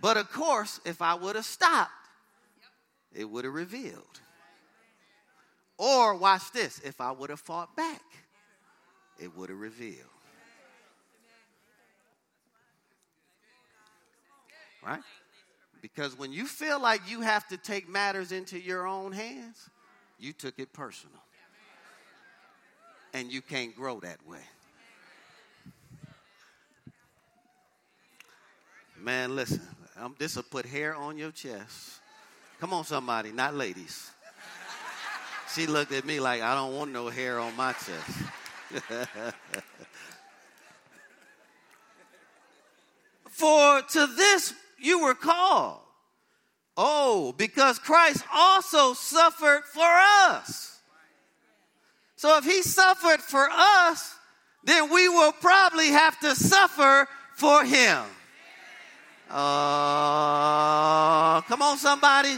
But 0.00 0.16
of 0.16 0.32
course, 0.32 0.80
if 0.84 1.02
I 1.02 1.14
would 1.14 1.36
have 1.36 1.44
stopped, 1.44 1.92
it 3.14 3.24
would 3.24 3.44
have 3.44 3.54
revealed. 3.54 4.20
Or, 5.78 6.14
watch 6.14 6.52
this, 6.52 6.78
if 6.80 7.00
I 7.00 7.10
would 7.10 7.30
have 7.30 7.40
fought 7.40 7.74
back, 7.74 8.02
it 9.18 9.34
would 9.36 9.48
have 9.48 9.58
revealed. 9.58 9.96
Right? 14.84 15.02
Because 15.82 16.18
when 16.18 16.32
you 16.32 16.46
feel 16.46 16.80
like 16.80 17.00
you 17.08 17.22
have 17.22 17.48
to 17.48 17.56
take 17.56 17.88
matters 17.88 18.32
into 18.32 18.58
your 18.58 18.86
own 18.86 19.12
hands, 19.12 19.70
you 20.18 20.32
took 20.32 20.58
it 20.58 20.72
personal. 20.72 21.16
And 23.14 23.32
you 23.32 23.40
can't 23.40 23.74
grow 23.74 24.00
that 24.00 24.18
way. 24.28 24.38
Man, 28.98 29.34
listen, 29.34 29.62
this 30.18 30.36
will 30.36 30.42
put 30.42 30.66
hair 30.66 30.94
on 30.94 31.16
your 31.16 31.30
chest. 31.30 32.00
Come 32.60 32.72
on, 32.74 32.84
somebody, 32.84 33.32
not 33.32 33.54
ladies. 33.54 34.10
She 35.54 35.66
looked 35.66 35.92
at 35.92 36.04
me 36.04 36.20
like, 36.20 36.42
I 36.42 36.54
don't 36.54 36.76
want 36.76 36.92
no 36.92 37.08
hair 37.08 37.40
on 37.40 37.56
my 37.56 37.72
chest. 37.72 38.18
For 43.30 43.80
to 43.80 44.06
this 44.06 44.52
you 44.78 45.02
were 45.02 45.14
called. 45.14 45.80
Oh, 46.76 47.34
because 47.36 47.78
Christ 47.78 48.22
also 48.32 48.92
suffered 48.92 49.62
for 49.72 49.82
us. 49.82 50.78
So 52.16 52.36
if 52.36 52.44
he 52.44 52.62
suffered 52.62 53.20
for 53.20 53.48
us, 53.50 54.14
then 54.64 54.92
we 54.92 55.08
will 55.08 55.32
probably 55.32 55.88
have 55.88 56.20
to 56.20 56.34
suffer 56.34 57.08
for 57.34 57.64
him. 57.64 58.04
Uh, 59.30 59.40
come 61.42 61.62
on, 61.62 61.78
somebody. 61.78 62.36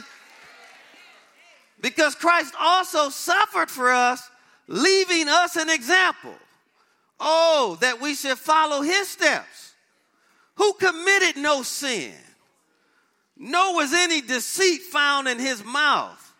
Because 1.80 2.14
Christ 2.14 2.54
also 2.60 3.08
suffered 3.08 3.70
for 3.70 3.90
us, 3.90 4.30
leaving 4.68 5.28
us 5.28 5.56
an 5.56 5.70
example. 5.70 6.34
Oh, 7.18 7.78
that 7.80 8.00
we 8.00 8.14
should 8.14 8.38
follow 8.38 8.82
his 8.82 9.08
steps. 9.08 9.74
Who 10.56 10.74
committed 10.74 11.36
no 11.38 11.62
sin, 11.62 12.12
nor 13.38 13.74
was 13.74 13.94
any 13.94 14.20
deceit 14.20 14.82
found 14.82 15.28
in 15.28 15.38
his 15.38 15.64
mouth. 15.64 16.34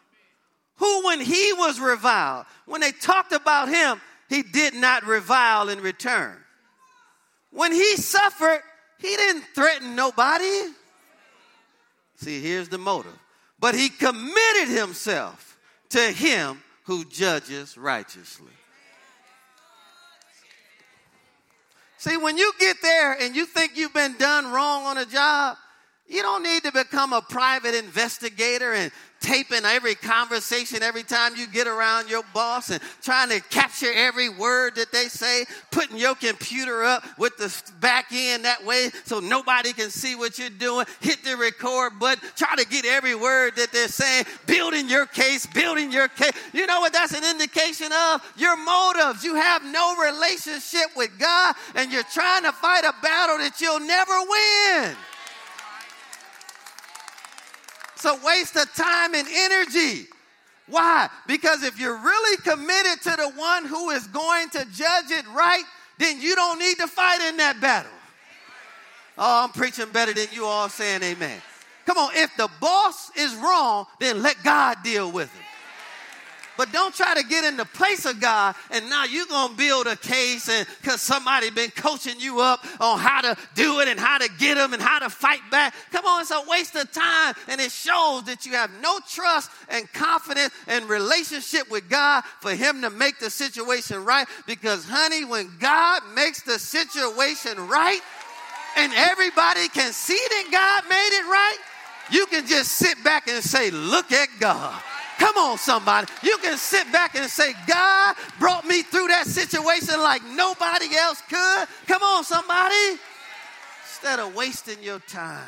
Who, 0.77 1.07
when 1.07 1.21
he 1.21 1.53
was 1.55 1.81
reviled, 1.81 2.45
when 2.67 2.81
they 2.83 2.93
talked 2.93 3.33
about 3.33 3.69
him, 3.69 4.01
he 4.29 4.43
did 4.43 4.75
not 4.75 5.07
revile 5.07 5.69
in 5.69 5.81
return. 5.81 6.37
When 7.51 7.73
he 7.73 7.97
suffered, 7.97 8.63
he 9.03 9.17
didn't 9.17 9.45
threaten 9.55 9.95
nobody. 9.95 10.73
See, 12.17 12.41
here's 12.41 12.69
the 12.69 12.79
motive 12.79 13.19
but 13.63 13.77
he 13.77 13.89
committed 13.89 14.69
himself 14.69 15.57
to 15.91 16.01
him 16.01 16.61
who 16.83 17.05
judges 17.05 17.79
righteously. 17.79 18.51
See, 21.97 22.17
when 22.17 22.37
you 22.37 22.53
get 22.59 22.79
there 22.83 23.13
and 23.13 23.37
you 23.37 23.47
think 23.47 23.77
you've 23.77 23.95
been 23.95 24.17
done 24.19 24.51
wrong 24.51 24.87
on 24.87 24.99
a 24.99 25.07
job, 25.07 25.57
you 26.13 26.23
don't 26.23 26.43
need 26.43 26.63
to 26.65 26.73
become 26.73 27.13
a 27.13 27.23
private 27.23 27.75
investigator 27.75 28.73
and 28.73 28.93
taping 29.23 29.65
every 29.65 29.95
conversation 29.95 30.83
every 30.83 31.05
time 31.05 31.35
you 31.37 31.47
get 31.47 31.67
around 31.67 32.11
your 32.11 32.23
boss 32.35 32.71
and 32.71 32.83
trying 33.03 33.29
to 33.31 33.41
capture 33.49 33.91
every 33.95 34.29
word 34.29 34.75
that 34.75 34.93
they 34.93 35.07
say, 35.07 35.45
putting 35.71 35.97
your 35.97 36.15
computer 36.17 36.85
up 36.85 37.05
with 37.19 37.37
the 37.39 37.73
back 37.81 38.07
end 38.13 38.45
that 38.45 38.65
way 38.65 38.91
so 39.05 39.21
nobody 39.21 39.73
can 39.73 39.89
see 39.91 40.15
what 40.17 40.39
you're 40.39 40.51
doing, 40.51 40.85
hit 41.01 41.25
the 41.25 41.37
record 41.37 41.99
button, 41.99 42.29
try 42.37 42.55
to 42.57 42.67
get 42.67 42.85
every 42.85 43.15
word 43.15 43.55
that 43.57 43.73
they're 43.73 43.89
saying, 43.89 44.25
building 44.47 44.89
your 44.89 45.07
case, 45.07 45.47
building 45.47 45.93
your 45.93 46.09
case. 46.09 46.33
You 46.53 46.67
know 46.67 46.81
what 46.81 46.93
that's 46.93 47.15
an 47.15 47.25
indication 47.25 47.91
of? 47.93 48.21
Your 48.37 48.57
motives. 48.57 49.25
You 49.25 49.37
have 49.37 49.65
no 49.65 49.97
relationship 49.97 50.97
with 50.97 51.17
God 51.19 51.55
and 51.77 51.93
you're 51.93 52.03
trying 52.13 52.43
to 52.43 52.53
fight 52.53 52.85
a 52.85 52.93
battle 53.03 53.39
that 53.39 53.61
you'll 53.61 53.81
never 53.81 54.19
win. 54.29 54.97
It's 58.05 58.21
a 58.21 58.27
waste 58.27 58.57
of 58.57 58.75
time 58.75 59.15
and 59.15 59.29
energy. 59.29 60.07
Why? 60.67 61.09
Because 61.29 61.63
if 61.63 61.79
you're 61.79 61.97
really 61.97 62.37
committed 62.39 63.01
to 63.03 63.11
the 63.11 63.31
one 63.37 63.65
who 63.65 63.91
is 63.91 64.09
going 64.09 64.49
to 64.51 64.65
judge 64.73 65.11
it 65.11 65.25
right, 65.29 65.63
then 65.99 66.21
you 66.21 66.35
don't 66.35 66.59
need 66.59 66.79
to 66.79 66.89
fight 66.89 67.21
in 67.21 67.37
that 67.37 67.61
battle. 67.61 67.93
Oh, 69.17 69.45
I'm 69.45 69.51
preaching 69.51 69.89
better 69.93 70.13
than 70.13 70.27
you 70.33 70.47
all 70.47 70.69
saying 70.69 71.05
amen. 71.05 71.41
Come 71.87 71.97
on, 71.97 72.11
if 72.15 72.37
the 72.37 72.49
boss 72.61 73.17
is 73.17 73.37
wrong, 73.37 73.87
then 74.01 74.21
let 74.21 74.43
God 74.43 74.79
deal 74.83 75.13
with 75.13 75.33
it. 75.33 75.42
But 76.57 76.73
don't 76.73 76.95
try 76.95 77.15
to 77.15 77.23
get 77.23 77.45
in 77.45 77.57
the 77.57 77.65
place 77.65 78.05
of 78.05 78.21
God 78.21 78.55
and 78.71 78.89
now 78.91 79.05
you're 79.05 79.27
going 79.27 79.51
to 79.51 79.57
build 79.57 79.87
a 79.87 79.97
case 79.97 80.49
and 80.49 80.67
because 80.81 81.01
somebody 81.01 81.51
been 81.51 81.71
coaching 81.71 82.21
you 82.21 82.41
up 82.41 82.65
on 82.81 82.99
how 82.99 83.21
to 83.23 83.37
do 83.55 83.81
it 83.81 83.89
and 83.89 83.99
how 83.99 84.19
to 84.19 84.29
get 84.39 84.57
them 84.57 84.73
and 84.73 84.83
how 84.83 84.99
to 84.99 85.11
fight 85.11 85.41
back. 85.51 85.75
Come 85.91 86.05
on, 86.05 86.21
it's 86.21 86.31
a 86.31 86.43
waste 86.49 86.77
of 86.77 86.91
time 86.93 87.35
and 87.49 87.61
it 87.61 87.71
shows 87.71 88.25
that 88.25 88.45
you 88.47 88.53
have 88.53 88.71
no 88.81 88.99
trust 89.09 89.51
and 89.69 89.91
confidence 89.93 90.53
and 90.67 90.89
relationship 90.89 91.71
with 91.71 91.89
God 91.89 92.25
for 92.41 92.53
him 92.53 92.83
to 92.83 92.91
make 92.91 93.19
the 93.19 93.31
situation 93.31 94.05
right 94.05 94.27
because 94.47 94.85
honey, 94.87 95.25
when 95.25 95.51
God 95.59 96.03
makes 96.15 96.43
the 96.43 96.59
situation 96.59 97.69
right 97.69 98.01
and 98.77 98.93
everybody 98.95 99.69
can 99.69 99.93
see 99.93 100.21
that 100.29 100.49
God 100.51 100.89
made 100.89 101.11
it 101.13 101.25
right, 101.27 101.59
you 102.11 102.27
can 102.27 102.47
just 102.47 102.73
sit 102.73 103.03
back 103.05 103.29
and 103.29 103.43
say, 103.43 103.71
look 103.71 104.13
at 104.13 104.29
God. 104.39 104.83
Come 105.23 105.37
on, 105.37 105.57
somebody. 105.57 106.09
You 106.25 106.37
can 106.39 106.59
sit 106.59 106.91
back 106.91 107.15
and 107.15 107.31
say, 107.31 107.55
God 107.69 108.17
brought 108.41 108.67
me 108.67 108.83
through 108.83 109.07
that 109.07 109.25
situation 109.29 110.01
like 110.01 110.21
nobody 110.25 110.97
else 110.97 111.23
could. 111.29 111.69
Come 111.87 112.03
on, 112.03 112.25
somebody. 112.25 112.99
Instead 113.85 114.19
of 114.19 114.35
wasting 114.35 114.83
your 114.83 114.99
time. 114.99 115.47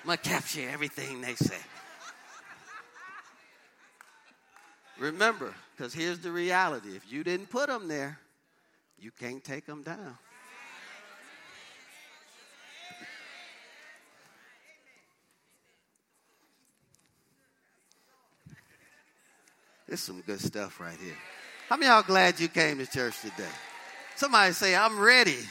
I'm 0.00 0.06
going 0.06 0.16
to 0.16 0.30
capture 0.30 0.66
everything 0.66 1.20
they 1.20 1.34
say. 1.34 1.58
Remember, 4.98 5.52
because 5.76 5.92
here's 5.92 6.20
the 6.20 6.32
reality 6.32 6.96
if 6.96 7.12
you 7.12 7.22
didn't 7.22 7.50
put 7.50 7.66
them 7.66 7.86
there, 7.86 8.18
you 8.98 9.10
can't 9.10 9.44
take 9.44 9.66
them 9.66 9.82
down. 9.82 10.16
This 19.88 20.00
is 20.00 20.06
some 20.06 20.20
good 20.22 20.40
stuff 20.40 20.80
right 20.80 20.98
here. 20.98 21.16
How 21.68 21.76
many 21.76 21.86
y'all 21.86 22.02
glad 22.02 22.40
you 22.40 22.48
came 22.48 22.78
to 22.78 22.86
church 22.86 23.20
today? 23.20 23.44
Somebody 24.16 24.52
say, 24.52 24.74
I'm 24.74 24.98
ready, 24.98 25.30
I'm 25.30 25.36
ready. 25.36 25.46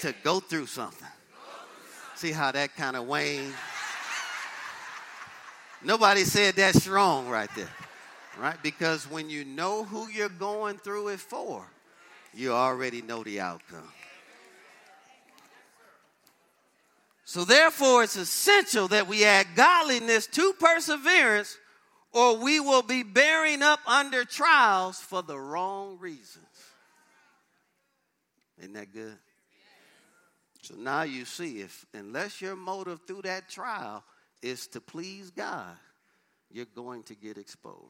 to 0.00 0.14
go 0.22 0.38
through 0.38 0.66
something. 0.66 0.98
Go 1.00 1.40
through 1.42 1.92
something. 1.92 2.16
See 2.16 2.32
how 2.32 2.52
that 2.52 2.76
kind 2.76 2.96
of 2.96 3.06
waned? 3.06 3.54
Nobody 5.84 6.24
said 6.24 6.54
that 6.56 6.76
strong 6.76 7.28
right 7.28 7.50
there, 7.56 7.68
right? 8.38 8.56
Because 8.62 9.10
when 9.10 9.28
you 9.28 9.44
know 9.44 9.82
who 9.82 10.08
you're 10.08 10.28
going 10.28 10.78
through 10.78 11.08
it 11.08 11.20
for, 11.20 11.66
you 12.34 12.52
already 12.52 13.02
know 13.02 13.24
the 13.24 13.40
outcome. 13.40 13.88
So, 17.24 17.44
therefore, 17.44 18.04
it's 18.04 18.16
essential 18.16 18.88
that 18.88 19.08
we 19.08 19.24
add 19.24 19.46
godliness 19.56 20.26
to 20.28 20.52
perseverance, 20.60 21.56
or 22.12 22.36
we 22.36 22.60
will 22.60 22.82
be 22.82 23.02
bearing 23.02 23.62
up 23.62 23.80
under 23.86 24.24
trials 24.24 24.98
for 25.00 25.22
the 25.22 25.38
wrong 25.38 25.98
reasons. 25.98 26.46
Isn't 28.58 28.74
that 28.74 28.92
good? 28.92 29.16
So 30.62 30.74
now 30.76 31.02
you 31.02 31.24
see, 31.24 31.60
if 31.60 31.84
unless 31.92 32.40
your 32.40 32.54
motive 32.54 33.00
through 33.06 33.22
that 33.22 33.48
trial 33.48 34.04
is 34.40 34.66
to 34.68 34.80
please 34.80 35.30
God, 35.30 35.76
you're 36.50 36.66
going 36.66 37.02
to 37.04 37.14
get 37.14 37.38
exposed. 37.38 37.80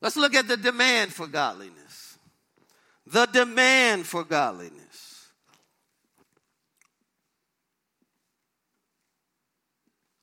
Let's 0.00 0.16
look 0.16 0.34
at 0.34 0.46
the 0.46 0.56
demand 0.56 1.12
for 1.12 1.26
godliness. 1.26 2.16
The 3.06 3.26
demand 3.26 4.06
for 4.06 4.22
godliness. 4.22 5.07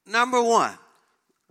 Number 0.07 0.41
one, 0.41 0.77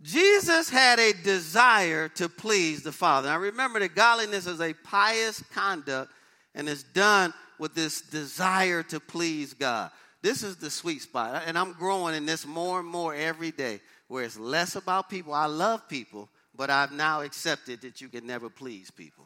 Jesus 0.03 0.69
had 0.69 0.99
a 0.99 1.13
desire 1.13 2.09
to 2.11 2.29
please 2.29 2.83
the 2.83 2.93
Father. 2.93 3.29
Now 3.29 3.39
remember 3.39 3.81
that 3.81 3.95
godliness 3.95 4.47
is 4.47 4.61
a 4.61 4.75
pious 4.75 5.43
conduct 5.53 6.13
and 6.55 6.69
is 6.69 6.83
done 6.83 7.33
with 7.59 7.75
this 7.75 8.01
desire 8.03 8.83
to 8.85 9.01
please 9.01 9.55
God. 9.55 9.91
This 10.23 10.43
is 10.43 10.57
the 10.57 10.71
sweet 10.71 11.03
spot. 11.03 11.43
And 11.47 11.59
I'm 11.59 11.73
growing 11.73 12.15
in 12.15 12.27
this 12.27 12.47
more 12.47 12.81
and 12.81 12.89
more 12.89 13.15
every 13.15 13.51
day, 13.51 13.81
where 14.09 14.25
it's 14.25 14.39
less 14.39 14.77
about 14.77 15.11
people. 15.11 15.35
I 15.35 15.47
love 15.47 15.89
people, 15.89 16.29
but 16.57 16.71
I've 16.71 16.93
now 16.93 17.23
accepted 17.23 17.81
that 17.83 18.01
you 18.01 18.09
can 18.09 18.27
never 18.27 18.49
please 18.49 18.91
people. 18.91 19.25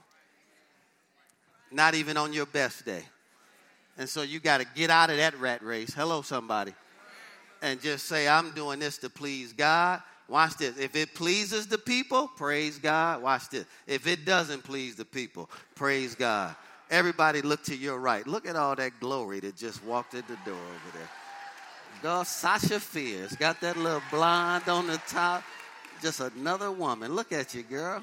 Not 1.70 1.94
even 1.94 2.16
on 2.16 2.32
your 2.32 2.46
best 2.46 2.84
day. 2.84 3.02
And 3.98 4.08
so 4.08 4.22
you 4.22 4.40
got 4.40 4.58
to 4.58 4.66
get 4.74 4.90
out 4.90 5.10
of 5.10 5.16
that 5.16 5.38
rat 5.38 5.62
race. 5.62 5.92
Hello, 5.92 6.22
somebody. 6.22 6.72
And 7.60 7.80
just 7.80 8.06
say, 8.06 8.28
I'm 8.28 8.52
doing 8.52 8.78
this 8.78 8.98
to 8.98 9.10
please 9.10 9.52
God. 9.52 10.02
Watch 10.28 10.58
this. 10.58 10.76
If 10.78 10.94
it 10.94 11.14
pleases 11.14 11.66
the 11.66 11.78
people, 11.78 12.28
praise 12.36 12.78
God. 12.78 13.22
Watch 13.22 13.48
this. 13.48 13.64
If 13.86 14.06
it 14.06 14.24
doesn't 14.24 14.62
please 14.62 14.94
the 14.94 15.04
people, 15.04 15.50
praise 15.74 16.14
God. 16.14 16.54
Everybody 16.90 17.42
look 17.42 17.64
to 17.64 17.76
your 17.76 17.98
right. 17.98 18.26
Look 18.26 18.46
at 18.46 18.54
all 18.56 18.76
that 18.76 19.00
glory 19.00 19.40
that 19.40 19.56
just 19.56 19.82
walked 19.84 20.14
in 20.14 20.22
the 20.28 20.36
door 20.44 20.54
over 20.54 20.98
there. 20.98 21.08
God, 22.02 22.26
Sasha 22.26 22.78
Fierce 22.78 23.34
got 23.36 23.60
that 23.62 23.76
little 23.76 24.02
blonde 24.10 24.68
on 24.68 24.86
the 24.86 25.00
top. 25.08 25.42
Just 26.00 26.20
another 26.20 26.70
woman. 26.70 27.14
Look 27.14 27.32
at 27.32 27.54
you, 27.54 27.62
girl. 27.62 28.02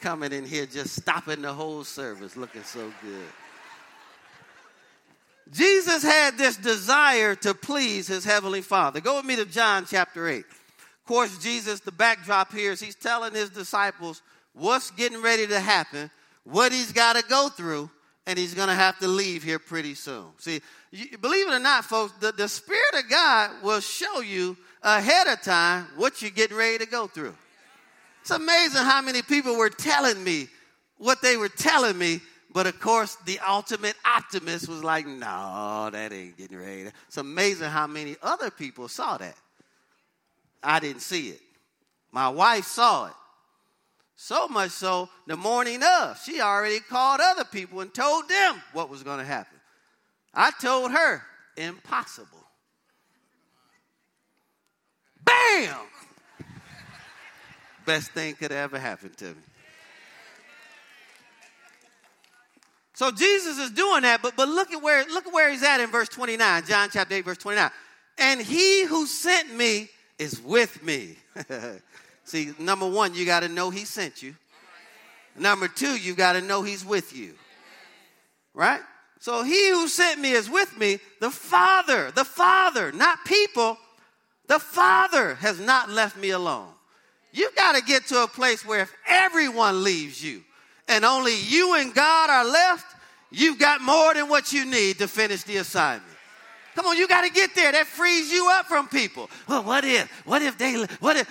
Coming 0.00 0.32
in 0.32 0.44
here, 0.44 0.66
just 0.66 0.96
stopping 0.96 1.42
the 1.42 1.52
whole 1.52 1.84
service, 1.84 2.36
looking 2.36 2.64
so 2.64 2.92
good. 3.02 3.28
Jesus 5.52 6.02
had 6.02 6.38
this 6.38 6.56
desire 6.56 7.34
to 7.36 7.52
please 7.52 8.08
his 8.08 8.24
heavenly 8.24 8.62
Father. 8.62 9.00
Go 9.00 9.16
with 9.16 9.26
me 9.26 9.36
to 9.36 9.44
John 9.44 9.84
chapter 9.88 10.26
8. 10.26 10.38
Of 10.38 11.06
course, 11.06 11.36
Jesus, 11.38 11.80
the 11.80 11.92
backdrop 11.92 12.52
here 12.52 12.72
is 12.72 12.80
he's 12.80 12.94
telling 12.94 13.34
his 13.34 13.50
disciples 13.50 14.22
what's 14.54 14.90
getting 14.92 15.20
ready 15.20 15.46
to 15.46 15.60
happen, 15.60 16.10
what 16.44 16.72
he's 16.72 16.92
got 16.92 17.16
to 17.16 17.22
go 17.28 17.48
through, 17.48 17.90
and 18.26 18.38
he's 18.38 18.54
going 18.54 18.68
to 18.68 18.74
have 18.74 18.98
to 19.00 19.08
leave 19.08 19.42
here 19.42 19.58
pretty 19.58 19.94
soon. 19.94 20.26
See, 20.38 20.60
you, 20.90 21.18
believe 21.18 21.48
it 21.48 21.54
or 21.54 21.58
not, 21.58 21.84
folks, 21.84 22.12
the, 22.20 22.32
the 22.32 22.48
Spirit 22.48 22.94
of 22.94 23.10
God 23.10 23.50
will 23.62 23.80
show 23.80 24.20
you 24.20 24.56
ahead 24.82 25.26
of 25.26 25.42
time 25.42 25.86
what 25.96 26.22
you're 26.22 26.30
getting 26.30 26.56
ready 26.56 26.78
to 26.78 26.86
go 26.86 27.08
through. 27.08 27.34
It's 28.22 28.30
amazing 28.30 28.82
how 28.82 29.02
many 29.02 29.20
people 29.20 29.56
were 29.56 29.70
telling 29.70 30.22
me 30.22 30.48
what 30.98 31.20
they 31.20 31.36
were 31.36 31.48
telling 31.48 31.98
me, 31.98 32.20
but 32.52 32.66
of 32.66 32.78
course, 32.80 33.16
the 33.24 33.38
ultimate 33.40 33.96
optimist 34.04 34.68
was 34.68 34.84
like, 34.84 35.06
no, 35.06 35.88
that 35.90 36.12
ain't 36.12 36.36
getting 36.36 36.58
ready. 36.58 36.90
It's 37.08 37.16
amazing 37.16 37.70
how 37.70 37.86
many 37.86 38.16
other 38.22 38.50
people 38.50 38.88
saw 38.88 39.16
that. 39.16 39.36
I 40.62 40.78
didn't 40.78 41.02
see 41.02 41.30
it. 41.30 41.40
My 42.10 42.28
wife 42.28 42.64
saw 42.64 43.06
it. 43.06 43.14
So 44.16 44.46
much 44.46 44.70
so, 44.70 45.08
the 45.26 45.36
morning 45.36 45.82
of, 45.82 46.20
she 46.22 46.40
already 46.40 46.78
called 46.78 47.20
other 47.20 47.44
people 47.44 47.80
and 47.80 47.92
told 47.92 48.28
them 48.28 48.62
what 48.72 48.90
was 48.90 49.02
going 49.02 49.18
to 49.18 49.24
happen. 49.24 49.58
I 50.34 50.52
told 50.60 50.92
her, 50.92 51.22
impossible. 51.56 52.38
Bam! 55.24 55.74
Best 57.84 58.12
thing 58.12 58.34
could 58.34 58.52
ever 58.52 58.78
happen 58.78 59.10
to 59.16 59.24
me. 59.24 59.42
So 62.94 63.10
Jesus 63.10 63.58
is 63.58 63.70
doing 63.70 64.02
that, 64.02 64.20
but, 64.22 64.36
but 64.36 64.48
look 64.48 64.70
at 64.72 64.82
where 64.82 65.04
look 65.06 65.26
at 65.26 65.32
where 65.32 65.50
he's 65.50 65.62
at 65.62 65.80
in 65.80 65.90
verse 65.90 66.08
29, 66.08 66.66
John 66.66 66.88
chapter 66.92 67.14
8, 67.14 67.24
verse 67.24 67.38
29. 67.38 67.70
And 68.18 68.40
he 68.40 68.84
who 68.84 69.06
sent 69.06 69.54
me 69.54 69.88
is 70.18 70.40
with 70.40 70.82
me. 70.82 71.16
See, 72.24 72.52
number 72.58 72.88
one, 72.88 73.14
you 73.14 73.26
got 73.26 73.40
to 73.40 73.48
know 73.48 73.70
He 73.70 73.84
sent 73.84 74.22
you. 74.22 74.34
Number 75.36 75.68
two, 75.68 75.96
you 75.96 76.14
got 76.14 76.34
to 76.34 76.40
know 76.40 76.62
He's 76.62 76.84
with 76.84 77.16
you. 77.16 77.34
Right? 78.54 78.80
So 79.18 79.42
He 79.42 79.70
who 79.70 79.88
sent 79.88 80.20
me 80.20 80.32
is 80.32 80.48
with 80.48 80.76
me. 80.78 80.98
The 81.20 81.30
Father, 81.30 82.10
the 82.10 82.24
Father, 82.24 82.92
not 82.92 83.24
people, 83.24 83.78
the 84.46 84.58
Father 84.58 85.34
has 85.36 85.58
not 85.58 85.90
left 85.90 86.16
me 86.16 86.30
alone. 86.30 86.68
You've 87.32 87.56
got 87.56 87.76
to 87.76 87.82
get 87.82 88.06
to 88.08 88.22
a 88.22 88.28
place 88.28 88.64
where 88.64 88.82
if 88.82 88.94
everyone 89.08 89.82
leaves 89.82 90.22
you 90.22 90.42
and 90.88 91.04
only 91.04 91.36
you 91.36 91.76
and 91.76 91.94
God 91.94 92.30
are 92.30 92.44
left, 92.44 92.96
you've 93.30 93.58
got 93.58 93.80
more 93.80 94.14
than 94.14 94.28
what 94.28 94.52
you 94.52 94.64
need 94.64 94.98
to 94.98 95.08
finish 95.08 95.42
the 95.44 95.58
assignment. 95.58 96.08
Come 96.74 96.86
on, 96.86 96.96
you 96.96 97.06
got 97.06 97.22
to 97.22 97.30
get 97.30 97.54
there. 97.54 97.72
That 97.72 97.86
frees 97.86 98.32
you 98.32 98.48
up 98.50 98.66
from 98.66 98.88
people. 98.88 99.28
Well, 99.46 99.62
what 99.62 99.84
if? 99.84 100.10
What 100.26 100.40
if 100.42 100.56
they? 100.56 100.86
What 101.00 101.16
if? 101.16 101.28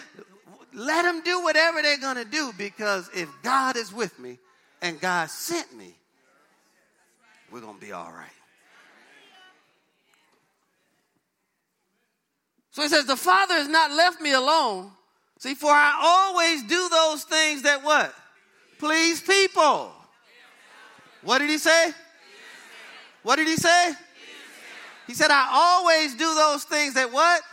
let 0.74 1.04
them 1.04 1.22
do 1.22 1.42
whatever 1.44 1.82
they're 1.82 1.98
going 1.98 2.18
to 2.18 2.26
do 2.26 2.54
because 2.58 3.10
if 3.14 3.30
God 3.44 3.76
is 3.76 3.94
with 3.94 4.18
me 4.20 4.40
and 4.82 5.00
God 5.00 5.30
sent 5.30 5.76
me, 5.76 5.94
we're 7.52 7.62
going 7.62 7.76
to 7.76 7.86
be 7.86 7.92
all 7.92 8.12
right. 8.12 8.30
So 12.72 12.84
he 12.84 12.88
says, 12.88 13.06
The 13.06 13.18
Father 13.18 13.56
has 13.56 13.68
not 13.68 13.92
left 13.92 14.22
me 14.22 14.32
alone. 14.32 14.92
See, 15.40 15.56
for 15.56 15.72
I 15.72 16.00
always 16.02 16.64
do 16.64 16.90
those 16.90 17.24
things 17.24 17.64
that 17.64 17.84
what? 17.84 18.14
Please 18.82 19.22
people. 19.22 19.92
What 21.22 21.38
did 21.38 21.52
he 21.52 21.60
say? 21.60 21.92
What 23.22 23.36
did 23.36 23.48
he 23.48 23.56
say? 23.56 23.94
He 25.06 25.14
said, 25.14 25.30
I 25.30 25.50
always 25.54 26.16
do 26.16 26.34
those 26.34 26.64
things 26.64 26.96
that 26.96 27.14
what? 27.14 27.44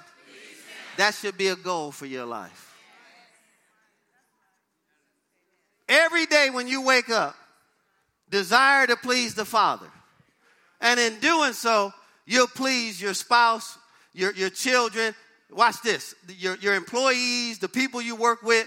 That 0.97 1.15
should 1.15 1.37
be 1.37 1.49
a 1.49 1.57
goal 1.57 1.93
for 1.93 2.07
your 2.07 2.25
life. 2.25 2.75
Every 5.87 6.25
day 6.25 6.49
when 6.51 6.67
you 6.67 6.81
wake 6.81 7.11
up, 7.11 7.37
desire 8.31 8.87
to 8.87 8.97
please 8.97 9.35
the 9.35 9.45
Father. 9.45 9.89
And 10.81 10.99
in 10.99 11.21
doing 11.21 11.53
so, 11.53 11.93
you'll 12.25 12.47
please 12.47 13.03
your 13.03 13.13
spouse, 13.13 13.77
your, 14.15 14.33
your 14.33 14.49
children. 14.49 15.15
Watch 15.51 15.83
this 15.83 16.15
your, 16.39 16.57
your 16.57 16.75
employees, 16.75 17.59
the 17.59 17.69
people 17.69 18.01
you 18.01 18.17
work 18.17 18.43
with, 18.43 18.67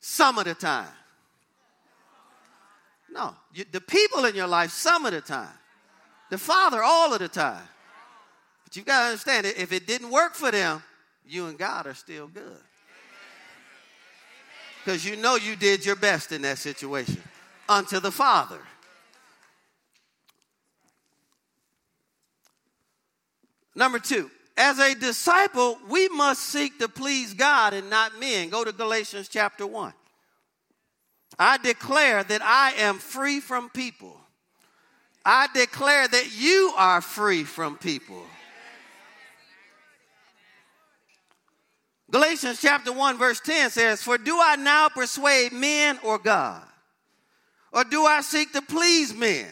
some 0.00 0.36
of 0.36 0.44
the 0.44 0.54
time. 0.54 0.88
No, 3.16 3.34
you, 3.52 3.64
the 3.72 3.80
people 3.80 4.26
in 4.26 4.34
your 4.34 4.46
life, 4.46 4.70
some 4.70 5.06
of 5.06 5.12
the 5.12 5.22
time. 5.22 5.48
The 6.30 6.38
Father, 6.38 6.82
all 6.82 7.12
of 7.12 7.18
the 7.18 7.28
time. 7.28 7.62
But 8.64 8.76
you've 8.76 8.84
got 8.84 9.00
to 9.00 9.06
understand, 9.06 9.46
if 9.46 9.72
it 9.72 9.86
didn't 9.86 10.10
work 10.10 10.34
for 10.34 10.50
them, 10.50 10.82
you 11.26 11.46
and 11.46 11.58
God 11.58 11.86
are 11.86 11.94
still 11.94 12.28
good 12.28 12.58
because 14.86 15.04
you 15.04 15.16
know 15.16 15.34
you 15.34 15.56
did 15.56 15.84
your 15.84 15.96
best 15.96 16.30
in 16.30 16.42
that 16.42 16.58
situation 16.58 17.20
unto 17.68 17.98
the 17.98 18.12
Father. 18.12 18.60
Number 23.74 23.98
two, 23.98 24.30
as 24.56 24.78
a 24.78 24.94
disciple, 24.94 25.78
we 25.88 26.08
must 26.10 26.42
seek 26.42 26.78
to 26.78 26.88
please 26.88 27.34
God 27.34 27.74
and 27.74 27.90
not 27.90 28.20
men. 28.20 28.48
Go 28.48 28.62
to 28.62 28.70
Galatians 28.70 29.26
chapter 29.26 29.66
1. 29.66 29.92
I 31.38 31.58
declare 31.58 32.24
that 32.24 32.42
I 32.42 32.72
am 32.78 32.98
free 32.98 33.40
from 33.40 33.68
people. 33.70 34.18
I 35.24 35.48
declare 35.52 36.06
that 36.06 36.38
you 36.38 36.72
are 36.76 37.00
free 37.00 37.44
from 37.44 37.76
people. 37.76 38.22
Galatians 42.10 42.60
chapter 42.60 42.92
1, 42.92 43.18
verse 43.18 43.40
10 43.40 43.70
says, 43.70 44.02
For 44.02 44.16
do 44.16 44.38
I 44.40 44.56
now 44.56 44.88
persuade 44.88 45.52
men 45.52 45.98
or 46.04 46.18
God? 46.18 46.62
Or 47.72 47.82
do 47.84 48.04
I 48.04 48.20
seek 48.20 48.52
to 48.52 48.62
please 48.62 49.12
men? 49.12 49.48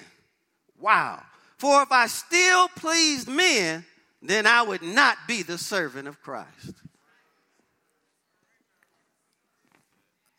Wow. 0.78 1.20
For 1.58 1.82
if 1.82 1.90
I 1.90 2.06
still 2.06 2.68
pleased 2.68 3.28
men, 3.28 3.84
then 4.22 4.46
I 4.46 4.62
would 4.62 4.82
not 4.82 5.18
be 5.26 5.42
the 5.42 5.58
servant 5.58 6.06
of 6.06 6.22
Christ. 6.22 6.72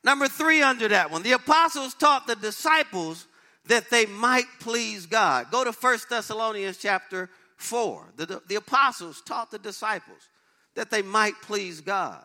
Number 0.05 0.27
three, 0.27 0.61
under 0.61 0.87
that 0.89 1.09
one, 1.09 1.23
the 1.23 1.31
apostles 1.31 1.95
taught 1.95 2.27
the 2.27 2.35
disciples 2.35 3.25
that 3.65 3.89
they 3.89 4.05
might 4.05 4.45
please 4.59 5.07
God. 5.07 5.47
Go 5.49 5.63
to 5.63 5.71
1 5.71 5.97
Thessalonians 6.07 6.77
chapter 6.77 7.27
4. 7.57 8.05
The, 8.15 8.41
the, 8.47 8.55
apostles 8.55 9.23
taught 9.25 9.49
the 9.49 9.57
disciples 9.57 10.19
that 10.75 10.91
they 10.91 11.01
might 11.01 11.33
please 11.41 11.81
God. 11.81 12.23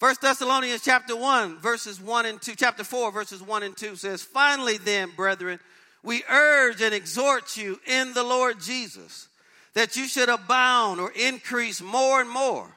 1 0.00 0.16
Thessalonians 0.20 0.82
chapter 0.82 1.14
1, 1.14 1.60
verses 1.60 2.00
1 2.00 2.26
and 2.26 2.42
2, 2.42 2.56
chapter 2.56 2.82
4, 2.82 3.12
verses 3.12 3.40
1 3.40 3.62
and 3.62 3.76
2 3.76 3.94
says, 3.94 4.20
Finally, 4.20 4.78
then, 4.78 5.10
brethren, 5.14 5.60
we 6.02 6.24
urge 6.28 6.82
and 6.82 6.92
exhort 6.92 7.56
you 7.56 7.78
in 7.86 8.12
the 8.12 8.24
Lord 8.24 8.60
Jesus 8.60 9.28
that 9.74 9.94
you 9.94 10.08
should 10.08 10.28
abound 10.28 10.98
or 10.98 11.12
increase 11.12 11.80
more 11.80 12.20
and 12.20 12.28
more, 12.28 12.76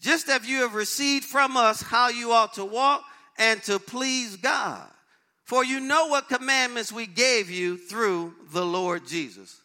just 0.00 0.30
as 0.30 0.48
you 0.48 0.60
have 0.60 0.74
received 0.74 1.26
from 1.26 1.58
us 1.58 1.82
how 1.82 2.08
you 2.08 2.32
ought 2.32 2.54
to 2.54 2.64
walk 2.64 3.04
and 3.38 3.62
to 3.64 3.78
please 3.78 4.36
God. 4.36 4.86
For 5.44 5.64
you 5.64 5.78
know 5.80 6.08
what 6.08 6.28
commandments 6.28 6.90
we 6.90 7.06
gave 7.06 7.50
you 7.50 7.76
through 7.76 8.34
the 8.52 8.64
Lord 8.64 9.06
Jesus. 9.06 9.60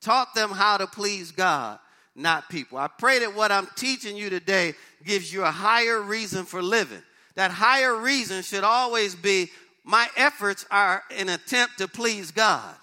Taught 0.00 0.34
them 0.34 0.50
how 0.50 0.78
to 0.78 0.86
please 0.86 1.32
God, 1.32 1.78
not 2.16 2.48
people. 2.48 2.78
I 2.78 2.88
pray 2.88 3.20
that 3.20 3.34
what 3.34 3.52
I'm 3.52 3.68
teaching 3.76 4.16
you 4.16 4.30
today 4.30 4.74
gives 5.04 5.32
you 5.32 5.42
a 5.42 5.50
higher 5.50 6.00
reason 6.00 6.44
for 6.44 6.62
living. 6.62 7.02
That 7.34 7.50
higher 7.50 7.94
reason 7.94 8.42
should 8.42 8.64
always 8.64 9.14
be 9.14 9.50
my 9.84 10.08
efforts 10.16 10.64
are 10.70 11.02
an 11.10 11.28
attempt 11.28 11.78
to 11.78 11.88
please 11.88 12.30
God. 12.30 12.74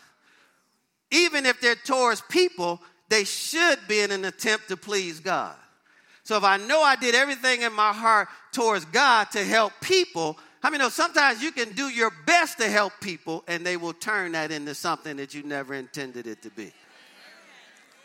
Even 1.11 1.45
if 1.45 1.59
they're 1.61 1.75
towards 1.75 2.21
people, 2.29 2.81
they 3.09 3.23
should 3.23 3.79
be 3.87 4.01
in 4.01 4.11
an 4.11 4.25
attempt 4.25 4.67
to 4.67 4.77
please 4.77 5.19
God. 5.19 5.55
So 6.23 6.37
if 6.37 6.43
I 6.43 6.57
know 6.57 6.81
I 6.81 6.95
did 6.95 7.15
everything 7.15 7.63
in 7.63 7.73
my 7.73 7.91
heart 7.91 8.27
towards 8.51 8.85
God 8.85 9.31
to 9.31 9.43
help 9.43 9.73
people, 9.81 10.37
I 10.61 10.69
mean, 10.69 10.79
know 10.79 10.89
sometimes 10.89 11.41
you 11.41 11.51
can 11.51 11.71
do 11.73 11.89
your 11.89 12.11
best 12.25 12.57
to 12.59 12.69
help 12.69 12.93
people 13.01 13.43
and 13.47 13.65
they 13.65 13.77
will 13.77 13.93
turn 13.93 14.33
that 14.33 14.51
into 14.51 14.75
something 14.75 15.17
that 15.17 15.33
you 15.33 15.43
never 15.43 15.73
intended 15.73 16.27
it 16.27 16.41
to 16.43 16.49
be. 16.49 16.73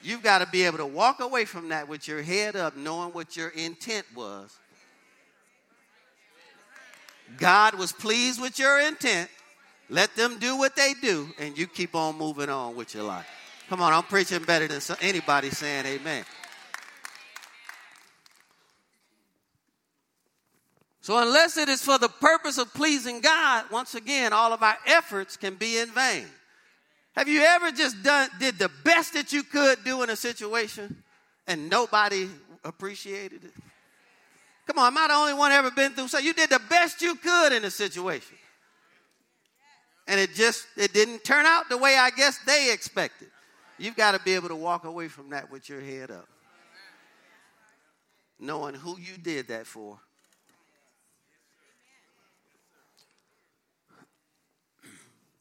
You've 0.03 0.23
got 0.23 0.41
to 0.41 0.47
be 0.47 0.65
able 0.65 0.79
to 0.79 0.87
walk 0.87 1.21
away 1.21 1.47
from 1.47 1.71
that 1.71 1.89
with 1.89 2.07
your 2.07 2.23
head 2.23 2.57
up, 2.57 2.77
knowing 2.77 3.13
what 3.13 3.37
your 3.37 3.49
intent 3.49 4.05
was. 4.15 4.55
God 7.39 7.75
was 7.75 7.91
pleased 7.91 8.41
with 8.41 8.59
your 8.59 8.79
intent. 8.81 9.31
Let 9.89 10.15
them 10.15 10.39
do 10.39 10.57
what 10.59 10.77
they 10.77 10.95
do, 11.01 11.29
and 11.39 11.57
you 11.57 11.67
keep 11.67 11.95
on 11.95 12.17
moving 12.19 12.51
on 12.51 12.77
with 12.77 12.95
your 12.95 13.05
life. 13.05 13.27
Come 13.69 13.81
on, 13.81 13.93
I'm 13.93 14.03
preaching 14.03 14.43
better 14.43 14.69
than 14.69 14.81
anybody 15.01 15.51
saying 15.51 15.87
amen. 15.87 16.25
So, 21.05 21.19
unless 21.19 21.59
it 21.59 21.69
is 21.69 21.83
for 21.83 21.99
the 21.99 22.09
purpose 22.09 22.57
of 22.57 22.73
pleasing 22.73 23.21
God, 23.21 23.67
once 23.71 23.95
again, 23.95 24.33
all 24.33 24.55
of 24.55 24.63
our 24.63 24.79
efforts 24.87 25.37
can 25.37 25.55
be 25.55 25.77
in 25.77 25.91
vain. 25.91 26.25
Have 27.15 27.29
you 27.29 27.43
ever 27.43 27.71
just 27.73 28.03
done 28.03 28.31
did 28.41 28.59
the 28.59 28.71
best 28.85 29.13
that 29.13 29.31
you 29.31 29.43
could 29.43 29.85
do 29.85 30.03
in 30.03 30.09
a 30.09 30.17
situation 30.17 31.03
and 31.47 31.69
nobody 31.69 32.31
appreciated 32.65 33.45
it? 33.45 33.53
Come 34.67 34.79
on, 34.79 34.87
am 34.87 34.97
I 34.97 35.09
the 35.09 35.13
only 35.13 35.35
one 35.35 35.53
ever 35.53 35.71
been 35.71 35.93
through 35.93 36.09
so 36.09 36.17
you 36.17 36.33
did 36.33 36.49
the 36.49 36.63
best 36.71 37.03
you 37.03 37.17
could 37.17 37.53
in 37.53 37.67
a 37.67 37.71
situation. 37.71 38.39
And 40.09 40.19
it 40.19 40.33
just 40.33 40.67
it 40.75 40.95
didn't 40.95 41.23
turn 41.23 41.45
out 41.45 41.69
the 41.69 41.77
way 41.77 41.99
I 41.99 42.13
guess 42.17 42.39
they 42.47 42.73
expected. 42.73 43.29
You've 43.77 43.97
got 43.97 44.13
to 44.13 44.25
be 44.25 44.33
able 44.37 44.49
to 44.49 44.57
walk 44.57 44.85
away 44.85 45.09
from 45.09 45.29
that 45.31 45.51
with 45.51 45.69
your 45.69 45.83
head 45.83 46.11
up. 46.11 46.29
Knowing 48.41 48.75
who 48.75 48.99
you 48.99 49.19
did 49.23 49.49
that 49.49 49.67
for 49.67 50.01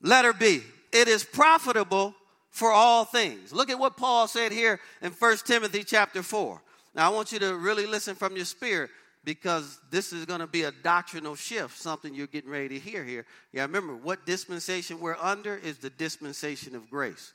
Letter 0.03 0.33
B, 0.33 0.61
it 0.91 1.07
is 1.07 1.23
profitable 1.23 2.13
for 2.51 2.71
all 2.71 3.05
things. 3.05 3.51
Look 3.51 3.71
at 3.71 3.79
what 3.79 3.97
Paul 3.97 4.27
said 4.27 4.51
here 4.51 4.79
in 5.01 5.11
1 5.11 5.37
Timothy 5.45 5.83
chapter 5.83 6.21
4. 6.21 6.61
Now, 6.93 7.09
I 7.09 7.15
want 7.15 7.31
you 7.31 7.39
to 7.39 7.55
really 7.55 7.87
listen 7.87 8.13
from 8.13 8.35
your 8.35 8.45
spirit 8.45 8.91
because 9.23 9.79
this 9.89 10.11
is 10.11 10.25
going 10.25 10.41
to 10.41 10.47
be 10.47 10.63
a 10.63 10.71
doctrinal 10.71 11.35
shift, 11.35 11.77
something 11.77 12.13
you're 12.13 12.27
getting 12.27 12.51
ready 12.51 12.67
to 12.67 12.79
hear 12.79 13.03
here. 13.03 13.25
Yeah, 13.53 13.63
remember, 13.63 13.95
what 13.95 14.25
dispensation 14.25 14.99
we're 14.99 15.15
under 15.15 15.55
is 15.55 15.77
the 15.77 15.89
dispensation 15.89 16.75
of 16.75 16.89
grace. 16.89 17.33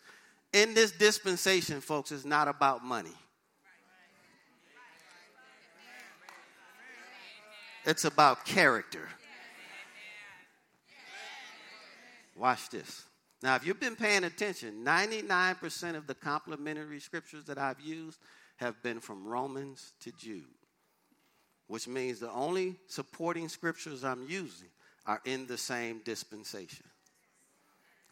In 0.53 0.75
this 0.75 0.93
dispensation, 0.93 1.81
folks, 1.81 2.13
it's 2.13 2.27
not 2.27 2.47
about 2.47 2.85
money. 2.85 3.17
It's 7.87 8.05
about 8.05 8.45
character. 8.45 9.09
Watch 12.39 12.71
this. 12.71 13.05
Now, 13.43 13.57
if 13.57 13.67
you've 13.67 13.81
been 13.81 13.97
paying 13.97 14.25
attention, 14.25 14.85
99% 14.85 15.97
of 15.97 16.07
the 16.07 16.15
complementary 16.15 17.01
scriptures 17.01 17.45
that 17.45 17.59
I've 17.59 17.81
used 17.81 18.19
have 18.57 18.83
been 18.83 19.01
from 19.01 19.27
Romans 19.27 19.93
to 20.01 20.13
Jude, 20.13 20.45
which 21.69 21.87
means 21.87 22.19
the 22.19 22.31
only 22.31 22.77
supporting 22.89 23.49
scriptures 23.49 24.03
I'm 24.03 24.27
using 24.29 24.69
are 25.07 25.21
in 25.25 25.47
the 25.47 25.59
same 25.59 26.01
dispensation. 26.05 26.85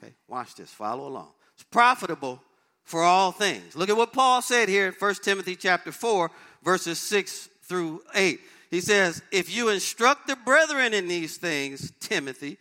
Okay, 0.02 0.14
watch 0.28 0.54
this. 0.54 0.70
Follow 0.70 1.08
along. 1.08 1.30
It's 1.54 1.64
profitable 1.64 2.40
for 2.84 3.02
all 3.02 3.32
things. 3.32 3.74
Look 3.74 3.88
at 3.88 3.96
what 3.96 4.12
Paul 4.12 4.42
said 4.42 4.68
here 4.68 4.86
in 4.86 4.92
1 4.92 5.14
Timothy 5.22 5.56
chapter 5.56 5.90
4, 5.90 6.30
verses 6.62 6.98
6 6.98 7.48
through 7.62 8.02
8. 8.14 8.40
He 8.70 8.80
says, 8.80 9.22
If 9.32 9.54
you 9.54 9.68
instruct 9.70 10.26
the 10.26 10.36
brethren 10.36 10.94
in 10.94 11.08
these 11.08 11.36
things, 11.36 11.92
Timothy, 12.00 12.58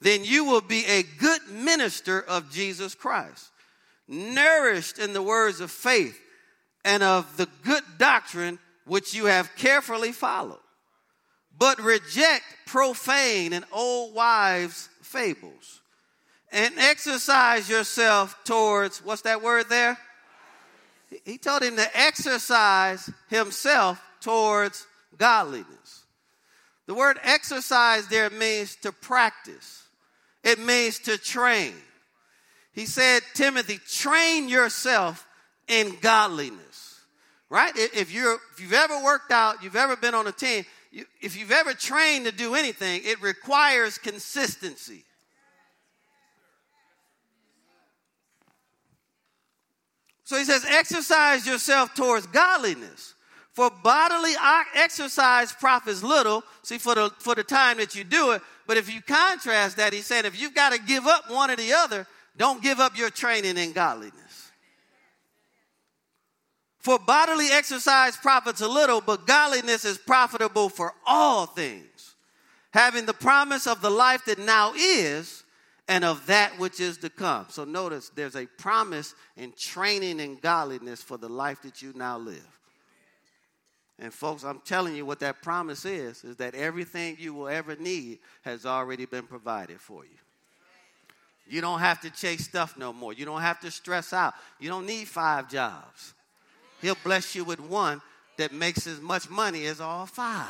then 0.00 0.24
you 0.24 0.44
will 0.44 0.60
be 0.60 0.84
a 0.86 1.02
good 1.02 1.40
minister 1.50 2.20
of 2.20 2.52
Jesus 2.52 2.94
Christ, 2.94 3.50
nourished 4.08 4.98
in 4.98 5.12
the 5.12 5.22
words 5.22 5.60
of 5.60 5.70
faith 5.70 6.20
and 6.84 7.02
of 7.02 7.36
the 7.36 7.48
good 7.64 7.82
doctrine 7.98 8.58
which 8.84 9.14
you 9.14 9.26
have 9.26 9.54
carefully 9.56 10.12
followed. 10.12 10.60
But 11.58 11.80
reject 11.80 12.44
profane 12.66 13.52
and 13.52 13.64
old 13.72 14.14
wives' 14.14 14.88
fables 15.02 15.80
and 16.52 16.78
exercise 16.78 17.68
yourself 17.68 18.36
towards 18.44 19.04
what's 19.04 19.22
that 19.22 19.42
word 19.42 19.68
there? 19.68 19.98
He 21.24 21.38
told 21.38 21.62
him 21.62 21.76
to 21.76 21.98
exercise 21.98 23.10
himself 23.28 24.00
towards 24.20 24.86
godliness. 25.16 26.04
The 26.86 26.94
word 26.94 27.18
exercise 27.22 28.06
there 28.08 28.30
means 28.30 28.76
to 28.76 28.92
practice. 28.92 29.85
It 30.46 30.60
means 30.60 31.00
to 31.00 31.18
train. 31.18 31.74
He 32.72 32.86
said, 32.86 33.22
Timothy, 33.34 33.78
train 33.78 34.48
yourself 34.48 35.26
in 35.66 35.96
godliness. 36.00 37.00
Right? 37.50 37.72
If 37.74 38.14
you're 38.14 38.38
if 38.52 38.60
you've 38.60 38.72
ever 38.72 39.02
worked 39.02 39.32
out, 39.32 39.64
you've 39.64 39.74
ever 39.74 39.96
been 39.96 40.14
on 40.14 40.28
a 40.28 40.32
team, 40.32 40.64
you, 40.92 41.04
if 41.20 41.36
you've 41.36 41.50
ever 41.50 41.74
trained 41.74 42.26
to 42.26 42.32
do 42.32 42.54
anything, 42.54 43.02
it 43.04 43.20
requires 43.20 43.98
consistency. 43.98 45.02
So 50.22 50.36
he 50.36 50.44
says, 50.44 50.64
exercise 50.64 51.44
yourself 51.44 51.94
towards 51.94 52.26
godliness. 52.28 53.14
For 53.56 53.70
bodily 53.70 54.34
exercise 54.74 55.50
profits 55.50 56.02
little, 56.02 56.44
see, 56.62 56.76
for 56.76 56.94
the, 56.94 57.10
for 57.18 57.34
the 57.34 57.42
time 57.42 57.78
that 57.78 57.94
you 57.94 58.04
do 58.04 58.32
it, 58.32 58.42
but 58.66 58.76
if 58.76 58.92
you 58.92 59.00
contrast 59.00 59.78
that, 59.78 59.94
he's 59.94 60.04
saying 60.04 60.26
if 60.26 60.38
you've 60.38 60.54
got 60.54 60.74
to 60.74 60.78
give 60.78 61.06
up 61.06 61.30
one 61.30 61.50
or 61.50 61.56
the 61.56 61.72
other, 61.72 62.06
don't 62.36 62.62
give 62.62 62.80
up 62.80 62.98
your 62.98 63.08
training 63.08 63.56
in 63.56 63.72
godliness. 63.72 64.50
For 66.80 66.98
bodily 66.98 67.46
exercise 67.50 68.14
profits 68.18 68.60
a 68.60 68.68
little, 68.68 69.00
but 69.00 69.26
godliness 69.26 69.86
is 69.86 69.96
profitable 69.96 70.68
for 70.68 70.92
all 71.06 71.46
things, 71.46 72.14
having 72.72 73.06
the 73.06 73.14
promise 73.14 73.66
of 73.66 73.80
the 73.80 73.88
life 73.88 74.26
that 74.26 74.38
now 74.38 74.74
is 74.76 75.44
and 75.88 76.04
of 76.04 76.26
that 76.26 76.58
which 76.58 76.78
is 76.78 76.98
to 76.98 77.08
come. 77.08 77.46
So 77.48 77.64
notice 77.64 78.10
there's 78.14 78.36
a 78.36 78.44
promise 78.58 79.14
in 79.34 79.54
training 79.56 80.20
in 80.20 80.36
godliness 80.36 81.02
for 81.02 81.16
the 81.16 81.30
life 81.30 81.62
that 81.62 81.80
you 81.80 81.94
now 81.96 82.18
live. 82.18 82.46
And 83.98 84.12
folks, 84.12 84.44
I'm 84.44 84.60
telling 84.60 84.94
you 84.94 85.06
what 85.06 85.20
that 85.20 85.42
promise 85.42 85.84
is 85.84 86.22
is 86.22 86.36
that 86.36 86.54
everything 86.54 87.16
you 87.18 87.32
will 87.32 87.48
ever 87.48 87.76
need 87.76 88.18
has 88.42 88.66
already 88.66 89.06
been 89.06 89.26
provided 89.26 89.80
for 89.80 90.04
you. 90.04 90.10
You 91.48 91.60
don't 91.60 91.78
have 91.78 92.00
to 92.02 92.10
chase 92.10 92.44
stuff 92.44 92.76
no 92.76 92.92
more. 92.92 93.12
You 93.12 93.24
don't 93.24 93.40
have 93.40 93.60
to 93.60 93.70
stress 93.70 94.12
out. 94.12 94.34
You 94.58 94.68
don't 94.68 94.84
need 94.84 95.06
five 95.06 95.48
jobs. 95.48 96.12
He'll 96.82 96.98
bless 97.04 97.34
you 97.34 97.44
with 97.44 97.60
one 97.60 98.02
that 98.36 98.52
makes 98.52 98.86
as 98.86 99.00
much 99.00 99.30
money 99.30 99.66
as 99.66 99.80
all 99.80 100.06
five. 100.06 100.46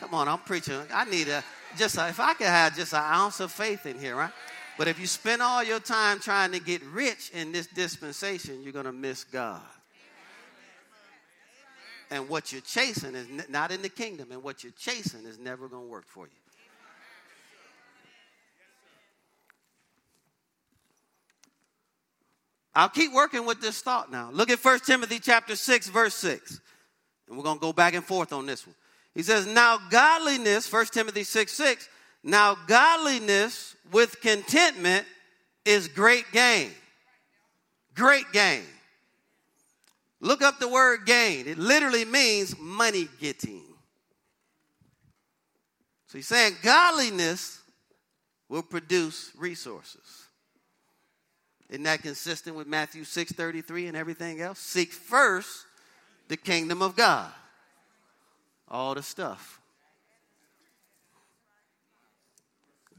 Come 0.00 0.14
on, 0.14 0.28
I'm 0.28 0.38
preaching. 0.38 0.80
I 0.92 1.04
need 1.04 1.28
a 1.28 1.42
just 1.76 1.98
a, 1.98 2.08
if 2.08 2.20
I 2.20 2.34
could 2.34 2.46
have 2.46 2.74
just 2.74 2.94
an 2.94 3.02
ounce 3.02 3.40
of 3.40 3.52
faith 3.52 3.84
in 3.84 3.98
here, 3.98 4.16
right? 4.16 4.32
But 4.78 4.88
if 4.88 4.98
you 4.98 5.06
spend 5.06 5.42
all 5.42 5.62
your 5.62 5.80
time 5.80 6.20
trying 6.20 6.52
to 6.52 6.60
get 6.60 6.82
rich 6.84 7.30
in 7.34 7.52
this 7.52 7.66
dispensation, 7.66 8.62
you're 8.62 8.72
going 8.72 8.86
to 8.86 8.92
miss 8.92 9.24
God. 9.24 9.60
And 12.10 12.28
what 12.28 12.52
you're 12.52 12.62
chasing 12.62 13.14
is 13.14 13.26
not 13.48 13.70
in 13.70 13.82
the 13.82 13.88
kingdom, 13.88 14.32
and 14.32 14.42
what 14.42 14.62
you're 14.62 14.72
chasing 14.72 15.26
is 15.26 15.38
never 15.38 15.68
going 15.68 15.84
to 15.84 15.90
work 15.90 16.06
for 16.06 16.26
you. 16.26 16.32
I'll 22.74 22.88
keep 22.88 23.12
working 23.12 23.44
with 23.44 23.60
this 23.60 23.80
thought 23.80 24.10
now. 24.10 24.30
Look 24.32 24.50
at 24.50 24.64
1 24.64 24.80
Timothy 24.80 25.18
chapter 25.18 25.56
6 25.56 25.88
verse 25.88 26.14
6. 26.14 26.60
And 27.28 27.36
we're 27.36 27.42
going 27.42 27.58
to 27.58 27.60
go 27.60 27.72
back 27.72 27.94
and 27.94 28.04
forth 28.04 28.32
on 28.32 28.46
this 28.46 28.66
one. 28.66 28.76
He 29.14 29.22
says, 29.22 29.46
"Now 29.46 29.78
godliness, 29.90 30.66
1 30.68 30.86
Timothy 30.92 31.24
6 31.24 31.52
6, 31.52 31.88
now 32.22 32.56
godliness 32.68 33.74
with 33.90 34.20
contentment 34.20 35.06
is 35.64 35.88
great 35.88 36.30
gain." 36.32 36.72
Great 37.94 38.30
gain. 38.32 38.62
Look 40.20 40.42
up 40.42 40.58
the 40.58 40.68
word 40.68 41.06
gain. 41.06 41.46
It 41.46 41.58
literally 41.58 42.04
means 42.04 42.58
money 42.58 43.08
getting. 43.20 43.62
So 46.08 46.18
he's 46.18 46.26
saying 46.26 46.56
godliness 46.62 47.60
will 48.48 48.62
produce 48.62 49.30
resources. 49.36 50.26
Isn't 51.68 51.82
that 51.84 52.02
consistent 52.02 52.56
with 52.56 52.66
Matthew 52.66 53.04
6:33 53.04 53.88
and 53.88 53.96
everything 53.96 54.40
else? 54.40 54.58
Seek 54.58 54.92
first 54.92 55.66
the 56.28 56.36
kingdom 56.36 56.82
of 56.82 56.96
God. 56.96 57.32
All 58.66 58.94
the 58.94 59.02
stuff. 59.02 59.60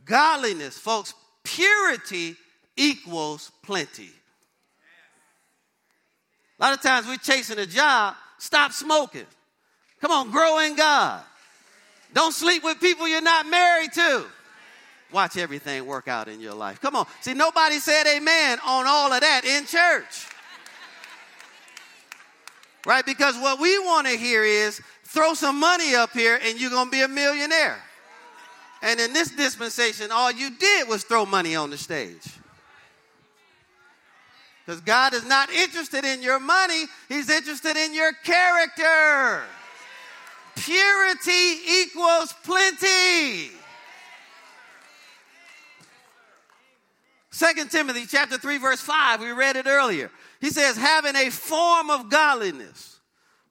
Godliness, 0.06 0.78
folks, 0.78 1.14
purity 1.44 2.36
equals 2.76 3.52
plenty. 3.64 4.12
A 6.60 6.64
lot 6.64 6.74
of 6.74 6.82
times 6.82 7.08
we're 7.08 7.18
chasing 7.18 7.58
a 7.58 7.66
job, 7.66 8.16
stop 8.38 8.72
smoking. 8.74 9.26
Come 10.02 10.12
on, 10.12 10.32
grow 10.32 10.60
in 10.60 10.76
God. 10.76 11.24
Don't 12.14 12.34
sleep 12.34 12.64
with 12.64 12.80
people 12.80 13.08
you're 13.08 13.22
not 13.22 13.48
married 13.48 13.94
to. 13.94 14.26
Watch 15.12 15.38
everything 15.38 15.86
work 15.86 16.08
out 16.08 16.28
in 16.28 16.40
your 16.40 16.54
life. 16.54 16.82
Come 16.82 16.96
on. 16.96 17.08
See, 17.22 17.34
nobody 17.34 17.80
said 17.80 18.06
amen 18.08 18.60
on 18.66 18.86
all 18.88 19.12
of 19.12 19.22
that 19.22 19.44
in 19.46 19.66
church. 19.66 20.28
Right? 22.86 23.06
Because 23.06 23.36
what 23.36 23.60
we 23.60 23.78
want 23.80 24.08
to 24.08 24.18
hear 24.18 24.44
is 24.44 24.82
throw 25.06 25.34
some 25.34 25.60
money 25.60 25.96
up 25.96 26.12
here 26.12 26.40
and 26.44 26.60
you're 26.60 26.70
going 26.70 26.86
to 26.86 26.92
be 26.92 27.02
a 27.02 27.08
millionaire. 27.08 27.82
And 28.82 29.00
in 29.00 29.14
this 29.14 29.32
dispensation, 29.32 30.12
all 30.12 30.32
you 30.32 30.52
did 30.52 30.88
was 30.88 31.04
throw 31.04 31.26
money 31.26 31.56
on 31.56 31.70
the 31.70 31.78
stage. 31.78 32.24
Because 34.70 34.82
God 34.82 35.16
is 35.16 35.26
not 35.26 35.50
interested 35.50 36.06
in 36.06 36.22
your 36.22 36.40
money, 36.40 36.84
He's 37.08 37.28
interested 37.28 37.76
in 37.76 37.92
your 37.92 38.14
character. 38.24 39.42
Purity 40.58 41.56
equals 41.82 42.36
plenty. 42.44 43.50
Second 47.32 47.72
Timothy 47.72 48.06
chapter 48.06 48.38
3 48.38 48.60
verse 48.60 48.80
5, 48.80 49.22
we 49.22 49.32
read 49.32 49.56
it 49.56 49.66
earlier. 49.66 50.12
He 50.40 50.52
says 50.52 50.78
having 50.78 51.16
a 51.16 51.32
form 51.32 51.90
of 51.90 52.12
godliness 52.12 53.00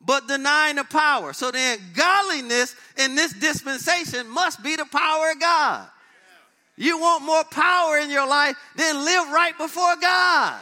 but 0.01 0.29
denying 0.29 0.77
the 0.77 0.85
power. 0.85 1.33
So 1.33 1.51
then 1.51 1.81
godliness 1.97 2.77
in 2.97 3.17
this 3.17 3.33
dispensation 3.33 4.29
must 4.29 4.63
be 4.63 4.77
the 4.77 4.87
power 4.87 5.33
of 5.33 5.41
God. 5.41 5.89
You 6.77 7.01
want 7.01 7.25
more 7.25 7.43
power 7.43 7.99
in 7.99 8.09
your 8.09 8.29
life, 8.29 8.57
then 8.77 9.05
live 9.05 9.31
right 9.31 9.59
before 9.59 9.97
God. 10.01 10.61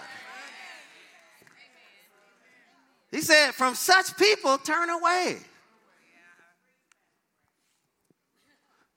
He 3.16 3.22
said, 3.22 3.52
from 3.52 3.74
such 3.74 4.14
people, 4.18 4.58
turn 4.58 4.90
away. 4.90 5.38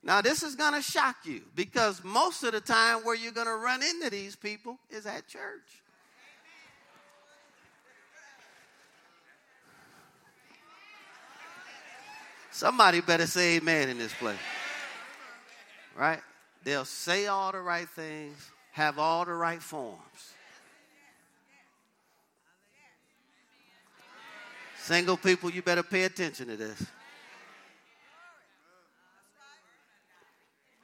Now, 0.04 0.20
this 0.20 0.44
is 0.44 0.56
going 0.56 0.74
to 0.74 0.82
shock 0.82 1.16
you 1.24 1.44
because 1.56 2.04
most 2.04 2.44
of 2.44 2.52
the 2.52 2.60
time 2.60 3.06
where 3.06 3.16
you're 3.16 3.32
going 3.32 3.48
to 3.48 3.56
run 3.56 3.82
into 3.82 4.10
these 4.10 4.36
people 4.36 4.78
is 4.90 5.06
at 5.06 5.26
church. 5.30 5.82
Somebody 12.52 13.00
better 13.00 13.26
say 13.26 13.56
amen 13.56 13.88
in 13.88 13.98
this 13.98 14.14
place. 14.16 14.36
Right? 15.96 16.20
They'll 16.66 16.84
say 16.84 17.28
all 17.28 17.54
the 17.54 17.62
right 17.62 17.88
things, 17.88 18.52
have 18.74 19.00
all 19.00 19.24
the 19.24 19.32
right 19.32 19.64
forms. 19.64 20.34
Single 24.90 25.18
people, 25.18 25.52
you 25.52 25.62
better 25.62 25.84
pay 25.84 26.06
attention 26.06 26.48
to 26.48 26.58
this. 26.58 26.84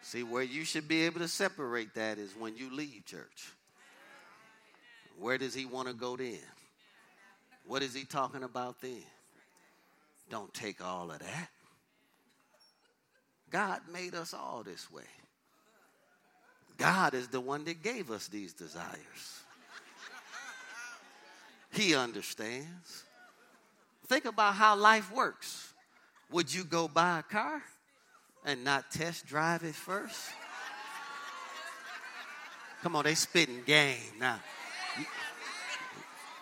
See, 0.04 0.22
where 0.22 0.44
you 0.44 0.64
should 0.64 0.88
be 0.88 1.08
able 1.08 1.22
to 1.22 1.28
separate 1.28 1.96
that 1.96 2.20
is 2.20 2.36
when 2.38 2.56
you 2.56 2.72
leave 2.72 3.04
church. 3.08 3.50
Where 5.20 5.40
does 5.40 5.56
he 5.56 5.66
want 5.66 5.88
to 5.88 5.96
go 5.96 6.16
then? 6.16 6.38
What 7.66 7.82
is 7.82 7.96
he 7.96 8.04
talking 8.04 8.44
about 8.44 8.80
then? 8.80 9.02
Don't 10.30 10.54
take 10.54 10.86
all 10.86 11.10
of 11.10 11.18
that. 11.18 11.50
God 13.50 13.82
made 13.92 14.14
us 14.14 14.36
all 14.36 14.62
this 14.64 14.92
way. 14.92 15.10
God 16.78 17.16
is 17.16 17.30
the 17.30 17.42
one 17.42 17.64
that 17.64 17.82
gave 17.82 18.12
us 18.12 18.28
these 18.28 18.54
desires. 18.54 19.42
He 21.72 21.96
understands. 21.96 23.05
Think 24.08 24.26
about 24.26 24.56
how 24.56 24.76
life 24.76 25.12
works. 25.12 25.74
Would 26.32 26.54
you 26.54 26.64
go 26.64 26.88
buy 26.88 27.20
a 27.20 27.24
car? 27.24 27.62
and 28.46 28.64
not 28.64 28.92
test 28.92 29.26
drive 29.26 29.64
it 29.64 29.76
first? 29.76 30.30
Come 32.84 32.96
on, 32.96 33.04
they 33.04 33.16
spitting 33.16 33.64
game 33.66 33.98
now. 34.20 34.40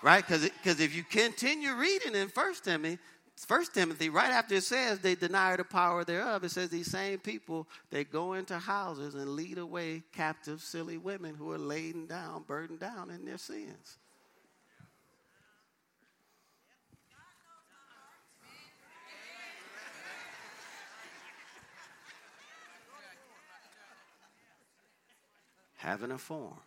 Right? 0.02 0.26
Because 0.28 0.82
if 0.82 0.94
you 0.94 1.04
continue 1.04 1.74
reading 1.74 2.14
in 2.14 2.28
First 2.28 2.66
Timothy, 2.66 3.00
First 3.38 3.74
Timothy, 3.74 4.10
right 4.10 4.32
after 4.32 4.56
it 4.56 4.64
says 4.64 5.00
they 5.00 5.16
deny 5.16 5.56
the 5.56 5.64
power 5.64 6.04
thereof, 6.04 6.44
it 6.44 6.52
says 6.52 6.70
these 6.70 6.92
same 6.92 7.20
people 7.20 7.68
they 7.90 8.04
go 8.04 8.34
into 8.34 8.60
houses 8.60 9.16
and 9.16 9.30
lead 9.30 9.58
away 9.58 10.04
captive, 10.14 10.62
silly 10.62 10.98
women 10.98 11.36
who 11.36 11.52
are 11.52 11.58
laden 11.58 12.06
down, 12.06 12.44
burdened 12.46 12.80
down 12.80 13.10
in 13.10 13.26
their 13.26 13.38
sins. 13.38 13.98
Having 25.84 26.12
a 26.12 26.18
form. 26.18 26.60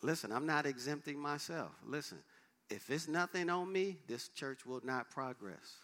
Listen, 0.00 0.32
I'm 0.32 0.46
not 0.46 0.64
exempting 0.64 1.18
myself. 1.18 1.70
Listen, 1.86 2.18
if 2.70 2.88
it's 2.90 3.06
nothing 3.06 3.50
on 3.50 3.70
me, 3.70 3.98
this 4.08 4.28
church 4.28 4.64
will 4.64 4.80
not 4.82 5.10
progress. 5.10 5.76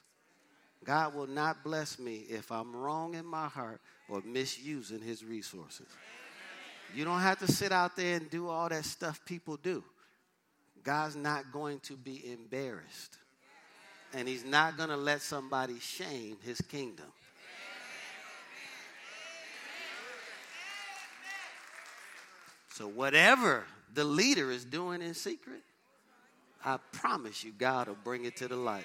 God 0.85 1.15
will 1.15 1.27
not 1.27 1.63
bless 1.63 1.99
me 1.99 2.25
if 2.29 2.51
I'm 2.51 2.75
wrong 2.75 3.15
in 3.15 3.27
my 3.27 3.47
heart 3.47 3.81
or 4.09 4.23
misusing 4.25 5.03
his 5.03 5.23
resources. 5.23 5.87
You 6.95 7.05
don't 7.05 7.21
have 7.21 7.41
to 7.41 7.53
sit 7.53 7.73
out 7.73 7.95
there 7.95 8.17
and 8.17 8.31
do 8.31 8.49
all 8.49 8.71
that 8.71 8.87
stuff 8.87 9.21
people 9.27 9.59
do. 9.59 9.85
God's 10.83 11.17
not 11.17 11.53
going 11.53 11.81
to 11.81 11.93
be 11.95 12.33
embarrassed. 12.33 13.19
And 14.15 14.27
he's 14.27 14.47
not 14.47 14.79
going 14.79 14.89
to 14.89 14.97
let 14.97 15.21
somebody 15.21 15.79
shame 15.79 16.39
his 16.43 16.59
kingdom. 16.63 17.07
So, 22.79 22.87
whatever 22.87 23.65
the 23.93 24.05
leader 24.05 24.53
is 24.53 24.65
doing 24.65 25.03
in 25.03 25.13
secret, 25.13 25.63
I 26.65 26.79
promise 26.93 27.43
you, 27.43 27.51
God 27.51 27.89
will 27.89 27.99
bring 28.05 28.25
it 28.25 28.37
to 28.37 28.47
the 28.47 28.55
light. 28.55 28.85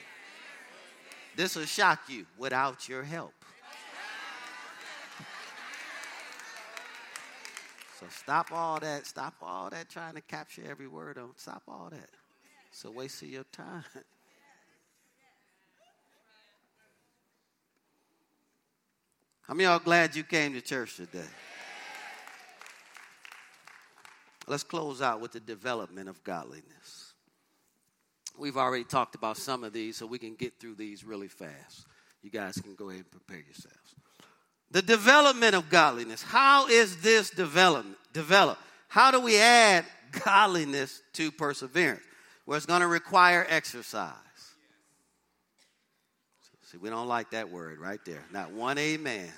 This 1.35 1.55
will 1.55 1.65
shock 1.65 1.99
you 2.07 2.25
without 2.39 2.89
your 2.89 3.03
help. 3.03 3.35
So 7.99 8.07
stop 8.09 8.51
all 8.51 8.79
that. 8.79 9.05
Stop 9.05 9.35
all 9.43 9.69
that 9.69 9.89
trying 9.89 10.15
to 10.15 10.21
capture 10.21 10.63
every 10.67 10.87
word 10.87 11.19
on. 11.19 11.29
Stop 11.35 11.61
all 11.67 11.89
that. 11.91 12.09
It's 12.71 12.83
a 12.85 12.91
waste 12.91 13.21
of 13.21 13.29
your 13.29 13.43
time. 13.51 13.83
How 19.43 19.53
many 19.53 19.65
y'all 19.65 19.77
glad 19.77 20.15
you 20.15 20.23
came 20.23 20.53
to 20.53 20.61
church 20.61 20.95
today? 20.95 21.27
Let's 24.47 24.63
close 24.63 25.01
out 25.01 25.21
with 25.21 25.31
the 25.31 25.39
development 25.39 26.09
of 26.09 26.23
godliness. 26.23 27.13
We've 28.37 28.57
already 28.57 28.83
talked 28.83 29.15
about 29.15 29.37
some 29.37 29.63
of 29.63 29.73
these, 29.73 29.97
so 29.97 30.05
we 30.05 30.17
can 30.17 30.35
get 30.35 30.59
through 30.59 30.75
these 30.75 31.03
really 31.03 31.27
fast. 31.27 31.85
You 32.21 32.29
guys 32.29 32.55
can 32.55 32.75
go 32.75 32.89
ahead 32.89 33.01
and 33.01 33.11
prepare 33.11 33.43
yourselves. 33.43 33.95
The 34.71 34.81
development 34.81 35.55
of 35.55 35.69
godliness. 35.69 36.23
How 36.23 36.67
is 36.67 36.97
this 36.97 37.29
development 37.29 37.97
developed? 38.11 38.61
How 38.87 39.11
do 39.11 39.19
we 39.19 39.37
add 39.37 39.85
godliness 40.25 41.01
to 41.13 41.31
perseverance? 41.31 42.01
Well, 42.45 42.57
it's 42.57 42.65
going 42.65 42.81
to 42.81 42.87
require 42.87 43.45
exercise. 43.47 44.13
See, 46.63 46.77
we 46.77 46.89
don't 46.89 47.07
like 47.07 47.31
that 47.31 47.51
word 47.51 47.79
right 47.79 47.99
there. 48.03 48.23
Not 48.31 48.51
one 48.51 48.79
amen. 48.79 49.31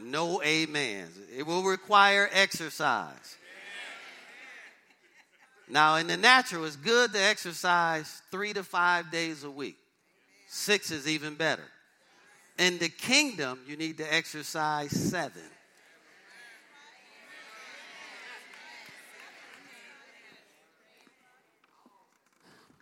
No 0.00 0.40
amens. 0.42 1.18
It 1.36 1.46
will 1.46 1.62
require 1.62 2.28
exercise. 2.32 3.36
Now, 5.70 5.96
in 5.96 6.06
the 6.06 6.16
natural, 6.16 6.64
it's 6.64 6.76
good 6.76 7.12
to 7.12 7.22
exercise 7.22 8.22
three 8.30 8.52
to 8.54 8.62
five 8.62 9.10
days 9.10 9.44
a 9.44 9.50
week. 9.50 9.76
Six 10.48 10.90
is 10.90 11.06
even 11.06 11.34
better. 11.34 11.64
In 12.58 12.78
the 12.78 12.88
kingdom, 12.88 13.60
you 13.66 13.76
need 13.76 13.98
to 13.98 14.14
exercise 14.14 14.90
seven. 14.90 15.42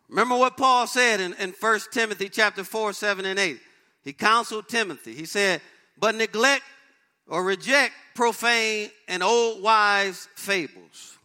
Remember 0.08 0.36
what 0.36 0.56
Paul 0.56 0.86
said 0.86 1.20
in, 1.20 1.34
in 1.34 1.52
1 1.58 1.80
Timothy 1.90 2.28
chapter 2.28 2.62
4, 2.62 2.92
7, 2.92 3.24
and 3.24 3.38
8. 3.38 3.58
He 4.04 4.12
counseled 4.12 4.68
Timothy. 4.68 5.14
He 5.14 5.24
said, 5.24 5.60
But 5.98 6.14
neglect 6.14 6.62
or 7.28 7.42
reject 7.44 7.92
profane 8.14 8.90
and 9.08 9.22
old 9.22 9.62
wise 9.62 10.28
fables. 10.34 11.16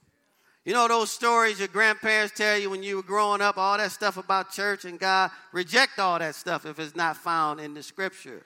You 0.66 0.74
know 0.74 0.88
those 0.88 1.12
stories 1.12 1.58
your 1.58 1.68
grandparents 1.68 2.36
tell 2.36 2.58
you 2.58 2.70
when 2.70 2.84
you 2.84 2.98
were 2.98 3.04
growing 3.04 3.42
up, 3.42 3.58
all 3.58 3.78
that 3.78 3.92
stuff 3.92 4.18
about 4.18 4.52
church 4.52 4.86
and 4.86 5.00
God? 5.00 5.32
Reject 5.52 5.98
all 5.98 6.20
that 6.20 6.36
stuff 6.36 6.66
if 6.66 6.80
it's 6.80 6.96
not 6.96 7.18
found 7.18 7.60
in 7.60 7.74
the 7.74 7.82
scripture. 7.82 8.44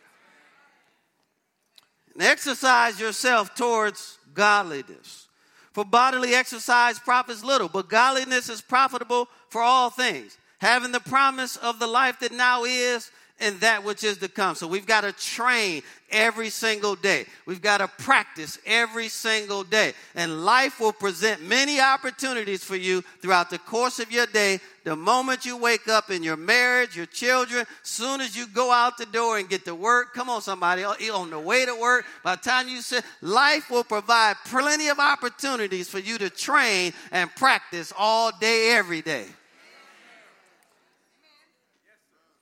And 2.14 2.24
exercise 2.24 3.00
yourself 3.00 3.54
towards 3.56 4.18
godliness. 4.34 5.28
For 5.74 5.84
bodily 5.84 6.34
exercise 6.34 7.00
profits 7.00 7.44
little, 7.44 7.68
but 7.68 7.90
godliness 7.90 8.48
is 8.48 8.62
profitable 8.62 9.28
for 9.50 9.62
all 9.62 9.90
things, 9.90 10.38
having 10.60 10.94
the 10.94 11.02
promise 11.02 11.58
of 11.58 11.80
the 11.80 11.88
life 11.88 12.20
that 12.22 12.32
now 12.32 12.64
is 12.64 13.12
and 13.40 13.60
that 13.60 13.84
which 13.84 14.04
is 14.04 14.18
to 14.20 14.30
come. 14.30 14.56
So 14.56 14.66
we've 14.66 14.86
got 14.86 15.02
to 15.02 15.12
train 15.12 15.82
every 16.10 16.50
single 16.50 16.96
day. 16.96 17.26
We've 17.46 17.62
got 17.62 17.80
to 17.80 17.88
practice 17.88 18.58
every 18.66 19.10
single 19.10 19.64
day. 19.64 19.94
And 20.16 20.46
life 20.46 20.80
will 20.80 20.94
present 20.94 21.44
many 21.44 21.82
opportunities 21.82 22.64
for 22.64 22.78
you 22.78 23.02
throughout 23.22 23.50
the 23.50 23.60
course 23.60 24.00
of 24.00 24.12
your 24.12 24.26
day. 24.26 24.62
The 24.86 24.96
moment 24.96 25.46
you 25.46 25.58
wake 25.58 25.90
up 25.90 26.12
in 26.12 26.24
your 26.24 26.38
marriage, 26.38 26.96
your 26.96 27.08
children, 27.08 27.66
soon 27.84 28.22
as 28.22 28.38
you 28.38 28.48
go 28.48 28.72
out 28.72 28.98
the 28.98 29.06
door 29.06 29.38
and 29.38 29.50
get 29.50 29.66
to 29.66 29.76
work, 29.76 30.14
come 30.14 30.30
on, 30.30 30.42
somebody, 30.42 30.84
uh, 30.84 30.94
on 31.14 31.30
the 31.30 31.40
way 31.40 31.66
to 31.66 31.76
work, 31.76 32.06
by 32.24 32.36
the 32.36 32.42
time 32.42 32.70
you 32.70 32.82
sit, 32.82 33.04
life 33.22 33.70
will 33.70 33.84
provide 33.84 34.38
plenty 34.46 34.88
of 34.88 35.00
opportunities 35.00 35.90
for 35.90 36.00
you 36.00 36.18
to 36.20 36.30
train 36.30 36.94
and 37.12 37.30
practice 37.36 37.92
all 37.98 38.32
day, 38.40 38.72
every 38.72 39.02
day. 39.02 39.26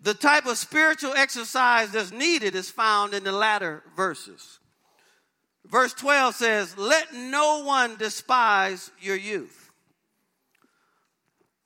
The 0.04 0.14
type 0.14 0.46
of 0.46 0.58
spiritual 0.58 1.14
exercise 1.14 1.92
that's 1.92 2.12
needed 2.12 2.56
is 2.56 2.70
found 2.70 3.14
in 3.14 3.24
the 3.24 3.32
latter 3.32 3.84
verses. 3.96 4.60
Verse 5.66 5.94
12 5.94 6.36
says, 6.36 6.78
Let 6.78 7.14
no 7.14 7.64
one 7.64 7.96
despise 7.96 8.92
your 9.00 9.16
youth, 9.16 9.72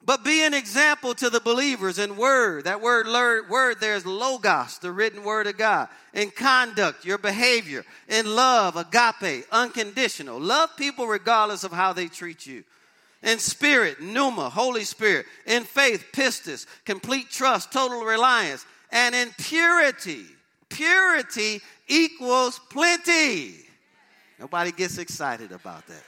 but 0.06 0.24
be 0.24 0.46
an 0.46 0.54
example 0.54 1.16
to 1.16 1.32
the 1.32 1.40
believers 1.40 1.98
in 1.98 2.16
word. 2.16 2.66
That 2.66 2.80
word, 2.80 3.08
word 3.50 3.80
there 3.80 3.96
is 3.96 4.06
logos, 4.06 4.78
the 4.78 4.92
written 4.92 5.24
word 5.24 5.48
of 5.48 5.58
God. 5.58 5.90
In 6.14 6.30
conduct, 6.30 7.06
your 7.06 7.18
behavior. 7.18 7.84
In 8.08 8.36
love, 8.36 8.76
agape, 8.76 9.46
unconditional. 9.52 10.40
Love 10.40 10.78
people 10.78 11.08
regardless 11.08 11.64
of 11.64 11.72
how 11.72 11.92
they 11.92 12.08
treat 12.08 12.46
you 12.46 12.64
in 13.24 13.40
spirit, 13.40 14.02
pneuma, 14.02 14.50
Holy 14.50 14.84
Spirit, 14.84 15.26
in 15.46 15.64
faith, 15.64 16.06
pistis, 16.14 16.66
complete 16.86 17.30
trust, 17.30 17.72
total 17.72 18.04
reliance, 18.04 18.66
and 18.92 19.16
in 19.16 19.32
purity. 19.38 20.26
Purity 20.70 21.62
equals 21.88 22.60
plenty. 22.70 23.56
Nobody 24.40 24.72
gets 24.72 24.98
excited 24.98 25.52
about 25.52 25.86
that. 25.88 26.04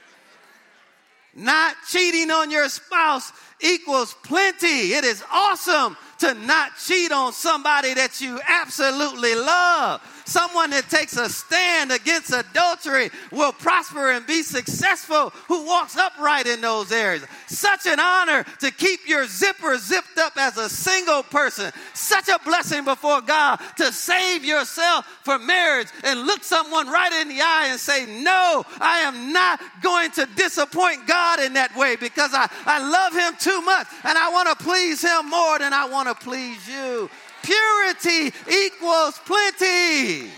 Not 1.34 1.76
cheating 1.88 2.30
on 2.30 2.50
your 2.50 2.68
spouse 2.68 3.32
equals 3.60 4.14
plenty. 4.24 4.92
It 4.94 5.04
is 5.04 5.22
awesome 5.30 5.96
to 6.18 6.34
not 6.34 6.72
cheat 6.84 7.12
on 7.12 7.32
somebody 7.32 7.94
that 7.94 8.20
you 8.20 8.40
absolutely 8.46 9.34
love. 9.34 10.00
Someone 10.30 10.70
that 10.70 10.88
takes 10.88 11.16
a 11.16 11.28
stand 11.28 11.90
against 11.90 12.32
adultery 12.32 13.10
will 13.32 13.50
prosper 13.50 14.12
and 14.12 14.24
be 14.28 14.44
successful 14.44 15.30
who 15.48 15.66
walks 15.66 15.96
upright 15.96 16.46
in 16.46 16.60
those 16.60 16.92
areas. 16.92 17.26
Such 17.48 17.86
an 17.86 17.98
honor 17.98 18.44
to 18.60 18.70
keep 18.70 19.08
your 19.08 19.26
zipper 19.26 19.76
zipped 19.76 20.18
up 20.18 20.34
as 20.36 20.56
a 20.56 20.68
single 20.68 21.24
person. 21.24 21.72
Such 21.94 22.28
a 22.28 22.38
blessing 22.44 22.84
before 22.84 23.20
God 23.22 23.56
to 23.78 23.90
save 23.92 24.44
yourself 24.44 25.04
for 25.24 25.36
marriage 25.40 25.88
and 26.04 26.20
look 26.20 26.44
someone 26.44 26.86
right 26.86 27.12
in 27.12 27.28
the 27.28 27.40
eye 27.40 27.66
and 27.70 27.80
say, 27.80 28.06
No, 28.22 28.64
I 28.78 28.98
am 28.98 29.32
not 29.32 29.60
going 29.82 30.12
to 30.12 30.28
disappoint 30.36 31.08
God 31.08 31.40
in 31.40 31.54
that 31.54 31.74
way 31.76 31.96
because 31.96 32.30
I, 32.32 32.48
I 32.66 32.78
love 32.88 33.14
Him 33.14 33.34
too 33.40 33.62
much 33.62 33.88
and 34.04 34.16
I 34.16 34.30
want 34.30 34.56
to 34.56 34.64
please 34.64 35.02
Him 35.02 35.28
more 35.28 35.58
than 35.58 35.72
I 35.72 35.88
want 35.88 36.08
to 36.08 36.14
please 36.24 36.68
you. 36.68 37.10
Purity 37.42 38.32
equals 38.48 39.18
plenty. 39.24 40.30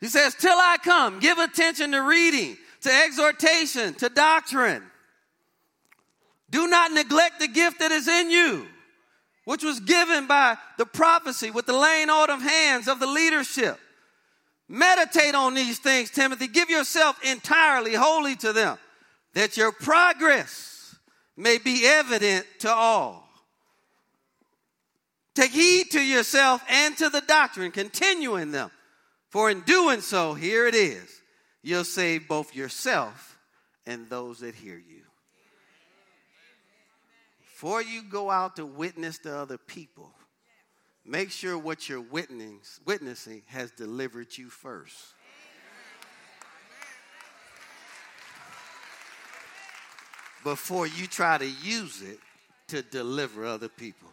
He 0.00 0.08
says, 0.08 0.34
Till 0.34 0.56
I 0.56 0.76
come, 0.82 1.18
give 1.18 1.38
attention 1.38 1.92
to 1.92 2.02
reading, 2.02 2.58
to 2.82 2.90
exhortation, 2.92 3.94
to 3.94 4.08
doctrine. 4.08 4.82
Do 6.50 6.68
not 6.68 6.92
neglect 6.92 7.40
the 7.40 7.48
gift 7.48 7.78
that 7.78 7.90
is 7.90 8.06
in 8.06 8.30
you, 8.30 8.66
which 9.44 9.64
was 9.64 9.80
given 9.80 10.26
by 10.26 10.58
the 10.76 10.86
prophecy 10.86 11.50
with 11.50 11.66
the 11.66 11.72
laying 11.72 12.10
on 12.10 12.30
of 12.30 12.42
hands 12.42 12.86
of 12.86 13.00
the 13.00 13.06
leadership. 13.06 13.78
Meditate 14.68 15.34
on 15.34 15.54
these 15.54 15.78
things, 15.78 16.10
Timothy. 16.10 16.48
Give 16.48 16.68
yourself 16.68 17.18
entirely 17.24 17.94
wholly 17.94 18.36
to 18.36 18.52
them 18.52 18.78
that 19.34 19.56
your 19.56 19.72
progress 19.72 20.96
may 21.36 21.58
be 21.58 21.86
evident 21.86 22.46
to 22.60 22.72
all. 22.72 23.28
Take 25.34 25.50
heed 25.50 25.90
to 25.90 26.00
yourself 26.00 26.62
and 26.68 26.96
to 26.98 27.08
the 27.08 27.20
doctrine, 27.20 27.72
continue 27.72 28.36
in 28.36 28.52
them. 28.52 28.70
For 29.30 29.50
in 29.50 29.62
doing 29.62 30.00
so, 30.00 30.34
here 30.34 30.68
it 30.68 30.76
is, 30.76 31.20
you'll 31.62 31.82
save 31.82 32.28
both 32.28 32.54
yourself 32.54 33.36
and 33.84 34.08
those 34.08 34.38
that 34.40 34.54
hear 34.54 34.76
you. 34.76 35.02
Before 37.40 37.82
you 37.82 38.02
go 38.02 38.30
out 38.30 38.56
to 38.56 38.66
witness 38.66 39.18
to 39.18 39.36
other 39.36 39.58
people, 39.58 40.12
make 41.04 41.32
sure 41.32 41.58
what 41.58 41.88
you're 41.88 42.00
witnessing 42.00 43.42
has 43.46 43.72
delivered 43.72 44.38
you 44.38 44.50
first. 44.50 45.13
Before 50.44 50.86
you 50.86 51.06
try 51.06 51.38
to 51.38 51.46
use 51.46 52.02
it 52.02 52.18
to 52.68 52.82
deliver 52.82 53.44
other 53.44 53.68
people. 53.68 54.08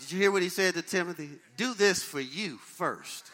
Did 0.00 0.12
you 0.12 0.18
hear 0.18 0.32
what 0.32 0.42
he 0.42 0.48
said 0.48 0.74
to 0.74 0.82
Timothy? 0.82 1.30
Do 1.56 1.74
this 1.74 2.02
for 2.02 2.20
you 2.20 2.56
first. 2.58 3.30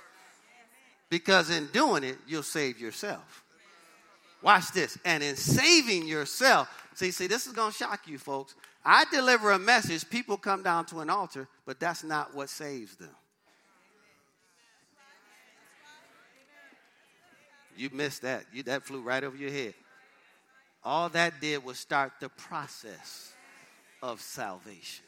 Because 1.09 1.51
in 1.51 1.67
doing 1.69 2.05
it, 2.05 2.19
you'll 2.27 2.43
save 2.43 2.79
yourself. 2.79 3.43
Watch 4.43 4.73
this. 4.73 4.99
And 5.05 5.23
in 5.23 5.37
saving 5.37 6.07
yourself, 6.07 6.69
see, 6.95 7.11
see, 7.11 7.27
this 7.27 7.47
is 7.47 7.55
going 7.55 7.73
to 7.73 7.77
shock 7.77 8.07
you, 8.07 8.19
folks. 8.19 8.55
I 8.85 9.05
deliver 9.11 9.51
a 9.51 9.59
message, 9.59 10.09
people 10.09 10.37
come 10.37 10.63
down 10.63 10.85
to 10.87 11.01
an 11.01 11.11
altar, 11.11 11.49
but 11.67 11.81
that's 11.81 12.05
not 12.05 12.35
what 12.35 12.49
saves 12.49 12.97
them. 12.97 13.15
You 17.77 17.91
missed 17.93 18.23
that. 18.23 18.45
You, 18.53 18.63
that 18.65 18.83
flew 18.83 19.01
right 19.01 19.23
over 19.23 19.37
your 19.37 19.51
head. 19.51 19.75
All 20.85 21.09
that 21.11 21.41
did 21.41 21.65
was 21.65 21.79
start 21.79 22.13
the 22.21 22.29
process 22.29 23.33
of 24.03 24.21
salvation. 24.21 25.05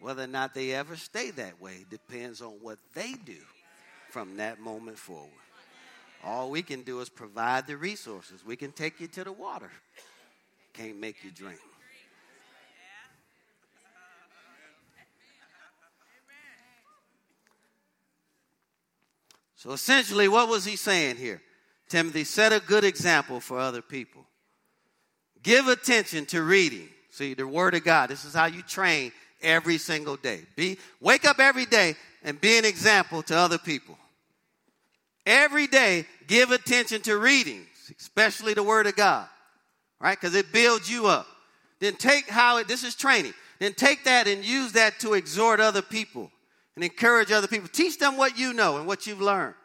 Whether 0.00 0.24
or 0.24 0.28
not 0.28 0.54
they 0.54 0.72
ever 0.72 0.96
stay 0.96 1.30
that 1.32 1.60
way 1.60 1.84
depends 1.88 2.42
on 2.42 2.50
what 2.60 2.78
they 2.94 3.12
do 3.12 3.38
from 4.10 4.36
that 4.36 4.60
moment 4.60 4.98
forward. 4.98 5.30
All 6.24 6.50
we 6.50 6.62
can 6.62 6.82
do 6.82 7.00
is 7.00 7.08
provide 7.08 7.66
the 7.66 7.76
resources. 7.76 8.44
We 8.44 8.56
can 8.56 8.72
take 8.72 9.00
you 9.00 9.06
to 9.08 9.24
the 9.24 9.32
water, 9.32 9.70
can't 10.72 10.98
make 10.98 11.24
you 11.24 11.30
drink. 11.30 11.58
So 19.56 19.70
essentially, 19.70 20.26
what 20.26 20.48
was 20.48 20.64
he 20.64 20.74
saying 20.74 21.16
here? 21.16 21.40
Timothy, 21.92 22.24
set 22.24 22.54
a 22.54 22.60
good 22.60 22.84
example 22.84 23.38
for 23.38 23.58
other 23.58 23.82
people. 23.82 24.24
Give 25.42 25.68
attention 25.68 26.24
to 26.26 26.42
reading. 26.42 26.88
See, 27.10 27.34
the 27.34 27.46
Word 27.46 27.74
of 27.74 27.84
God. 27.84 28.08
This 28.08 28.24
is 28.24 28.32
how 28.32 28.46
you 28.46 28.62
train 28.62 29.12
every 29.42 29.76
single 29.76 30.16
day. 30.16 30.40
Be 30.56 30.78
wake 31.00 31.26
up 31.26 31.38
every 31.38 31.66
day 31.66 31.94
and 32.24 32.40
be 32.40 32.56
an 32.56 32.64
example 32.64 33.22
to 33.24 33.36
other 33.36 33.58
people. 33.58 33.98
Every 35.26 35.66
day, 35.66 36.06
give 36.26 36.50
attention 36.50 37.02
to 37.02 37.18
reading, 37.18 37.66
especially 38.00 38.54
the 38.54 38.62
Word 38.62 38.86
of 38.86 38.96
God, 38.96 39.28
right? 40.00 40.18
Because 40.18 40.34
it 40.34 40.50
builds 40.50 40.90
you 40.90 41.08
up. 41.08 41.26
Then 41.78 41.96
take 41.96 42.26
how 42.26 42.56
it, 42.56 42.68
this 42.68 42.84
is 42.84 42.94
training. 42.94 43.34
Then 43.58 43.74
take 43.74 44.04
that 44.04 44.26
and 44.26 44.42
use 44.42 44.72
that 44.72 44.98
to 45.00 45.12
exhort 45.12 45.60
other 45.60 45.82
people 45.82 46.30
and 46.74 46.82
encourage 46.82 47.30
other 47.30 47.48
people. 47.48 47.68
Teach 47.68 47.98
them 47.98 48.16
what 48.16 48.38
you 48.38 48.54
know 48.54 48.78
and 48.78 48.86
what 48.86 49.06
you've 49.06 49.20
learned. 49.20 49.56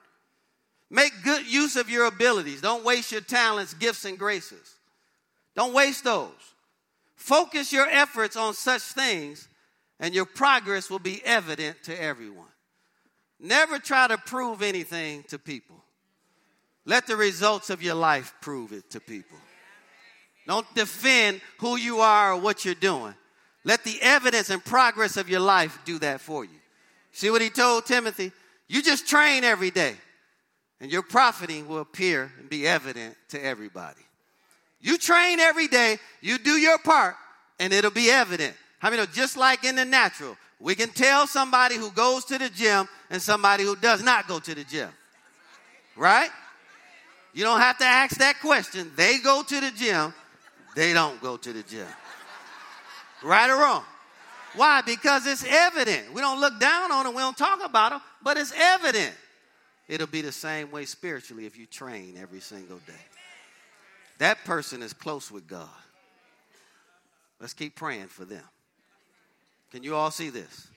Make 0.90 1.12
good 1.24 1.46
use 1.46 1.76
of 1.76 1.90
your 1.90 2.06
abilities. 2.06 2.62
Don't 2.62 2.86
waste 2.86 3.12
your 3.12 3.22
talents, 3.22 3.74
gifts, 3.74 4.06
and 4.06 4.18
graces. 4.18 4.76
Don't 5.56 5.74
waste 5.74 6.04
those. 6.04 6.32
Focus 7.16 7.74
your 7.74 7.88
efforts 7.88 8.36
on 8.36 8.54
such 8.54 8.82
things, 8.82 9.48
and 10.00 10.14
your 10.14 10.26
progress 10.26 10.90
will 10.90 11.00
be 11.00 11.22
evident 11.26 11.84
to 11.84 12.02
everyone. 12.02 12.46
Never 13.40 13.80
try 13.80 14.08
to 14.08 14.18
prove 14.18 14.62
anything 14.62 15.24
to 15.24 15.38
people. 15.38 15.76
Let 16.86 17.06
the 17.06 17.18
results 17.18 17.70
of 17.70 17.84
your 17.84 17.96
life 17.96 18.34
prove 18.42 18.72
it 18.72 18.90
to 18.92 19.00
people. 19.00 19.38
Don't 20.48 20.66
defend 20.74 21.42
who 21.60 21.76
you 21.76 22.00
are 22.00 22.34
or 22.34 22.40
what 22.40 22.64
you're 22.64 22.74
doing. 22.74 23.14
Let 23.66 23.84
the 23.84 24.00
evidence 24.02 24.50
and 24.50 24.64
progress 24.64 25.18
of 25.18 25.28
your 25.28 25.42
life 25.42 25.78
do 25.84 26.00
that 26.00 26.22
for 26.22 26.46
you. 26.46 26.60
See 27.12 27.30
what 27.30 27.42
he 27.42 27.50
told 27.50 27.86
Timothy? 27.86 28.32
You 28.70 28.82
just 28.82 29.08
train 29.08 29.44
every 29.44 29.72
day, 29.72 29.96
and 30.80 30.92
your 30.92 31.02
profiting 31.02 31.68
will 31.68 31.80
appear 31.80 32.32
and 32.40 32.50
be 32.50 32.68
evident 32.68 33.16
to 33.30 33.44
everybody. 33.44 34.02
You 34.80 34.98
train 34.98 35.40
every 35.40 35.68
day, 35.68 35.98
you 36.22 36.38
do 36.38 36.52
your 36.52 36.78
part, 36.78 37.16
and 37.60 37.74
it'll 37.74 37.92
be 37.92 38.10
evident. 38.10 38.56
How 38.80 38.90
I 38.90 38.92
many 38.92 39.02
know, 39.02 39.08
just 39.12 39.38
like 39.38 39.64
in 39.64 39.76
the 39.76 39.86
natural, 39.86 40.38
we 40.60 40.76
can 40.76 40.90
tell 40.90 41.26
somebody 41.26 41.76
who 41.76 41.92
goes 41.92 42.26
to 42.26 42.38
the 42.38 42.50
gym 42.50 42.88
and 43.10 43.22
somebody 43.22 43.64
who 43.64 43.76
does 43.76 44.04
not 44.04 44.28
go 44.28 44.40
to 44.40 44.54
the 44.56 44.64
gym. 44.64 44.90
Right? 45.96 46.30
You 47.34 47.44
don't 47.44 47.60
have 47.60 47.78
to 47.80 47.86
ask 47.86 48.18
that 48.18 48.40
question. 48.40 48.92
They 48.96 49.20
go 49.20 49.44
to 49.44 49.60
the 49.60 49.72
gym, 49.72 50.14
they 50.76 50.94
don't 50.94 51.20
go 51.22 51.38
to 51.38 51.54
the 51.54 51.64
gym. 51.64 51.88
Right 53.24 53.50
or 53.50 53.58
wrong? 53.58 53.84
Why? 54.56 54.82
Because 54.82 55.26
it's 55.26 55.44
evident. 55.44 56.14
We 56.14 56.22
don't 56.22 56.40
look 56.40 56.60
down 56.60 56.92
on 56.92 57.06
them, 57.06 57.16
we 57.16 57.22
don't 57.22 57.38
talk 57.38 57.64
about 57.64 57.92
them, 57.92 58.02
but 58.22 58.38
it's 58.38 58.54
evident. 58.56 59.14
It'll 59.88 60.08
be 60.08 60.22
the 60.22 60.32
same 60.32 60.70
way 60.72 60.86
spiritually 60.86 61.46
if 61.46 61.58
you 61.58 61.66
train 61.66 62.18
every 62.20 62.42
single 62.42 62.78
day. 62.80 62.94
That 64.18 64.44
person 64.46 64.82
is 64.82 64.94
close 64.94 65.32
with 65.32 65.48
God. 65.48 65.70
Let's 67.40 67.54
keep 67.54 67.76
praying 67.76 68.08
for 68.08 68.26
them. 68.26 68.44
Can 69.72 69.84
you 69.84 69.96
all 69.96 70.12
see 70.12 70.30
this? 70.30 70.68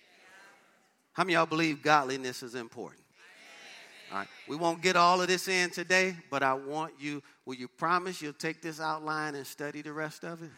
How 1.13 1.25
many 1.25 1.35
y'all 1.35 1.47
believe 1.47 1.83
godliness 1.83 2.43
is 2.43 2.55
important? 2.55 3.03
All 4.13 4.19
right. 4.19 4.29
We 4.49 4.57
won't 4.57 4.83
get 4.83 4.97
all 4.97 5.21
of 5.21 5.29
this 5.29 5.49
in 5.49 5.71
today, 5.71 6.17
but 6.31 6.43
I 6.43 6.55
want 6.55 6.93
you, 6.99 7.23
will 7.47 7.55
you 7.55 7.69
promise 7.69 8.21
you'll 8.21 8.33
take 8.33 8.61
this 8.61 8.81
outline 8.81 9.35
and 9.35 9.47
study 9.47 9.83
the 9.83 9.93
rest 9.93 10.25
of 10.25 10.43
it? 10.43 10.51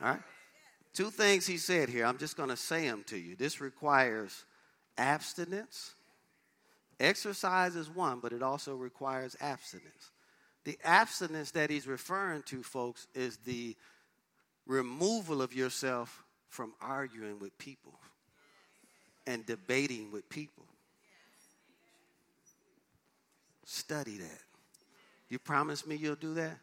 All 0.00 0.08
right. 0.10 0.20
Two 0.94 1.10
things 1.10 1.46
he 1.46 1.56
said 1.56 1.88
here. 1.88 2.04
I'm 2.04 2.18
just 2.18 2.36
going 2.36 2.50
to 2.50 2.56
say 2.56 2.86
them 2.86 3.02
to 3.06 3.16
you. 3.16 3.34
This 3.34 3.60
requires 3.60 4.44
abstinence. 4.98 5.92
Exercise 7.00 7.74
is 7.76 7.90
one, 7.90 8.20
but 8.20 8.32
it 8.32 8.42
also 8.42 8.74
requires 8.74 9.36
abstinence. 9.40 10.10
The 10.64 10.78
abstinence 10.84 11.50
that 11.52 11.70
he's 11.70 11.86
referring 11.86 12.42
to, 12.44 12.62
folks, 12.62 13.06
is 13.14 13.38
the 13.38 13.76
removal 14.66 15.42
of 15.42 15.52
yourself 15.52 16.22
from 16.48 16.74
arguing 16.80 17.38
with 17.40 17.56
people 17.58 17.94
and 19.26 19.44
debating 19.46 20.12
with 20.12 20.28
people. 20.28 20.64
Study 23.64 24.18
that. 24.18 24.40
You 25.28 25.38
promise 25.38 25.86
me 25.86 25.96
you'll 25.96 26.14
do 26.14 26.34
that? 26.34 26.58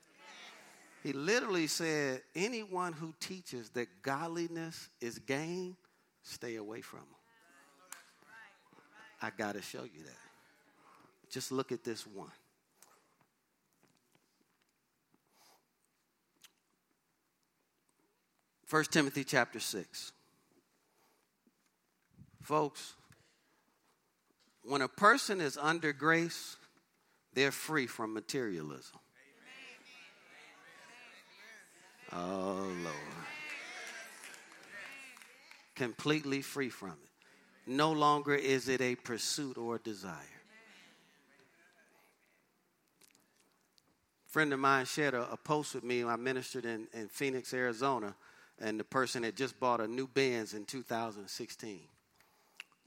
He 1.03 1.13
literally 1.13 1.67
said, 1.67 2.21
anyone 2.35 2.93
who 2.93 3.13
teaches 3.19 3.69
that 3.71 3.87
godliness 4.01 4.89
is 5.01 5.17
gain, 5.17 5.75
stay 6.23 6.57
away 6.57 6.81
from 6.81 6.99
them. 6.99 7.18
I 9.21 9.31
got 9.37 9.55
to 9.55 9.61
show 9.61 9.83
you 9.83 10.03
that. 10.03 11.31
Just 11.31 11.51
look 11.51 11.71
at 11.71 11.83
this 11.83 12.07
one. 12.07 12.31
First 18.65 18.91
Timothy 18.91 19.23
chapter 19.23 19.59
6. 19.59 20.11
Folks, 22.43 22.93
when 24.63 24.81
a 24.81 24.87
person 24.87 25.41
is 25.41 25.57
under 25.57 25.91
grace, 25.91 26.55
they're 27.33 27.51
free 27.51 27.87
from 27.87 28.13
materialism. 28.13 28.99
Oh, 32.11 32.71
Lord. 32.83 32.95
Completely 35.75 36.41
free 36.41 36.69
from 36.69 36.91
it. 37.03 37.08
No 37.69 37.91
longer 37.91 38.33
is 38.33 38.67
it 38.67 38.81
a 38.81 38.95
pursuit 38.95 39.55
or 39.55 39.75
a 39.75 39.79
desire. 39.79 40.15
A 44.27 44.31
friend 44.31 44.51
of 44.51 44.59
mine 44.59 44.85
shared 44.85 45.13
a, 45.13 45.31
a 45.31 45.37
post 45.37 45.75
with 45.75 45.83
me. 45.83 46.03
I 46.03 46.15
ministered 46.15 46.65
in, 46.65 46.87
in 46.93 47.09
Phoenix, 47.09 47.53
Arizona, 47.53 48.15
and 48.59 48.79
the 48.79 48.83
person 48.83 49.21
had 49.21 49.35
just 49.35 49.59
bought 49.59 49.81
a 49.81 49.87
new 49.87 50.07
Benz 50.07 50.55
in 50.55 50.65
2016. 50.65 51.81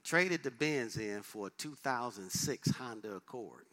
Traded 0.03 0.43
the 0.43 0.51
Benz 0.51 0.97
in 0.97 1.21
for 1.21 1.47
a 1.47 1.51
2006 1.51 2.71
Honda 2.71 3.15
Accord 3.15 3.63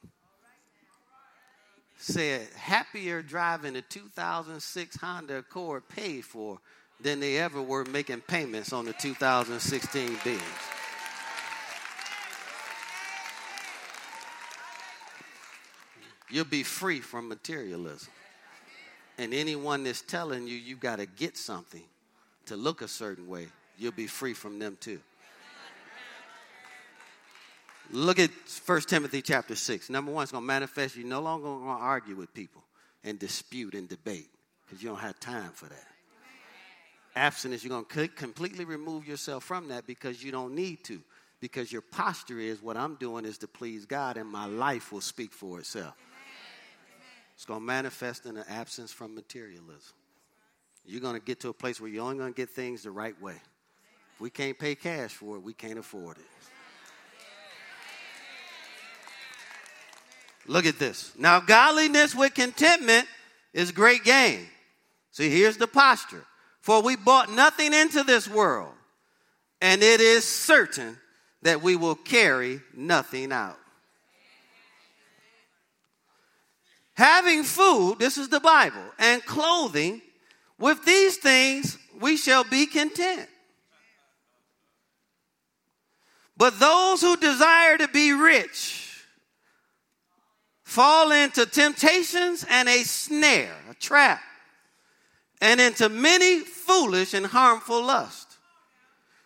said 1.97 2.49
happier 2.57 3.21
driving 3.21 3.77
a 3.77 3.83
2006 3.83 4.97
Honda 4.97 5.39
Accord 5.39 5.87
paid 5.89 6.25
for 6.25 6.59
than 7.01 7.21
they 7.21 7.37
ever 7.37 7.61
were 7.61 7.85
making 7.85 8.21
payments 8.23 8.73
on 8.73 8.85
the 8.85 8.93
2016 8.95 10.17
Benz. 10.25 10.41
You'll 16.31 16.45
be 16.45 16.63
free 16.63 17.01
from 17.01 17.29
materialism. 17.29 18.13
And 19.19 19.35
anyone 19.35 19.85
that's 19.85 20.01
telling 20.01 20.47
you 20.47 20.55
you 20.55 20.77
got 20.77 20.97
to 20.97 21.07
get 21.07 21.37
something 21.37 21.83
to 22.47 22.57
look 22.57 22.83
a 22.83 22.89
certain 22.89 23.29
way, 23.29 23.49
you'll 23.79 23.93
be 23.93 24.07
free 24.07 24.35
from 24.35 24.59
them 24.59 24.79
too. 24.81 25.01
Look 27.93 28.21
at 28.21 28.31
1 28.65 28.81
Timothy 28.83 29.21
chapter 29.21 29.57
6. 29.57 29.91
Number 29.91 30.13
one, 30.13 30.23
it's 30.23 30.33
going 30.33 30.45
to 30.45 30.47
manifest 30.47 30.97
you 30.97 31.05
no 31.05 31.21
longer 31.21 31.49
going 31.49 31.65
to 31.65 31.83
argue 31.83 32.15
with 32.15 32.33
people 32.33 32.63
and 33.03 33.19
dispute 33.19 33.75
and 33.75 33.89
debate 33.89 34.29
because 34.65 34.83
you 34.83 34.89
don't 34.89 35.01
have 35.01 35.19
time 35.19 35.51
for 35.51 35.67
that. 35.67 35.87
Abstinence, 37.17 37.65
you're 37.65 37.71
going 37.71 37.85
to 37.85 38.09
completely 38.09 38.65
remove 38.65 39.09
yourself 39.09 39.43
from 39.43 39.69
that 39.69 39.87
because 39.87 40.23
you 40.23 40.31
don't 40.31 40.55
need 40.55 40.85
to. 40.85 41.01
Because 41.41 41.73
your 41.73 41.83
posture 41.83 42.39
is 42.39 42.63
what 42.63 42.77
I'm 42.77 42.95
doing 42.97 43.25
is 43.25 43.39
to 43.39 43.49
please 43.49 43.87
God 43.87 44.17
and 44.17 44.29
my 44.29 44.47
life 44.47 44.93
will 44.93 45.01
speak 45.01 45.33
for 45.33 45.59
itself. 45.59 45.95
It's 47.41 47.47
going 47.47 47.61
to 47.61 47.67
manifest 47.67 48.27
in 48.27 48.37
an 48.37 48.45
absence 48.51 48.93
from 48.93 49.15
materialism. 49.15 49.95
You're 50.85 51.01
going 51.01 51.15
to 51.15 51.25
get 51.25 51.41
to 51.41 51.49
a 51.49 51.55
place 51.55 51.81
where 51.81 51.89
you're 51.89 52.05
only 52.05 52.19
going 52.19 52.35
to 52.35 52.37
get 52.37 52.51
things 52.51 52.83
the 52.83 52.91
right 52.91 53.19
way. 53.19 53.33
If 53.33 54.21
we 54.21 54.29
can't 54.29 54.59
pay 54.59 54.75
cash 54.75 55.13
for 55.13 55.37
it, 55.37 55.43
we 55.43 55.55
can't 55.55 55.79
afford 55.79 56.19
it. 56.19 56.25
Look 60.47 60.67
at 60.67 60.79
this. 60.79 61.13
Now, 61.19 61.41
godliness 61.41 62.15
with 62.15 62.35
contentment 62.35 63.07
is 63.55 63.73
great 63.73 64.05
gain. 64.05 64.47
See, 65.11 65.31
here's 65.31 65.57
the 65.57 65.67
posture. 65.67 66.27
For 66.61 66.83
we 66.83 66.95
bought 66.95 67.31
nothing 67.31 67.73
into 67.73 68.03
this 68.03 68.29
world, 68.29 68.75
and 69.63 69.83
it 69.83 70.03
is 70.03 70.29
certain 70.29 70.99
that 71.41 71.63
we 71.63 71.75
will 71.75 71.95
carry 71.95 72.61
nothing 72.77 73.33
out. 73.33 73.60
Having 77.01 77.45
food, 77.45 77.97
this 77.99 78.19
is 78.19 78.29
the 78.29 78.41
Bible, 78.41 78.85
and 78.99 79.25
clothing, 79.25 80.03
with 80.59 80.85
these 80.85 81.17
things 81.17 81.79
we 81.99 82.19
shall 82.19 82.45
be 82.45 82.67
content. 82.67 83.27
But 86.37 86.61
those 86.61 87.01
who 87.01 87.17
desire 87.17 87.79
to 87.79 87.89
be 87.89 88.13
rich, 88.13 89.03
fall 90.63 91.11
into 91.11 91.47
temptations 91.47 92.45
and 92.51 92.69
a 92.69 92.83
snare, 92.83 93.57
a 93.71 93.75
trap, 93.77 94.21
and 95.41 95.59
into 95.59 95.89
many 95.89 96.41
foolish 96.41 97.15
and 97.15 97.25
harmful 97.25 97.83
lusts, 97.83 98.37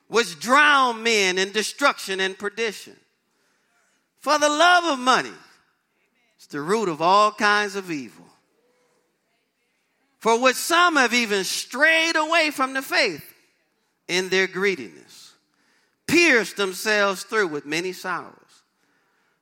which 0.07 0.39
drown 0.39 1.03
men 1.03 1.39
in 1.39 1.51
destruction 1.51 2.21
and 2.21 2.39
perdition. 2.39 2.95
For 4.21 4.39
the 4.39 4.49
love 4.49 4.85
of 4.85 5.01
money 5.01 5.33
is 6.45 6.49
the 6.49 6.61
root 6.61 6.89
of 6.91 7.01
all 7.01 7.33
kinds 7.33 7.75
of 7.75 7.91
evil. 7.91 8.27
For 10.19 10.39
which 10.41 10.57
some 10.57 10.97
have 10.97 11.15
even 11.15 11.45
strayed 11.45 12.17
away 12.17 12.51
from 12.51 12.75
the 12.75 12.83
faith 12.83 13.25
in 14.09 14.29
their 14.29 14.47
greediness, 14.47 15.33
pierced 16.07 16.57
themselves 16.57 17.23
through 17.25 17.49
with 17.49 17.65
many 17.65 17.93
sorrows. 17.93 18.35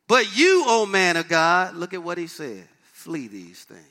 But 0.07 0.37
you, 0.37 0.65
O 0.67 0.87
man 0.87 1.17
of 1.17 1.29
God, 1.29 1.75
look 1.75 1.93
at 1.95 2.03
what 2.03 2.19
he 2.19 2.27
said 2.27 2.69
flee 2.93 3.27
these 3.27 3.65
things. 3.65 3.83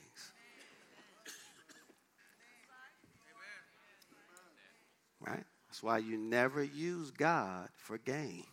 Right? 5.20 5.44
That's 5.68 5.82
why 5.82 5.98
you 5.98 6.16
never 6.16 6.64
use 6.64 7.10
God 7.10 7.68
for 7.76 7.98
gain. 7.98 8.44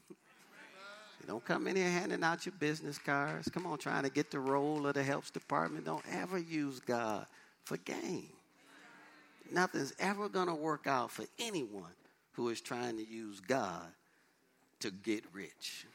Don't 1.29 1.45
come 1.45 1.67
in 1.67 1.75
here 1.75 1.87
handing 1.87 2.23
out 2.23 2.47
your 2.47 2.55
business 2.57 2.97
cards. 2.97 3.47
Come 3.49 3.67
on, 3.67 3.77
trying 3.77 4.01
to 4.01 4.09
get 4.09 4.31
the 4.31 4.39
role 4.39 4.87
of 4.87 4.95
the 4.95 5.03
helps 5.03 5.29
department. 5.29 5.85
Don't 5.85 6.03
ever 6.11 6.39
use 6.39 6.79
God 6.79 7.27
for 7.65 7.77
gain. 7.77 8.29
Nothing's 9.51 9.93
ever 9.99 10.27
going 10.27 10.47
to 10.47 10.55
work 10.55 10.87
out 10.87 11.11
for 11.11 11.25
anyone 11.37 11.93
who 12.31 12.49
is 12.49 12.61
trying 12.61 12.97
to 12.97 13.07
use 13.07 13.41
God 13.41 13.85
to 14.79 14.89
get 14.89 15.23
rich. 15.31 15.85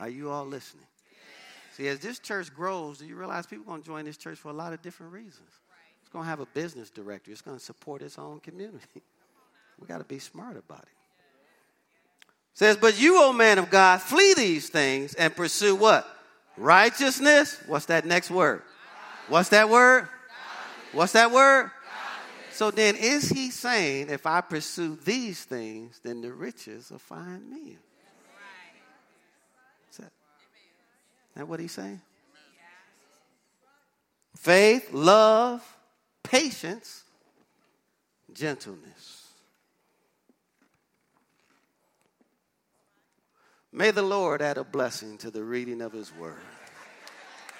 Are 0.00 0.08
you 0.08 0.30
all 0.30 0.46
listening? 0.46 0.86
See, 1.72 1.86
as 1.88 1.98
this 1.98 2.18
church 2.18 2.54
grows, 2.54 2.96
do 2.96 3.04
you 3.04 3.14
realize 3.14 3.44
people 3.44 3.64
are 3.64 3.72
going 3.72 3.82
to 3.82 3.86
join 3.86 4.04
this 4.06 4.16
church 4.16 4.38
for 4.38 4.48
a 4.48 4.54
lot 4.54 4.72
of 4.72 4.80
different 4.80 5.12
reasons? 5.12 5.50
It's 6.00 6.08
going 6.10 6.24
to 6.24 6.30
have 6.30 6.40
a 6.40 6.46
business 6.46 6.88
director. 6.88 7.30
It's 7.30 7.42
going 7.42 7.58
to 7.58 7.62
support 7.62 8.00
its 8.00 8.18
own 8.18 8.40
community. 8.40 9.02
we 9.78 9.86
got 9.86 9.98
to 9.98 10.04
be 10.04 10.18
smart 10.18 10.56
about 10.56 10.80
it. 10.80 11.03
Says, 12.54 12.76
but 12.76 13.00
you, 13.00 13.20
O 13.20 13.32
man 13.32 13.58
of 13.58 13.68
God, 13.68 14.00
flee 14.00 14.34
these 14.34 14.68
things 14.68 15.14
and 15.14 15.34
pursue 15.34 15.74
what? 15.74 16.08
Righteousness. 16.56 17.60
What's 17.66 17.86
that 17.86 18.06
next 18.06 18.30
word? 18.30 18.62
What's 19.28 19.48
that 19.50 19.68
word? 19.68 20.08
What's 20.92 21.12
that 21.12 21.32
word? 21.32 21.70
So 22.52 22.70
then, 22.70 22.94
is 22.94 23.28
he 23.28 23.50
saying, 23.50 24.10
if 24.10 24.26
I 24.26 24.40
pursue 24.40 24.96
these 25.04 25.42
things, 25.42 25.98
then 26.04 26.20
the 26.20 26.32
riches 26.32 26.90
will 26.90 27.00
find 27.00 27.50
me? 27.50 27.76
Is 29.90 29.96
that, 29.96 30.04
is 30.04 30.10
that 31.34 31.48
what 31.48 31.58
he's 31.58 31.72
saying? 31.72 32.00
Faith, 34.36 34.92
love, 34.92 35.64
patience, 36.22 37.02
gentleness. 38.32 39.23
May 43.76 43.90
the 43.90 44.02
Lord 44.02 44.40
add 44.40 44.56
a 44.56 44.62
blessing 44.62 45.18
to 45.18 45.32
the 45.32 45.42
reading 45.42 45.82
of 45.82 45.92
his 45.92 46.14
word 46.14 46.36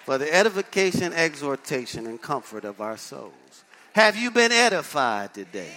for 0.05 0.17
the 0.17 0.33
edification, 0.33 1.13
exhortation, 1.13 2.07
and 2.07 2.23
comfort 2.23 2.65
of 2.65 2.81
our 2.81 2.97
souls. 2.97 3.65
Have 3.95 4.17
you 4.17 4.31
been 4.31 4.53
edified 4.53 5.35
today? 5.35 5.73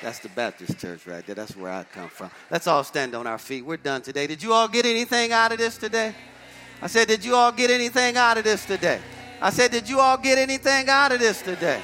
That's 0.00 0.20
the 0.20 0.28
Baptist 0.28 0.78
church 0.78 1.08
right 1.08 1.26
there. 1.26 1.34
That's 1.34 1.56
where 1.56 1.72
I 1.72 1.82
come 1.82 2.08
from. 2.08 2.30
Let's 2.52 2.68
all 2.68 2.84
stand 2.84 3.16
on 3.16 3.26
our 3.26 3.38
feet. 3.38 3.66
We're 3.66 3.76
done 3.76 4.00
today. 4.02 4.28
Did 4.28 4.44
you 4.44 4.52
all 4.52 4.68
get 4.68 4.86
anything 4.86 5.32
out 5.32 5.50
of 5.50 5.58
this 5.58 5.76
today? 5.76 6.14
I 6.80 6.86
said, 6.86 7.08
Did 7.08 7.24
you 7.24 7.34
all 7.34 7.50
get 7.50 7.72
anything 7.72 8.16
out 8.16 8.38
of 8.38 8.44
this 8.44 8.64
today? 8.64 9.00
I 9.40 9.50
said, 9.50 9.72
Did 9.72 9.88
you 9.88 9.98
all 9.98 10.18
get 10.18 10.38
anything 10.38 10.88
out 10.88 11.10
of 11.10 11.18
this 11.18 11.42
today? 11.42 11.80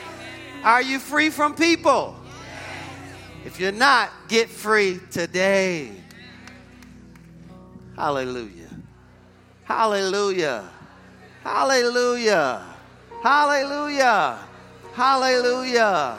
Are 0.62 0.82
you 0.82 1.00
free 1.00 1.30
from 1.30 1.56
people? 1.56 2.14
If 3.44 3.58
you're 3.58 3.72
not, 3.72 4.10
get 4.28 4.48
free 4.48 5.00
today. 5.10 5.90
Hallelujah. 8.00 8.70
Hallelujah. 9.64 10.64
Hallelujah. 11.44 12.64
Hallelujah. 13.22 14.38
Hallelujah. 14.94 16.18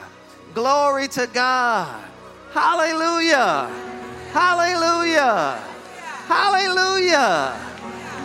Glory 0.54 1.08
to 1.08 1.26
God. 1.34 2.04
Hallelujah. 2.54 3.68
Hallelujah. 4.32 5.60
Hallelujah. 6.28 7.60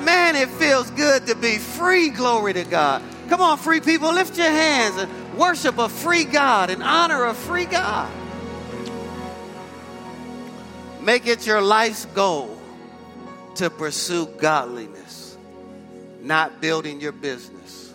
Man, 0.04 0.36
it 0.36 0.50
feels 0.50 0.90
good 0.90 1.26
to 1.26 1.34
be 1.34 1.56
free. 1.56 2.10
Glory 2.10 2.52
to 2.52 2.64
God. 2.64 3.02
Come 3.30 3.40
on, 3.40 3.56
free 3.56 3.80
people, 3.80 4.12
lift 4.12 4.36
your 4.36 4.50
hands 4.50 4.98
and 4.98 5.38
worship 5.38 5.78
a 5.78 5.88
free 5.88 6.24
God 6.24 6.68
and 6.68 6.82
honor 6.82 7.24
a 7.24 7.32
free 7.32 7.64
God. 7.64 8.12
Make 11.00 11.26
it 11.26 11.46
your 11.46 11.62
life's 11.62 12.04
goal 12.04 12.55
to 13.56 13.70
pursue 13.70 14.26
godliness 14.38 15.26
not 16.26 16.60
building 16.60 17.00
your 17.00 17.12
business. 17.12 17.94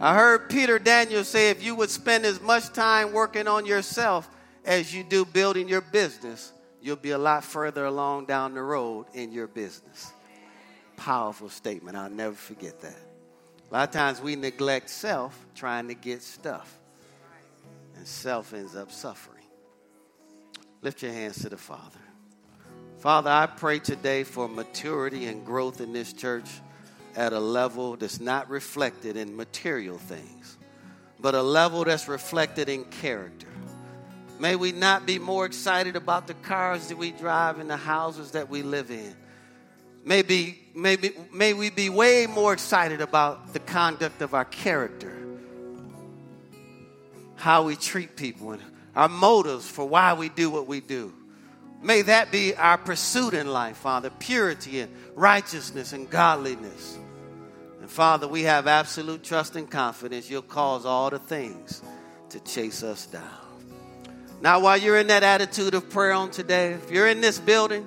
I 0.00 0.14
heard 0.14 0.48
Peter 0.48 0.78
Daniel 0.78 1.24
say 1.24 1.50
if 1.50 1.62
you 1.62 1.74
would 1.74 1.90
spend 1.90 2.24
as 2.24 2.40
much 2.40 2.72
time 2.72 3.12
working 3.12 3.46
on 3.46 3.66
yourself 3.66 4.28
as 4.64 4.94
you 4.94 5.04
do 5.04 5.24
building 5.24 5.68
your 5.68 5.82
business, 5.82 6.52
you'll 6.80 6.96
be 6.96 7.10
a 7.10 7.18
lot 7.18 7.44
further 7.44 7.84
along 7.84 8.24
down 8.24 8.54
the 8.54 8.62
road 8.62 9.06
in 9.12 9.30
your 9.30 9.46
business. 9.46 10.12
Powerful 10.96 11.50
statement. 11.50 11.96
I'll 11.96 12.10
never 12.10 12.34
forget 12.34 12.80
that. 12.80 12.96
A 13.70 13.74
lot 13.74 13.88
of 13.88 13.94
times 13.94 14.20
we 14.20 14.36
neglect 14.36 14.88
self 14.88 15.38
trying 15.54 15.88
to 15.88 15.94
get 15.94 16.22
stuff, 16.22 16.78
and 17.96 18.06
self 18.06 18.52
ends 18.54 18.74
up 18.74 18.90
suffering. 18.90 19.44
Lift 20.82 21.02
your 21.02 21.12
hands 21.12 21.42
to 21.42 21.50
the 21.50 21.58
Father. 21.58 22.00
Father, 23.00 23.30
I 23.30 23.46
pray 23.46 23.78
today 23.78 24.24
for 24.24 24.46
maturity 24.46 25.24
and 25.24 25.42
growth 25.46 25.80
in 25.80 25.94
this 25.94 26.12
church 26.12 26.44
at 27.16 27.32
a 27.32 27.40
level 27.40 27.96
that's 27.96 28.20
not 28.20 28.50
reflected 28.50 29.16
in 29.16 29.34
material 29.36 29.96
things, 29.96 30.58
but 31.18 31.34
a 31.34 31.40
level 31.40 31.82
that's 31.84 32.08
reflected 32.08 32.68
in 32.68 32.84
character. 32.84 33.46
May 34.38 34.54
we 34.54 34.72
not 34.72 35.06
be 35.06 35.18
more 35.18 35.46
excited 35.46 35.96
about 35.96 36.26
the 36.26 36.34
cars 36.34 36.88
that 36.88 36.98
we 36.98 37.10
drive 37.10 37.58
and 37.58 37.70
the 37.70 37.78
houses 37.78 38.32
that 38.32 38.50
we 38.50 38.62
live 38.62 38.90
in. 38.90 39.16
Maybe, 40.04 40.60
maybe, 40.74 41.12
may 41.32 41.54
we 41.54 41.70
be 41.70 41.88
way 41.88 42.26
more 42.26 42.52
excited 42.52 43.00
about 43.00 43.54
the 43.54 43.60
conduct 43.60 44.20
of 44.20 44.34
our 44.34 44.44
character, 44.44 45.16
how 47.36 47.62
we 47.62 47.76
treat 47.76 48.14
people, 48.14 48.52
and 48.52 48.62
our 48.94 49.08
motives 49.08 49.66
for 49.66 49.88
why 49.88 50.12
we 50.12 50.28
do 50.28 50.50
what 50.50 50.66
we 50.66 50.80
do. 50.80 51.14
May 51.82 52.02
that 52.02 52.30
be 52.30 52.54
our 52.54 52.76
pursuit 52.76 53.32
in 53.32 53.48
life, 53.48 53.78
Father 53.78 54.10
purity 54.10 54.80
and 54.80 54.94
righteousness 55.14 55.92
and 55.92 56.08
godliness. 56.10 56.98
And 57.80 57.90
Father, 57.90 58.28
we 58.28 58.42
have 58.42 58.66
absolute 58.66 59.22
trust 59.22 59.56
and 59.56 59.70
confidence 59.70 60.28
you'll 60.28 60.42
cause 60.42 60.84
all 60.84 61.08
the 61.08 61.18
things 61.18 61.82
to 62.30 62.40
chase 62.40 62.82
us 62.82 63.06
down. 63.06 63.22
Now, 64.42 64.60
while 64.60 64.76
you're 64.76 64.98
in 64.98 65.08
that 65.08 65.22
attitude 65.22 65.74
of 65.74 65.88
prayer 65.90 66.12
on 66.12 66.30
today, 66.30 66.72
if 66.72 66.90
you're 66.90 67.08
in 67.08 67.20
this 67.20 67.38
building, 67.38 67.86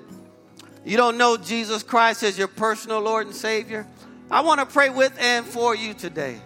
you 0.86 0.98
don't 0.98 1.18
know 1.18 1.38
Jesus 1.38 1.84
Christ 1.84 2.24
as 2.24 2.38
your 2.38 2.48
personal 2.48 3.00
Lord 3.00 3.28
and 3.28 3.36
Savior, 3.36 3.88
I 4.30 4.42
want 4.42 4.60
to 4.60 4.66
pray 4.66 4.90
with 4.90 5.16
and 5.20 5.46
for 5.46 5.76
you 5.76 5.94
today. 5.94 6.40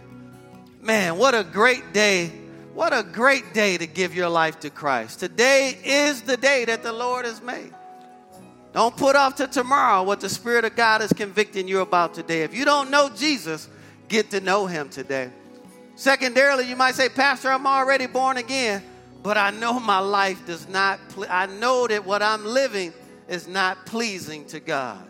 Man, 0.81 1.17
what 1.17 1.33
a 1.33 1.43
great 1.43 1.93
day 1.93 2.31
what 2.77 2.93
a 2.93 3.01
great 3.01 3.55
day 3.55 3.75
to 3.75 3.87
give 3.87 4.13
your 4.13 4.29
life 4.29 4.59
to 4.59 4.69
Christ. 4.69 5.19
Today 5.19 5.75
is 5.83 6.21
the 6.21 6.37
day 6.37 6.63
that 6.65 6.83
the 6.83 6.93
Lord 6.93 7.25
has 7.25 7.41
made. 7.41 7.73
Don't 8.71 8.95
put 8.95 9.15
off 9.15 9.37
to 9.37 9.47
tomorrow 9.47 10.03
what 10.03 10.19
the 10.19 10.29
Spirit 10.29 10.63
of 10.63 10.75
God 10.75 11.01
is 11.01 11.11
convicting 11.11 11.67
you 11.67 11.79
about 11.79 12.13
today. 12.13 12.43
If 12.43 12.53
you 12.53 12.65
don't 12.65 12.91
know 12.91 13.09
Jesus, 13.09 13.67
get 14.09 14.29
to 14.29 14.41
know 14.41 14.67
him 14.67 14.89
today. 14.89 15.31
Secondarily, 15.95 16.69
you 16.69 16.75
might 16.75 16.93
say, 16.93 17.09
Pastor, 17.09 17.49
I'm 17.49 17.65
already 17.65 18.05
born 18.05 18.37
again, 18.37 18.83
but 19.23 19.39
I 19.39 19.49
know 19.49 19.79
my 19.79 19.97
life 19.97 20.45
does 20.45 20.69
not, 20.69 20.99
ple- 21.09 21.25
I 21.31 21.47
know 21.47 21.87
that 21.87 22.05
what 22.05 22.21
I'm 22.21 22.45
living 22.45 22.93
is 23.27 23.47
not 23.47 23.87
pleasing 23.87 24.45
to 24.49 24.59
God. 24.59 25.03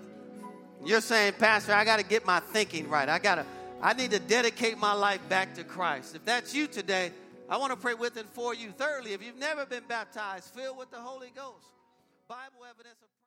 You're 0.85 1.01
saying, 1.01 1.33
Pastor, 1.37 1.73
I 1.73 1.83
got 1.83 1.99
to 1.99 2.05
get 2.05 2.25
my 2.25 2.39
thinking 2.39 2.87
right. 2.87 3.09
I 3.09 3.19
got 3.19 3.35
to, 3.35 3.45
I 3.81 3.91
need 3.91 4.11
to 4.11 4.19
dedicate 4.19 4.77
my 4.77 4.93
life 4.93 5.19
back 5.27 5.53
to 5.55 5.65
Christ. 5.65 6.15
If 6.15 6.23
that's 6.23 6.55
you 6.55 6.67
today, 6.67 7.11
I 7.49 7.57
want 7.57 7.71
to 7.71 7.77
pray 7.77 7.93
with 7.93 8.17
and 8.17 8.27
for 8.29 8.53
you. 8.53 8.71
Thirdly, 8.71 9.13
if 9.13 9.23
you've 9.23 9.37
never 9.37 9.65
been 9.65 9.83
baptized, 9.87 10.53
filled 10.53 10.77
with 10.77 10.91
the 10.91 10.97
Holy 10.97 11.31
Ghost, 11.33 11.67
Bible 12.27 12.65
evidence 12.69 12.99